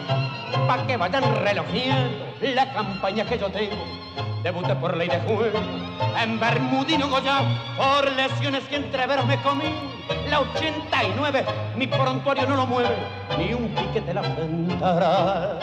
Pa' 0.67 0.87
que 0.87 0.97
vayan 0.97 1.23
relojeando 1.37 2.25
la 2.41 2.73
campaña 2.73 3.25
que 3.27 3.39
yo 3.39 3.51
tengo. 3.51 3.85
Debuté 4.43 4.75
por 4.77 4.97
ley 4.97 5.09
de 5.09 5.21
juego 5.21 5.59
en 6.23 6.41
Bermudino 6.41 7.09
Goya 7.09 7.43
por 7.77 8.11
lesiones 8.13 8.65
y 8.71 8.75
entreveros 8.77 9.27
me 9.27 9.41
comí. 9.43 9.75
La 10.29 10.41
89, 10.41 11.45
mi 11.77 11.87
prontuario 11.87 12.47
no 12.47 12.57
lo 12.57 12.67
mueve, 12.67 12.97
ni 13.39 13.53
un 13.53 13.69
piquete 13.75 14.15
la 14.15 14.23
sentará. 14.23 15.59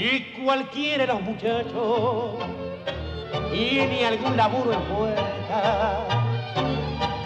Si 0.00 0.32
cualquiera 0.42 1.04
de 1.04 1.12
los 1.12 1.20
muchachos 1.20 2.36
y 3.52 3.86
ni 3.86 4.02
algún 4.02 4.34
laburo 4.34 4.72
en 4.72 4.80
puerta, 4.84 6.06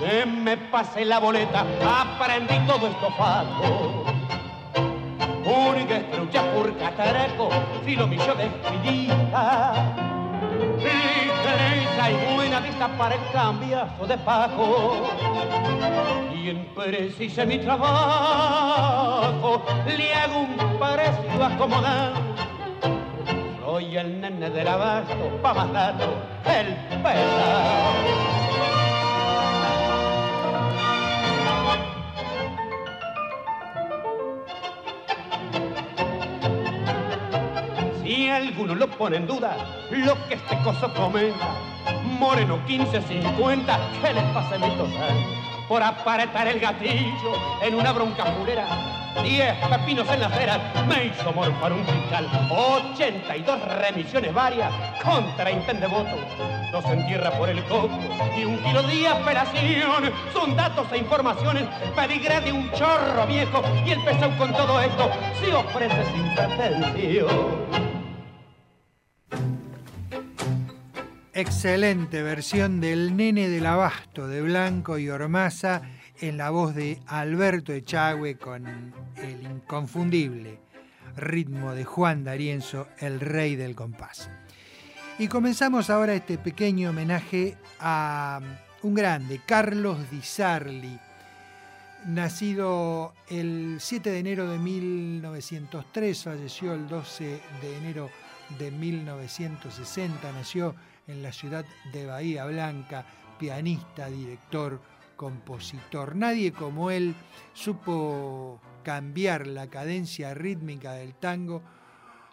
que 0.00 0.26
me 0.26 0.56
pase 0.56 1.04
la 1.04 1.20
boleta, 1.20 1.64
aprendí 1.86 2.58
todo 2.66 2.88
esto 2.88 3.12
fato. 3.16 4.04
Única 5.44 5.98
estrucha 5.98 6.42
por 6.52 6.76
cataraco, 6.76 7.48
filo 7.84 8.08
millo 8.08 8.34
de 8.34 8.46
espinita. 8.46 9.94
Ligereza 10.76 12.10
y 12.10 12.34
buena 12.34 12.58
vista 12.58 12.88
para 12.98 13.14
el 13.14 13.20
cambiazo 13.30 14.04
de 14.04 14.18
Paco. 14.18 14.96
Quien 16.32 16.66
precise 16.74 17.46
mi 17.46 17.58
trabajo, 17.58 19.62
le 19.86 20.12
hago 20.12 20.40
un 20.40 20.56
parecido 20.80 21.44
acomodado. 21.44 22.33
Soy 23.74 23.96
el 23.96 24.20
nene 24.20 24.50
del 24.50 24.68
abasto, 24.68 25.36
pa' 25.42 25.52
más 25.52 25.72
dato, 25.72 26.04
el 26.44 26.76
pesado. 27.02 28.04
Si 38.00 38.30
alguno 38.30 38.76
lo 38.76 38.86
pone 38.90 39.16
en 39.16 39.26
duda, 39.26 39.56
lo 39.90 40.28
que 40.28 40.34
este 40.34 40.56
coso 40.62 40.94
comenta, 40.94 41.48
Moreno 42.20 42.58
1550, 42.58 43.78
que 44.00 44.14
le 44.14 44.20
pase 44.32 44.56
mi 44.56 44.70
total, 44.76 45.43
por 45.68 45.82
apretar 45.82 46.48
el 46.48 46.60
gatillo 46.60 47.32
en 47.62 47.74
una 47.74 47.92
bronca 47.92 48.24
fulera, 48.24 48.66
diez 49.22 49.54
pepinos 49.68 50.08
en 50.10 50.20
la 50.20 50.26
acera, 50.26 50.72
me 50.86 51.06
hizo 51.06 51.32
morfar 51.32 51.72
un 51.72 51.84
fiscal, 51.86 52.28
82 52.50 53.60
remisiones 53.80 54.34
varias 54.34 54.70
contra 55.02 55.44
de 55.44 55.86
votos, 55.86 56.18
dos 56.72 56.84
en 56.86 57.06
tierra 57.06 57.30
por 57.32 57.48
el 57.48 57.62
coco 57.64 57.98
y 58.36 58.44
un 58.44 58.58
kilo 58.58 58.82
de 58.82 59.08
apelación. 59.08 60.12
Son 60.32 60.56
datos 60.56 60.86
e 60.92 60.98
informaciones, 60.98 61.64
pedigre 61.94 62.40
de 62.40 62.52
un 62.52 62.70
chorro 62.72 63.26
viejo 63.26 63.62
y 63.86 63.90
el 63.90 64.04
pesado 64.04 64.36
con 64.36 64.52
todo 64.52 64.80
esto 64.80 65.10
se 65.40 65.54
ofrece 65.54 66.04
sin 66.12 66.34
pretensión. 66.34 67.84
Excelente 71.36 72.22
versión 72.22 72.80
del 72.80 73.16
Nene 73.16 73.48
del 73.48 73.66
Abasto 73.66 74.28
de 74.28 74.40
Blanco 74.40 74.98
y 74.98 75.10
Ormaza 75.10 75.82
en 76.20 76.36
la 76.36 76.50
voz 76.50 76.76
de 76.76 77.00
Alberto 77.08 77.72
Echagüe 77.72 78.38
con 78.38 78.68
el 79.16 79.42
inconfundible 79.42 80.60
ritmo 81.16 81.74
de 81.74 81.84
Juan 81.84 82.22
D'Arienzo, 82.22 82.86
el 83.00 83.18
rey 83.18 83.56
del 83.56 83.74
compás. 83.74 84.30
Y 85.18 85.26
comenzamos 85.26 85.90
ahora 85.90 86.14
este 86.14 86.38
pequeño 86.38 86.90
homenaje 86.90 87.56
a 87.80 88.38
un 88.82 88.94
grande, 88.94 89.40
Carlos 89.44 90.08
Di 90.12 90.22
Sarli, 90.22 91.00
nacido 92.06 93.12
el 93.28 93.78
7 93.80 94.08
de 94.08 94.18
enero 94.20 94.48
de 94.48 94.58
1903, 94.58 96.22
falleció 96.22 96.74
el 96.74 96.86
12 96.86 97.40
de 97.60 97.76
enero 97.76 98.08
de 98.56 98.70
1960, 98.70 100.30
nació 100.30 100.76
en 101.06 101.22
la 101.22 101.32
ciudad 101.32 101.64
de 101.92 102.06
Bahía 102.06 102.44
Blanca, 102.46 103.06
pianista, 103.38 104.08
director, 104.08 104.80
compositor. 105.16 106.16
Nadie 106.16 106.52
como 106.52 106.90
él 106.90 107.14
supo 107.52 108.60
cambiar 108.82 109.46
la 109.46 109.68
cadencia 109.68 110.34
rítmica 110.34 110.92
del 110.92 111.14
tango 111.14 111.62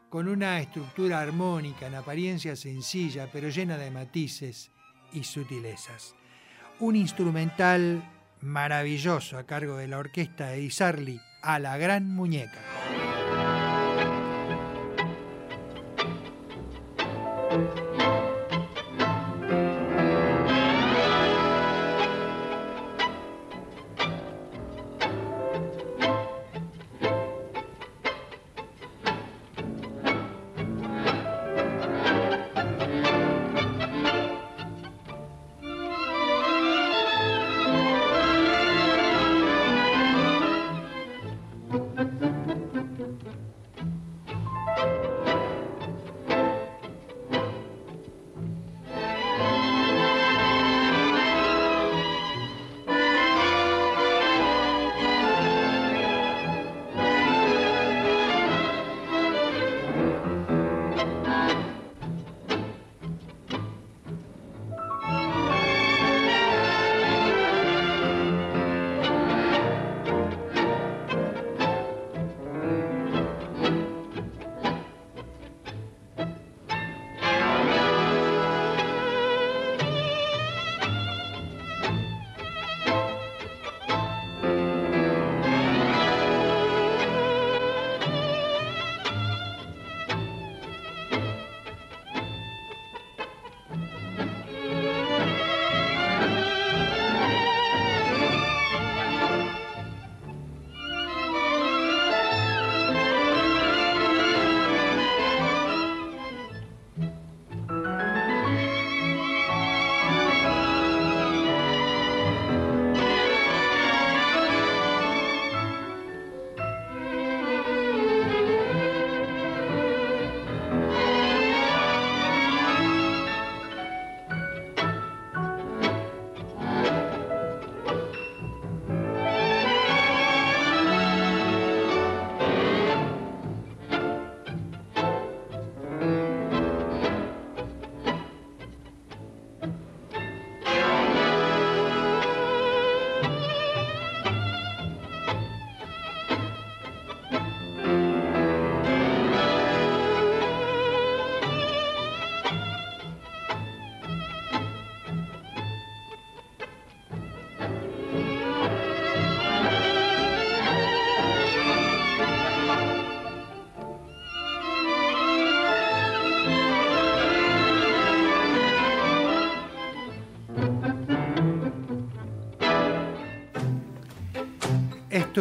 con 0.10 0.28
una 0.28 0.60
estructura 0.60 1.22
armónica 1.22 1.88
en 1.88 1.96
apariencia 1.96 2.56
sencilla, 2.56 3.30
pero 3.32 3.50
llena 3.50 3.78
de 3.78 3.92
matices 3.92 4.72
y 5.14 5.24
sutilezas. 5.24 6.16
Un 6.80 6.96
instrumental 6.96 8.04
maravilloso 8.42 9.38
a 9.38 9.46
cargo 9.46 9.78
de 9.78 9.88
la 9.88 10.00
orquesta 10.00 10.48
de 10.48 10.64
Isarli 10.64 11.20
a 11.42 11.60
la 11.60 11.78
gran 11.78 12.14
muñeca. 12.14 12.60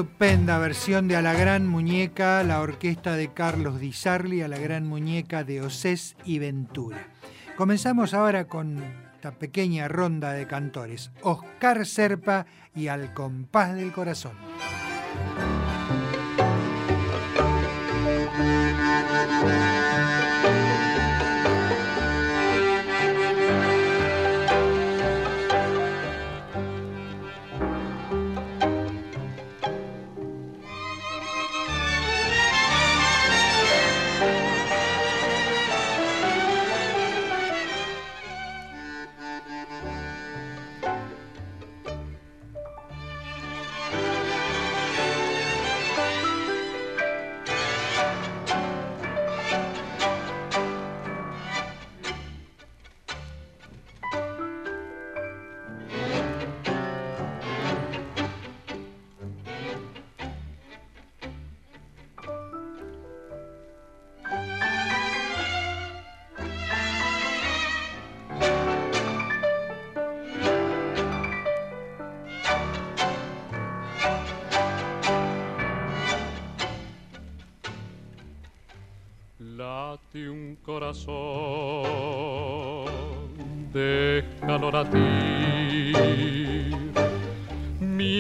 Estupenda 0.01 0.59
versión 0.59 1.09
de 1.09 1.16
A 1.16 1.20
la 1.20 1.35
Gran 1.35 1.66
Muñeca, 1.66 2.43
la 2.43 2.62
orquesta 2.62 3.16
de 3.16 3.35
Carlos 3.35 3.81
Di 3.81 3.93
Sarli, 3.93 4.40
A 4.40 4.48
la 4.48 4.56
Gran 4.56 4.86
Muñeca 4.86 5.44
de 5.44 5.60
Osés 5.60 6.16
y 6.24 6.39
Ventura. 6.39 7.09
Comenzamos 7.55 8.14
ahora 8.14 8.47
con 8.47 8.82
esta 9.14 9.32
pequeña 9.32 9.89
ronda 9.89 10.32
de 10.32 10.47
cantores, 10.47 11.10
Oscar 11.20 11.85
Serpa 11.85 12.47
y 12.74 12.86
Al 12.86 13.12
compás 13.12 13.74
del 13.74 13.93
corazón. 13.93 14.32
corazón, 14.39 15.60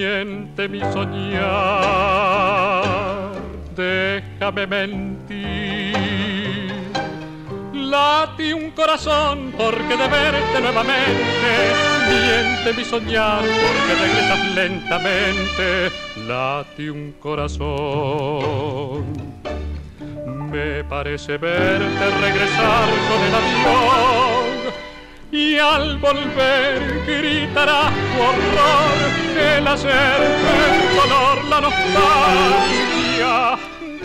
miente 0.00 0.66
mi 0.66 0.80
soñar, 0.80 1.42
déjame 3.76 4.66
mentir. 4.66 5.94
Late 7.74 8.54
un 8.54 8.70
corazón 8.70 9.52
porque 9.58 9.96
de 10.00 10.08
verte 10.08 10.60
nuevamente 10.62 11.50
miente 12.08 12.72
mi 12.78 12.84
soñar 12.84 13.42
porque 13.42 13.94
regresas 14.04 14.40
lentamente. 14.54 15.90
Late 16.26 16.90
un 16.90 17.12
corazón. 17.20 19.04
Me 20.50 20.82
parece 20.84 21.36
verte 21.36 22.04
regresar 22.22 22.88
con 23.08 23.20
el 23.26 23.34
avión 23.34 24.49
y 25.32 25.58
al 25.58 25.98
volver 25.98 27.02
gritará 27.06 27.90
tu 27.90 28.22
horror 28.22 28.96
el 29.38 29.66
hacer 29.66 30.20
el 30.22 30.96
dolor 30.96 31.44
la 31.48 31.60
nostalgia 31.60 33.58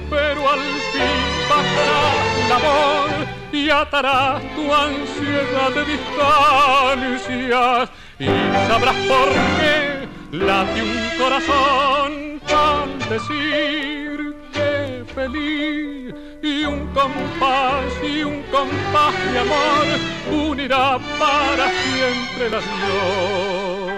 pero 0.09 0.49
al 0.49 0.59
fin 0.93 1.21
pasará 1.49 2.03
el 2.45 2.51
amor 2.51 3.09
y 3.51 3.69
atará 3.69 4.39
tu 4.55 4.73
ansiedad 4.73 5.71
de 5.73 5.85
distancias. 5.93 7.89
Y 8.19 8.25
sabrás 8.67 8.95
por 9.07 9.29
qué 9.57 10.07
late 10.31 10.81
un 10.81 10.95
corazón 11.17 12.41
al 12.53 12.99
decir 13.09 14.35
que 14.53 15.03
feliz 15.13 16.13
y 16.45 16.63
un 16.63 16.85
compás 16.93 17.91
y 18.03 18.23
un 18.23 18.43
compás 18.43 19.15
de 19.33 19.39
amor 19.39 20.51
unirá 20.51 20.99
para 21.17 21.71
siempre 21.71 22.49
la 22.51 22.57
adiós. 22.57 23.94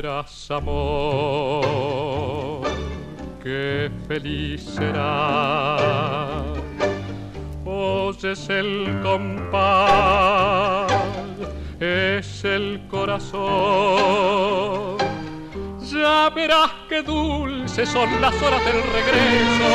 Verás 0.00 0.50
amor, 0.50 1.66
qué 3.42 3.90
feliz 4.08 4.62
será. 4.62 5.76
Oyes 7.66 8.48
el 8.48 8.98
compás, 9.02 10.90
es 11.78 12.44
el 12.44 12.80
corazón. 12.88 13.40
Ya 15.92 16.30
verás 16.30 16.70
qué 16.88 17.02
dulces 17.02 17.86
son 17.90 18.22
las 18.22 18.34
horas 18.42 18.64
del 18.64 18.82
regreso, 18.96 19.68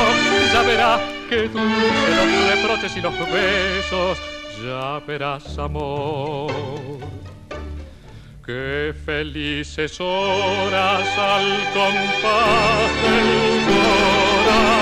ya 0.53 0.61
verás 0.63 1.01
qué 1.29 1.47
dulces 1.49 2.15
los 2.17 2.27
reproches 2.49 2.97
y 2.97 3.01
los 3.01 3.13
besos, 3.31 4.17
ya 4.63 4.99
verás 5.05 5.59
amor 5.59 6.94
Qué 8.45 8.93
felices 8.93 9.99
horas 9.99 11.17
al 11.17 11.73
compás 11.73 12.91
del 13.01 13.65
corazón. 13.65 14.75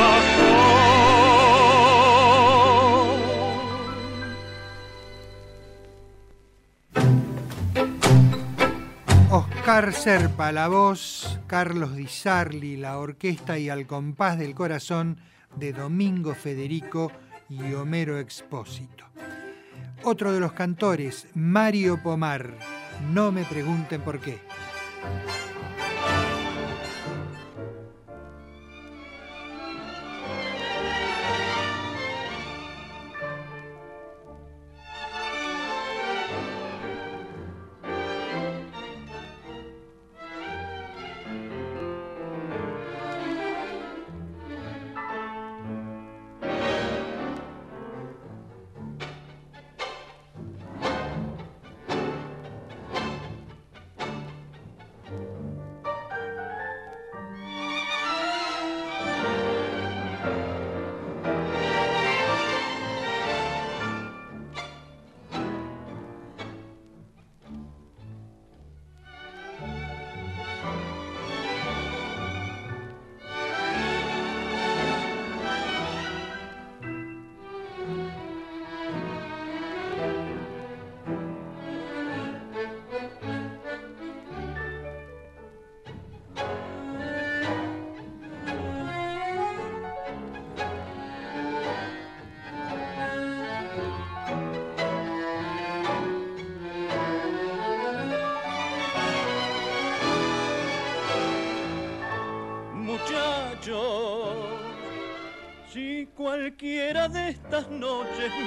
Oscar 9.32 9.94
Serpa, 9.94 10.52
la 10.52 10.68
voz, 10.68 11.40
Carlos 11.48 11.96
Di 11.96 12.08
Sarli, 12.08 12.76
la 12.76 12.98
orquesta 12.98 13.58
y 13.58 13.70
al 13.70 13.88
compás 13.88 14.38
del 14.38 14.54
corazón 14.56 15.22
de 15.56 15.72
Domingo 15.72 16.36
Federico 16.36 17.14
y 17.48 17.74
Homero 17.76 18.20
Expósito. 18.20 19.06
Otro 20.04 20.34
de 20.34 20.42
los 20.42 20.52
cantores, 20.52 21.28
Mario 21.34 22.04
Pomar, 22.04 22.58
no 23.12 23.32
me 23.32 23.44
pregunten 23.46 24.02
por 24.02 24.20
qué. 24.20 24.40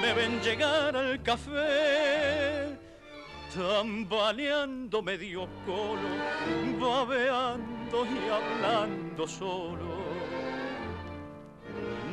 Me 0.01 0.13
ven 0.15 0.41
llegar 0.41 0.97
al 0.97 1.23
café, 1.23 2.79
tambaleando 3.55 5.03
medio 5.03 5.49
colo, 5.65 6.09
babeando 6.79 8.07
y 8.07 8.29
hablando 8.29 9.27
solo. 9.27 9.97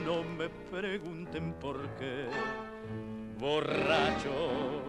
No 0.06 0.24
me 0.24 0.50
pregunten 0.50 1.54
por 1.54 1.80
qué, 1.96 2.28
borracho, 3.40 4.82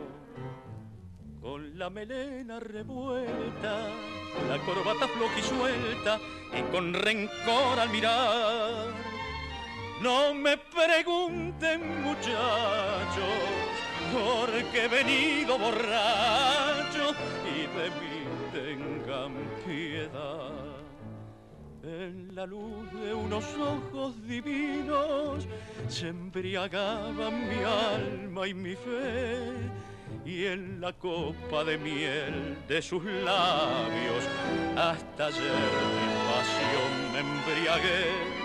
con 1.41 1.78
la 1.78 1.91
melena 1.91 2.59
revuelta, 2.61 3.89
la 4.49 4.59
corbata 4.65 5.07
floja 5.09 5.39
y 5.39 5.43
suelta, 5.43 6.19
y 6.59 6.62
con 6.73 6.95
rencor 6.95 7.78
al 7.78 7.91
mirar 7.91 9.15
no 10.05 10.35
me 10.35 10.59
pregunten 10.74 12.02
muchachos, 12.02 12.34
porque 14.12 14.84
he 14.84 14.88
venido 14.88 15.59
borracho 15.59 17.14
y 17.44 17.60
de 17.78 17.90
mí 18.01 18.24
tengan 18.52 19.32
piedad. 19.64 20.51
En 21.82 22.34
la 22.34 22.46
luz 22.46 22.90
de 22.92 23.12
unos 23.12 23.44
ojos 23.56 24.14
divinos 24.26 25.46
se 25.88 26.09
embriagaban 26.09 27.48
mi 27.48 27.62
alma 27.62 28.48
y 28.48 28.55
mi 28.55 28.74
fe, 28.74 29.52
y 30.24 30.46
en 30.46 30.80
la 30.80 30.92
copa 30.94 31.62
de 31.64 31.76
miel 31.76 32.56
de 32.66 32.80
sus 32.80 33.05
labios 33.05 34.24
hasta 34.76 35.26
ayer 35.26 35.42
de 35.42 36.14
pasión 36.30 37.12
me 37.12 37.20
embriagué 37.20 38.43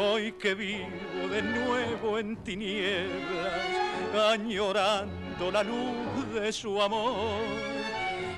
hoy 0.00 0.32
que 0.32 0.54
vivo 0.54 1.28
de 1.30 1.42
nuevo 1.42 2.18
en 2.18 2.34
tinieblas, 2.38 4.32
añorando 4.32 5.50
la 5.52 5.62
luz 5.62 6.34
de 6.34 6.50
su 6.52 6.80
amor. 6.80 7.42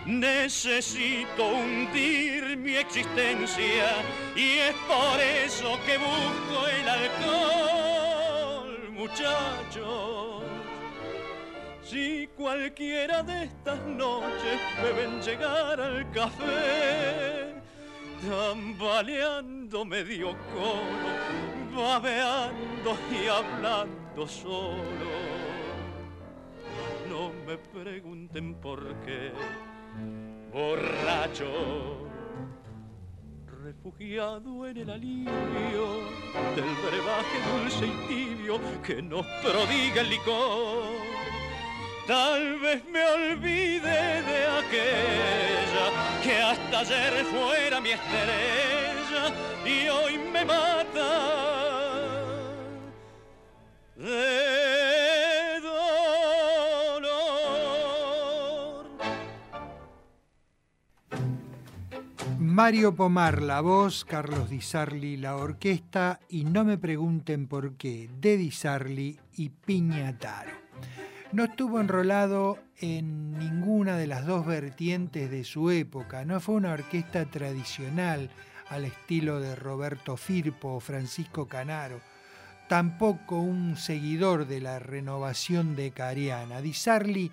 Necesito 0.05 1.47
hundir 1.47 2.57
mi 2.57 2.75
existencia 2.75 4.03
y 4.35 4.59
es 4.59 4.75
por 4.89 5.21
eso 5.21 5.79
que 5.87 5.99
busco 5.99 6.67
el 6.67 6.89
alcohol, 6.89 8.91
muchachos. 8.91 10.43
Si 11.85 12.29
cualquiera 12.37 13.23
de 13.23 13.45
estas 13.45 13.81
noches 13.87 14.59
deben 14.83 15.23
llegar 15.23 15.81
al 15.81 16.11
café, 16.11 17.62
tambaleando 18.29 19.85
medio 19.85 20.37
coro, 20.55 21.75
babeando 21.75 22.97
y 23.11 23.27
hablando 23.27 24.29
solo. 24.29 25.11
No 27.09 27.33
me 27.47 27.57
pregunten 27.59 28.55
por 28.55 28.81
qué, 29.05 29.33
borracho, 30.53 32.09
refugiado 33.63 34.67
en 34.69 34.77
el 34.77 34.91
alivio 34.91 35.87
del 36.55 36.75
brebaje 36.85 37.39
dulce 37.59 37.87
y 37.87 38.09
tibio 38.09 38.61
que 38.83 39.03
nos 39.03 39.27
prodiga 39.43 40.01
el 40.01 40.11
licor 40.11 41.23
Tal 42.07 42.59
vez 42.59 42.85
me 42.91 43.05
olvide 43.05 44.23
de 44.23 44.47
aquella 44.61 45.87
que 46.23 46.37
hasta 46.37 46.81
ayer 46.81 47.25
fuera 47.27 47.81
mi 47.81 47.91
estrella 47.91 49.33
y 49.65 49.89
hoy 49.89 50.19
me 50.19 50.45
mata 50.45 52.11
de 53.97 55.61
dolor. 55.61 57.13
Mario 62.41 62.97
Pomar, 62.97 63.43
la 63.43 63.61
voz, 63.61 64.05
Carlos 64.05 64.51
Di 64.51 64.61
Sarli, 64.61 65.17
la 65.19 65.37
orquesta 65.37 66.19
y 66.29 66.45
no 66.45 66.65
me 66.65 66.79
pregunten 66.79 67.47
por 67.47 67.77
qué, 67.77 68.11
de 68.21 68.37
Di 68.37 68.51
Sarli 68.51 69.21
y 69.37 69.51
Piñataro. 69.51 70.62
No 71.33 71.45
estuvo 71.45 71.81
enrolado 71.81 72.59
en 72.77 73.39
ninguna 73.39 73.97
de 73.97 74.07
las 74.07 74.27
dos 74.27 74.45
vertientes 74.45 75.31
de 75.31 75.45
su 75.45 75.71
época, 75.71 76.27
no 76.27 76.41
fue 76.41 76.57
una 76.57 76.73
orquesta 76.73 77.25
tradicional 77.25 78.29
al 78.69 78.85
estilo 78.85 79.41
de 79.41 79.57
Roberto 79.57 80.19
Firpo 80.19 80.75
o 80.75 80.81
Francisco 80.81 81.49
Canaro, 81.49 82.03
tampoco 82.69 83.39
un 83.39 83.79
seguidor 83.79 84.47
de 84.47 84.61
la 84.61 84.79
renovación 84.79 85.75
de 85.75 85.93
Cariana. 85.93 86.61
Di 86.61 86.75
Sarli 86.75 87.31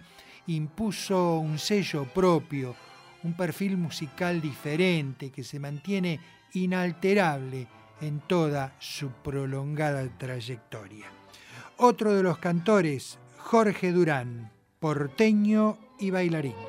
impuso 0.47 1.37
un 1.39 1.59
sello 1.59 2.05
propio, 2.05 2.77
un 3.23 3.33
perfil 3.33 3.75
musical 3.75 4.39
diferente 4.39 5.29
que 5.29 5.43
se 5.43 5.59
mantiene 5.59 6.21
inalterable 6.53 7.67
en 7.99 8.21
toda 8.21 8.75
su 8.79 9.09
prolongada 9.11 10.07
trayectoria. 10.17 11.07
Otro 11.75 12.13
de 12.13 12.23
los 12.23 12.37
cantores 12.37 13.19
Jorge 13.39 13.91
Durán, 13.91 14.51
porteño 14.79 15.77
y 15.99 16.11
bailarín. 16.11 16.68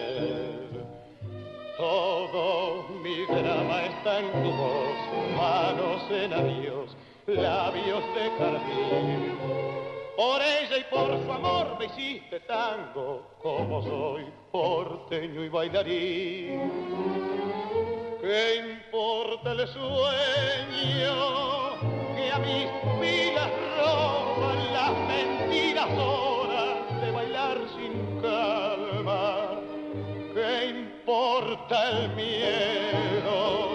Todo 1.81 2.85
mi 3.01 3.25
drama 3.25 3.85
está 3.85 4.19
en 4.19 4.31
tu 4.43 4.51
voz, 4.51 4.99
manos 5.35 6.03
en 6.11 6.31
adiós, 6.31 6.95
labios 7.25 8.03
de 8.13 8.29
jardín 8.37 9.71
por 10.15 10.39
ella 10.39 10.77
y 10.77 10.83
por 10.91 11.07
su 11.25 11.31
amor 11.31 11.77
me 11.79 11.85
hiciste 11.85 12.39
tango, 12.41 13.23
como 13.41 13.81
soy 13.81 14.25
porteño 14.51 15.43
y 15.43 15.49
bailarín. 15.49 16.71
¿Qué 18.21 18.77
importa 18.85 19.53
el 19.53 19.67
sueño 19.67 21.15
que 22.15 22.31
a 22.31 22.37
mis 22.37 22.67
pilas 23.01 23.49
roban 23.79 24.73
las 24.73 24.93
mentiras 25.07 25.89
horas 25.97 27.01
de 27.01 27.11
bailar 27.11 27.57
sin 27.75 28.21
calma? 28.21 29.70
¿Qué 30.41 30.69
importa 30.69 31.91
el 31.91 32.15
miedo 32.15 33.69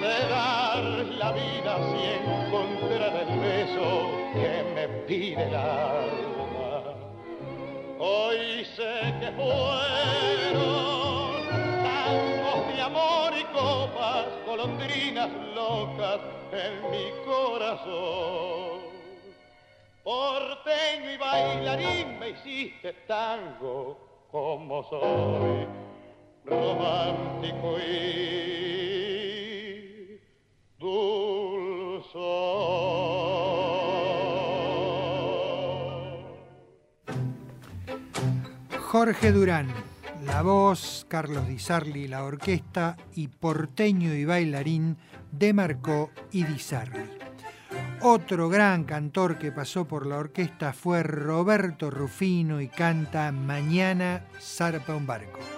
de 0.00 0.28
dar 0.28 0.84
la 1.18 1.32
vida 1.32 1.72
si 1.90 2.02
encontrar 2.22 3.16
el 3.16 3.40
beso? 3.40 4.16
que 4.32 4.62
me 4.76 4.86
pide 5.08 5.42
el 5.42 5.56
alma. 5.56 6.94
Hoy 7.98 8.64
sé 8.76 9.12
que 9.18 9.32
fueron 9.32 10.62
tangos 11.82 12.68
de 12.68 12.80
amor 12.80 13.32
y 13.36 13.44
copas, 13.46 14.26
golondrinas 14.46 15.30
locas 15.52 16.20
en 16.52 16.90
mi 16.92 17.10
corazón. 17.24 18.86
Porteño 20.04 21.10
y 21.10 21.16
bailarín 21.16 22.20
me 22.20 22.30
hiciste 22.30 22.92
tango 23.08 24.05
como 24.30 24.82
soy, 24.84 25.66
romántico 26.44 27.78
y 27.78 28.16
dulce. 30.78 32.18
Jorge 38.78 39.32
Durán, 39.32 39.68
la 40.24 40.42
voz, 40.42 41.04
Carlos 41.08 41.46
Di 41.48 41.58
Sarli 41.58 42.08
la 42.08 42.24
orquesta 42.24 42.96
y 43.14 43.28
porteño 43.28 44.14
y 44.14 44.24
bailarín 44.24 44.96
de 45.32 45.52
Marcó 45.52 46.10
y 46.32 46.44
Di 46.44 46.58
Sarli. 46.58 47.26
Otro 48.02 48.48
gran 48.50 48.84
cantor 48.84 49.38
que 49.38 49.50
pasó 49.50 49.86
por 49.86 50.06
la 50.06 50.18
orquesta 50.18 50.72
fue 50.72 51.02
Roberto 51.02 51.90
Rufino 51.90 52.60
y 52.60 52.68
canta 52.68 53.32
Mañana 53.32 54.26
zarpa 54.38 54.94
un 54.94 55.06
barco. 55.06 55.55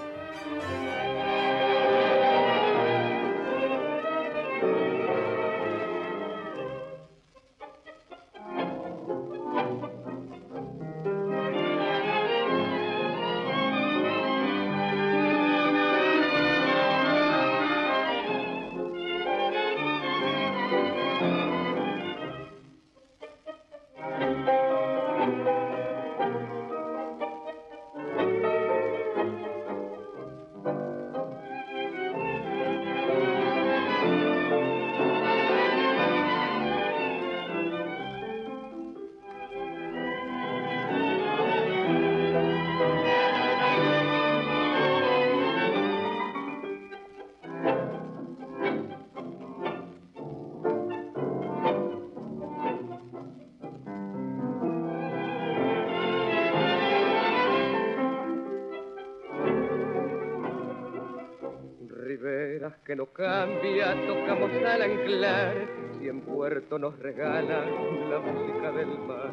Que 62.89 62.97
no 62.97 63.05
cambia, 63.13 63.95
tocamos 64.07 64.51
al 64.65 64.81
anclar 64.81 65.55
y 66.01 66.09
en 66.09 66.23
puerto 66.23 66.79
nos 66.79 66.99
regala 66.99 67.67
la 68.09 68.19
música 68.19 68.73
del 68.73 68.99
mar. 69.01 69.31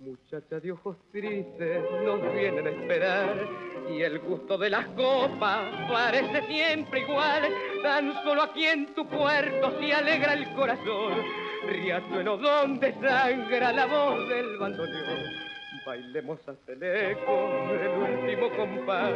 Muchacha 0.00 0.60
de 0.60 0.72
ojos 0.72 0.96
tristes 1.12 1.82
nos 2.06 2.22
vienen 2.32 2.66
a 2.66 2.70
esperar 2.70 3.48
y 3.94 4.00
el 4.00 4.18
gusto 4.20 4.56
de 4.56 4.70
las 4.70 4.86
copas 4.86 5.90
parece 5.90 6.46
siempre 6.46 7.00
igual. 7.00 7.42
Tan 7.82 8.14
solo 8.24 8.44
aquí 8.44 8.64
en 8.64 8.86
tu 8.94 9.06
puerto 9.06 9.78
se 9.78 9.92
alegra 9.92 10.32
el 10.32 10.54
corazón, 10.54 11.22
riachuelo 11.68 12.38
donde 12.38 12.94
sangra 12.94 13.74
la 13.74 13.84
voz 13.84 14.26
del 14.26 14.56
bandoneón 14.56 15.46
Bailemos 15.84 16.40
hasta 16.48 16.72
el 16.72 16.82
eco 16.82 17.50
del 17.78 17.88
último 17.90 18.50
compás. 18.56 19.12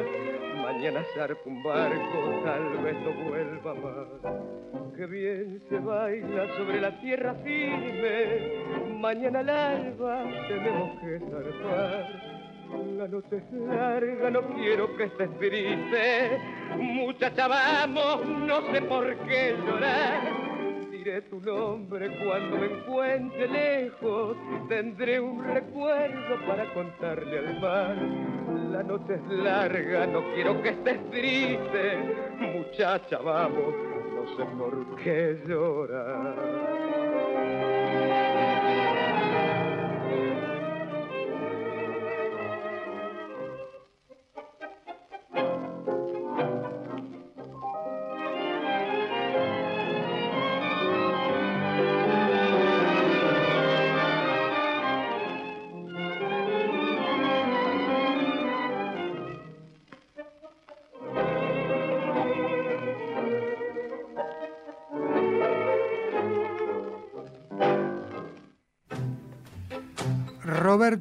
Mañana 0.62 1.02
zarpa 1.14 1.40
un 1.46 1.62
barco, 1.62 2.42
tal 2.44 2.78
vez 2.84 2.96
no 3.00 3.30
vuelva 3.30 3.74
más. 3.74 4.94
Qué 4.96 5.06
bien 5.06 5.62
se 5.68 5.78
baila 5.78 6.46
sobre 6.56 6.80
la 6.80 7.00
tierra 7.00 7.34
firme. 7.42 8.98
Mañana 8.98 9.40
al 9.40 9.48
alba 9.48 10.24
tenemos 10.48 11.00
que 11.00 11.20
zarpar. 11.30 12.30
La 12.96 13.08
noche 13.08 13.36
es 13.36 13.52
larga, 13.52 14.30
no 14.30 14.42
quiero 14.54 14.96
que 14.96 15.04
estés 15.04 15.38
triste. 15.38 16.38
Muchacha, 16.76 17.48
vamos, 17.48 18.26
no 18.26 18.72
sé 18.72 18.82
por 18.82 19.16
qué 19.26 19.56
llorar 19.66 20.49
diré 21.04 21.22
tu 21.22 21.40
nombre 21.40 22.10
cuando 22.22 22.58
me 22.58 22.66
encuentre 22.66 23.48
lejos. 23.48 24.36
Tendré 24.68 25.18
un 25.18 25.42
recuerdo 25.42 26.46
para 26.46 26.72
contarle 26.74 27.38
al 27.38 27.60
mar. 27.60 27.96
La 28.70 28.82
noche 28.82 29.14
es 29.14 29.38
larga, 29.38 30.06
no 30.06 30.22
quiero 30.34 30.60
que 30.62 30.70
estés 30.70 31.10
triste. 31.10 31.98
Muchacha, 32.38 33.18
vamos, 33.18 33.74
no 34.14 34.36
sé 34.36 34.44
por 34.58 34.96
qué 34.96 35.40
llorar. 35.46 36.89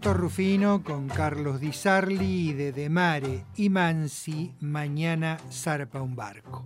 Rufino 0.02 0.82
con 0.82 1.10
Carlos 1.10 1.60
Di 1.60 1.74
Sarli 1.74 2.50
y 2.50 2.54
de 2.54 2.72
Demare 2.72 3.46
y 3.58 3.70
Mansi, 3.70 4.54
mañana 4.62 5.38
zarpa 5.52 6.02
un 6.02 6.16
barco. 6.16 6.64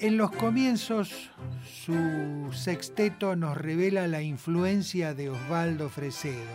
En 0.00 0.16
los 0.16 0.32
comienzos, 0.32 1.30
su 1.62 2.50
sexteto 2.52 3.36
nos 3.36 3.56
revela 3.56 4.08
la 4.08 4.22
influencia 4.22 5.14
de 5.14 5.30
Osvaldo 5.30 5.88
Fresedo. 5.88 6.50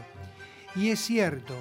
Y 0.75 0.89
es 0.89 0.99
cierto, 0.99 1.55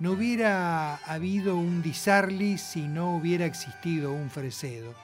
no 0.00 0.12
hubiera 0.12 0.96
habido 0.96 1.56
un 1.56 1.82
Di 1.82 1.94
Sarli 1.94 2.58
si 2.58 2.82
no 2.82 3.16
hubiera 3.16 3.46
existido 3.46 4.12
un 4.12 4.28
Fresedo, 4.28 4.94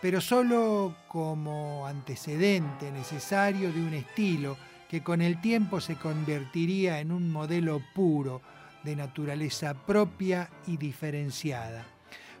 pero 0.00 0.20
solo 0.20 0.94
como 1.08 1.86
antecedente 1.88 2.92
necesario 2.92 3.72
de 3.72 3.80
un 3.80 3.94
estilo 3.94 4.56
que 4.92 5.02
con 5.02 5.22
el 5.22 5.40
tiempo 5.40 5.80
se 5.80 5.96
convertiría 5.96 7.00
en 7.00 7.12
un 7.12 7.32
modelo 7.32 7.80
puro 7.94 8.42
de 8.84 8.94
naturaleza 8.94 9.72
propia 9.72 10.50
y 10.66 10.76
diferenciada. 10.76 11.86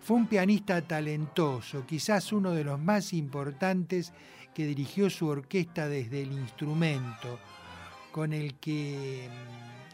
Fue 0.02 0.18
un 0.18 0.26
pianista 0.26 0.82
talentoso, 0.82 1.86
quizás 1.86 2.30
uno 2.30 2.50
de 2.50 2.64
los 2.64 2.78
más 2.78 3.14
importantes 3.14 4.12
que 4.54 4.66
dirigió 4.66 5.08
su 5.08 5.28
orquesta 5.28 5.88
desde 5.88 6.24
el 6.24 6.32
instrumento, 6.32 7.38
con 8.12 8.34
el 8.34 8.56
que 8.56 9.30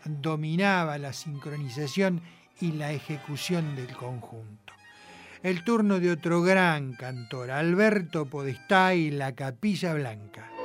mm, 0.07 0.21
dominaba 0.21 0.99
la 0.99 1.13
sincronización 1.13 2.23
y 2.61 2.73
la 2.73 2.91
ejecución 2.91 3.77
del 3.77 3.95
conjunto. 3.95 4.73
El 5.45 5.63
turno 5.63 6.01
de 6.01 6.11
otro 6.11 6.43
gran 6.43 6.95
cantor, 6.95 7.53
Alberto 7.53 8.27
Podestá 8.27 8.97
y 8.97 9.13
la 9.13 9.37
Capilla 9.37 9.95
Blanca. 9.95 10.58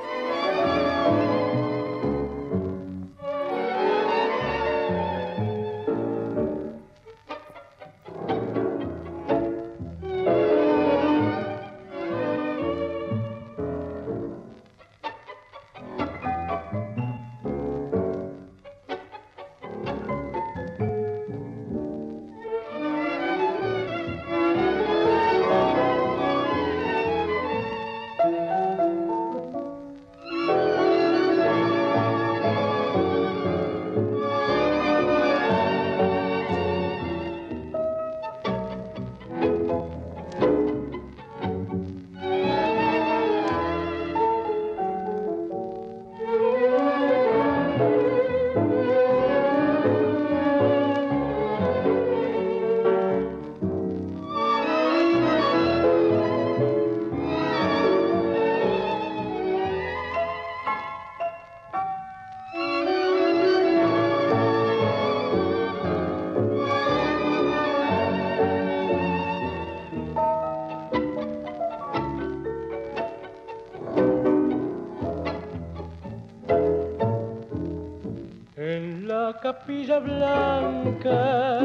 Capilla 79.44 79.98
blanca 79.98 81.60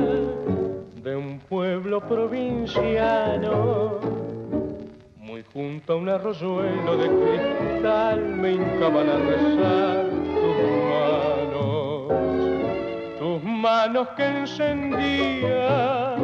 de 1.02 1.16
un 1.16 1.40
pueblo 1.40 2.02
provinciano. 2.02 4.02
Muy 5.16 5.46
junto 5.54 5.94
a 5.94 5.96
un 5.96 6.10
arroyuelo 6.10 6.98
de 6.98 7.08
cristal 7.08 8.20
me 8.20 8.52
hincaban 8.52 9.10
a 9.10 9.16
rezar 9.16 10.08
tus 10.42 10.58
manos, 10.92 12.12
tus 13.18 13.42
manos 13.44 14.10
que 14.10 14.26
encendían 14.26 16.20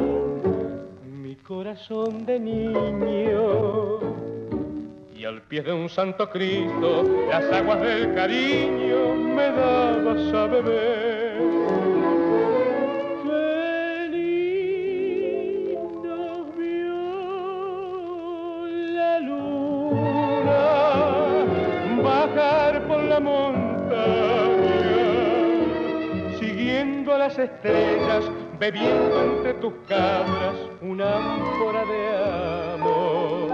mi 1.23 1.37
corazón 1.37 2.25
de 2.25 2.37
niño 2.37 3.95
al 5.25 5.41
pie 5.41 5.63
de 5.63 5.73
un 5.73 5.89
santo 5.89 6.29
Cristo 6.29 7.03
las 7.29 7.51
aguas 7.51 7.81
del 7.81 8.13
cariño 8.13 9.15
me 9.15 9.51
dabas 9.51 10.33
a 10.33 10.45
beber. 10.45 10.94
Estrellas, 27.65 28.25
bebiendo 28.59 29.23
entre 29.23 29.53
tus 29.55 29.73
cabras 29.87 30.55
una 30.81 31.35
ánfora 31.35 31.83
de 31.85 32.73
amor. 32.73 33.49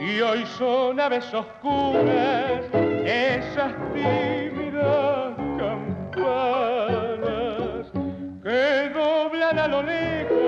Y 0.00 0.20
hoy 0.20 0.46
son 0.58 0.98
aves 0.98 1.32
oscuras 1.34 2.62
esas 3.04 3.74
tímidas 3.92 5.36
campanas 5.58 6.72
que 8.42 8.90
doblan 8.94 9.58
a 9.58 9.68
lo 9.68 9.82
lejos 9.82 10.39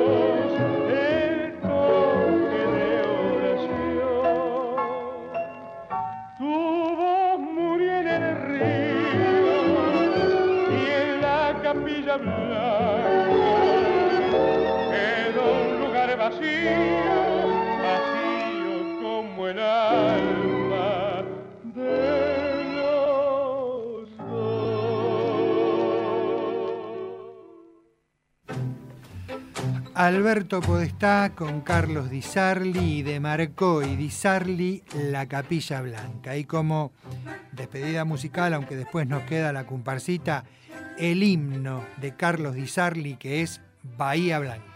Alberto 30.02 30.60
Podestá 30.60 31.32
con 31.32 31.60
Carlos 31.60 32.10
Di 32.10 32.22
Sarli 32.22 32.98
y 32.98 33.02
de 33.02 33.20
Marcó 33.20 33.82
y 33.82 33.94
Di 33.94 34.10
Sarli 34.10 34.82
La 35.10 35.26
Capilla 35.26 35.80
Blanca. 35.80 36.36
Y 36.36 36.44
como 36.44 36.90
despedida 37.52 38.04
musical, 38.04 38.52
aunque 38.54 38.74
después 38.74 39.06
nos 39.06 39.22
queda 39.22 39.52
la 39.52 39.64
comparsita, 39.64 40.44
el 40.98 41.22
himno 41.22 41.84
de 42.00 42.16
Carlos 42.16 42.56
Di 42.56 42.66
Sarli 42.66 43.14
que 43.14 43.42
es 43.42 43.60
Bahía 43.96 44.40
Blanca. 44.40 44.71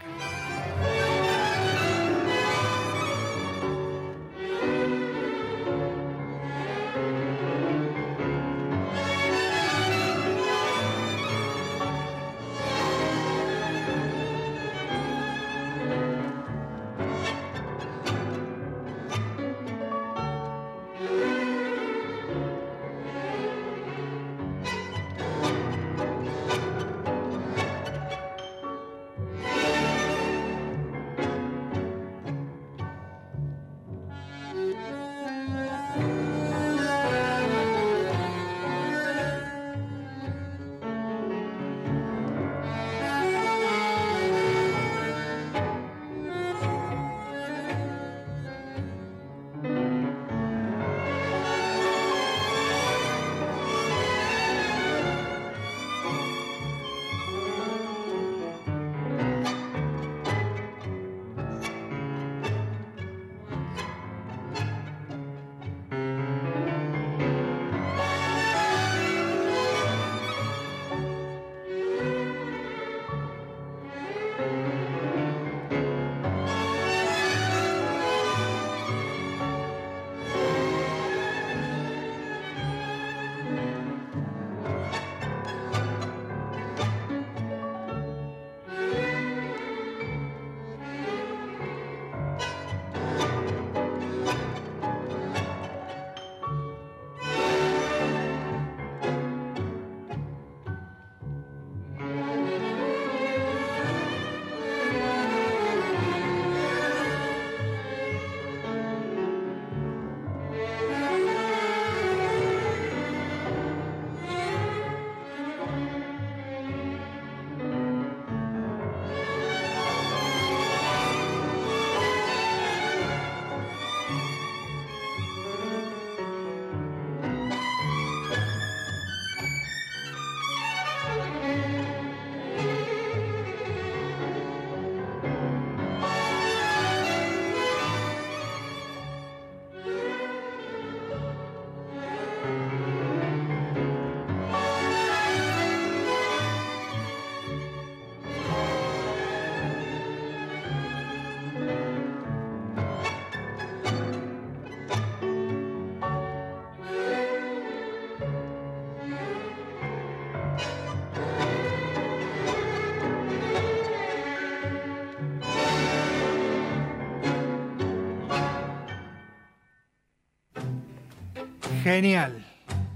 Genial, 171.87 172.45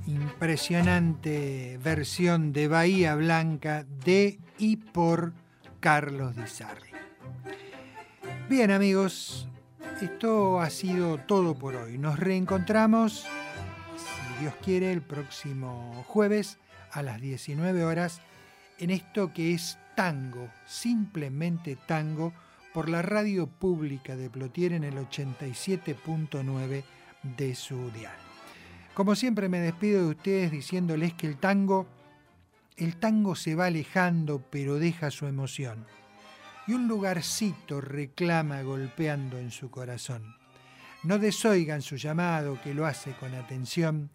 impresionante 0.05 1.80
versión 1.81 2.51
de 2.51 2.68
Bahía 2.68 3.15
Blanca 3.15 3.85
de 4.03 4.38
y 4.57 4.76
por 4.76 5.31
Carlos 5.80 6.35
Di 6.35 6.45
Sarli. 6.45 6.91
Bien 8.49 8.69
amigos, 8.69 9.47
esto 10.01 10.59
ha 10.59 10.69
sido 10.69 11.19
todo 11.19 11.55
por 11.55 11.76
hoy. 11.76 11.97
Nos 11.97 12.19
reencontramos, 12.19 13.22
si 13.95 14.41
Dios 14.41 14.53
quiere, 14.61 14.91
el 14.91 15.01
próximo 15.01 16.03
jueves 16.09 16.57
a 16.91 17.01
las 17.01 17.22
19 17.22 17.85
horas 17.85 18.19
en 18.77 18.89
esto 18.89 19.31
que 19.31 19.53
es 19.53 19.77
tango, 19.95 20.49
simplemente 20.68 21.77
tango, 21.77 22.34
por 22.73 22.89
la 22.89 23.01
radio 23.01 23.47
pública 23.47 24.18
de 24.18 24.30
Plotier 24.30 24.73
en 24.73 24.84
el 24.84 24.95
87.9 24.95 26.84
de 27.38 27.55
su 27.55 27.89
dial. 27.91 28.30
Como 28.93 29.15
siempre 29.15 29.47
me 29.47 29.59
despido 29.59 30.03
de 30.03 30.09
ustedes 30.09 30.51
diciéndoles 30.51 31.13
que 31.13 31.26
el 31.26 31.38
tango, 31.38 31.88
el 32.76 32.97
tango 32.97 33.35
se 33.35 33.55
va 33.55 33.68
alejando 33.68 34.43
pero 34.49 34.80
deja 34.80 35.11
su 35.11 35.27
emoción. 35.27 35.85
Y 36.68 36.73
un 36.73 36.88
lugarcito 36.88 37.80
reclama 37.80 38.61
golpeando 38.61 39.38
en 39.39 39.51
su 39.51 39.72
corazón. 39.72 40.35
No 41.03 41.19
desoigan 41.19 41.81
su 41.81 41.95
llamado 41.95 42.59
que 42.61 42.73
lo 42.73 42.85
hace 42.85 43.13
con 43.13 43.34
atención 43.34 44.11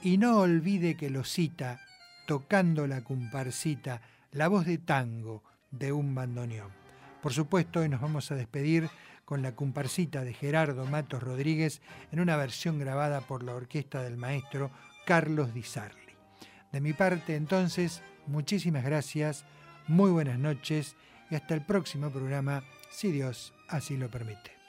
y 0.00 0.16
no 0.16 0.38
olvide 0.38 0.96
que 0.96 1.10
lo 1.10 1.24
cita, 1.24 1.80
tocando 2.26 2.86
la 2.86 3.02
comparsita, 3.02 4.00
la 4.32 4.48
voz 4.48 4.64
de 4.64 4.78
tango 4.78 5.42
de 5.70 5.92
un 5.92 6.14
bandoneón. 6.14 6.70
Por 7.20 7.32
supuesto, 7.32 7.80
hoy 7.80 7.88
nos 7.88 8.00
vamos 8.00 8.30
a 8.30 8.36
despedir 8.36 8.88
con 9.30 9.42
la 9.42 9.54
comparsita 9.54 10.24
de 10.24 10.34
Gerardo 10.34 10.86
Matos 10.86 11.22
Rodríguez 11.22 11.82
en 12.10 12.18
una 12.18 12.36
versión 12.36 12.80
grabada 12.80 13.20
por 13.20 13.44
la 13.44 13.54
orquesta 13.54 14.02
del 14.02 14.16
maestro 14.16 14.72
Carlos 15.06 15.54
Di 15.54 15.62
Sarli. 15.62 16.16
De 16.72 16.80
mi 16.80 16.94
parte, 16.94 17.36
entonces, 17.36 18.02
muchísimas 18.26 18.82
gracias, 18.82 19.44
muy 19.86 20.10
buenas 20.10 20.40
noches 20.40 20.96
y 21.30 21.36
hasta 21.36 21.54
el 21.54 21.64
próximo 21.64 22.10
programa, 22.10 22.64
si 22.90 23.12
Dios 23.12 23.54
así 23.68 23.96
lo 23.96 24.10
permite. 24.10 24.59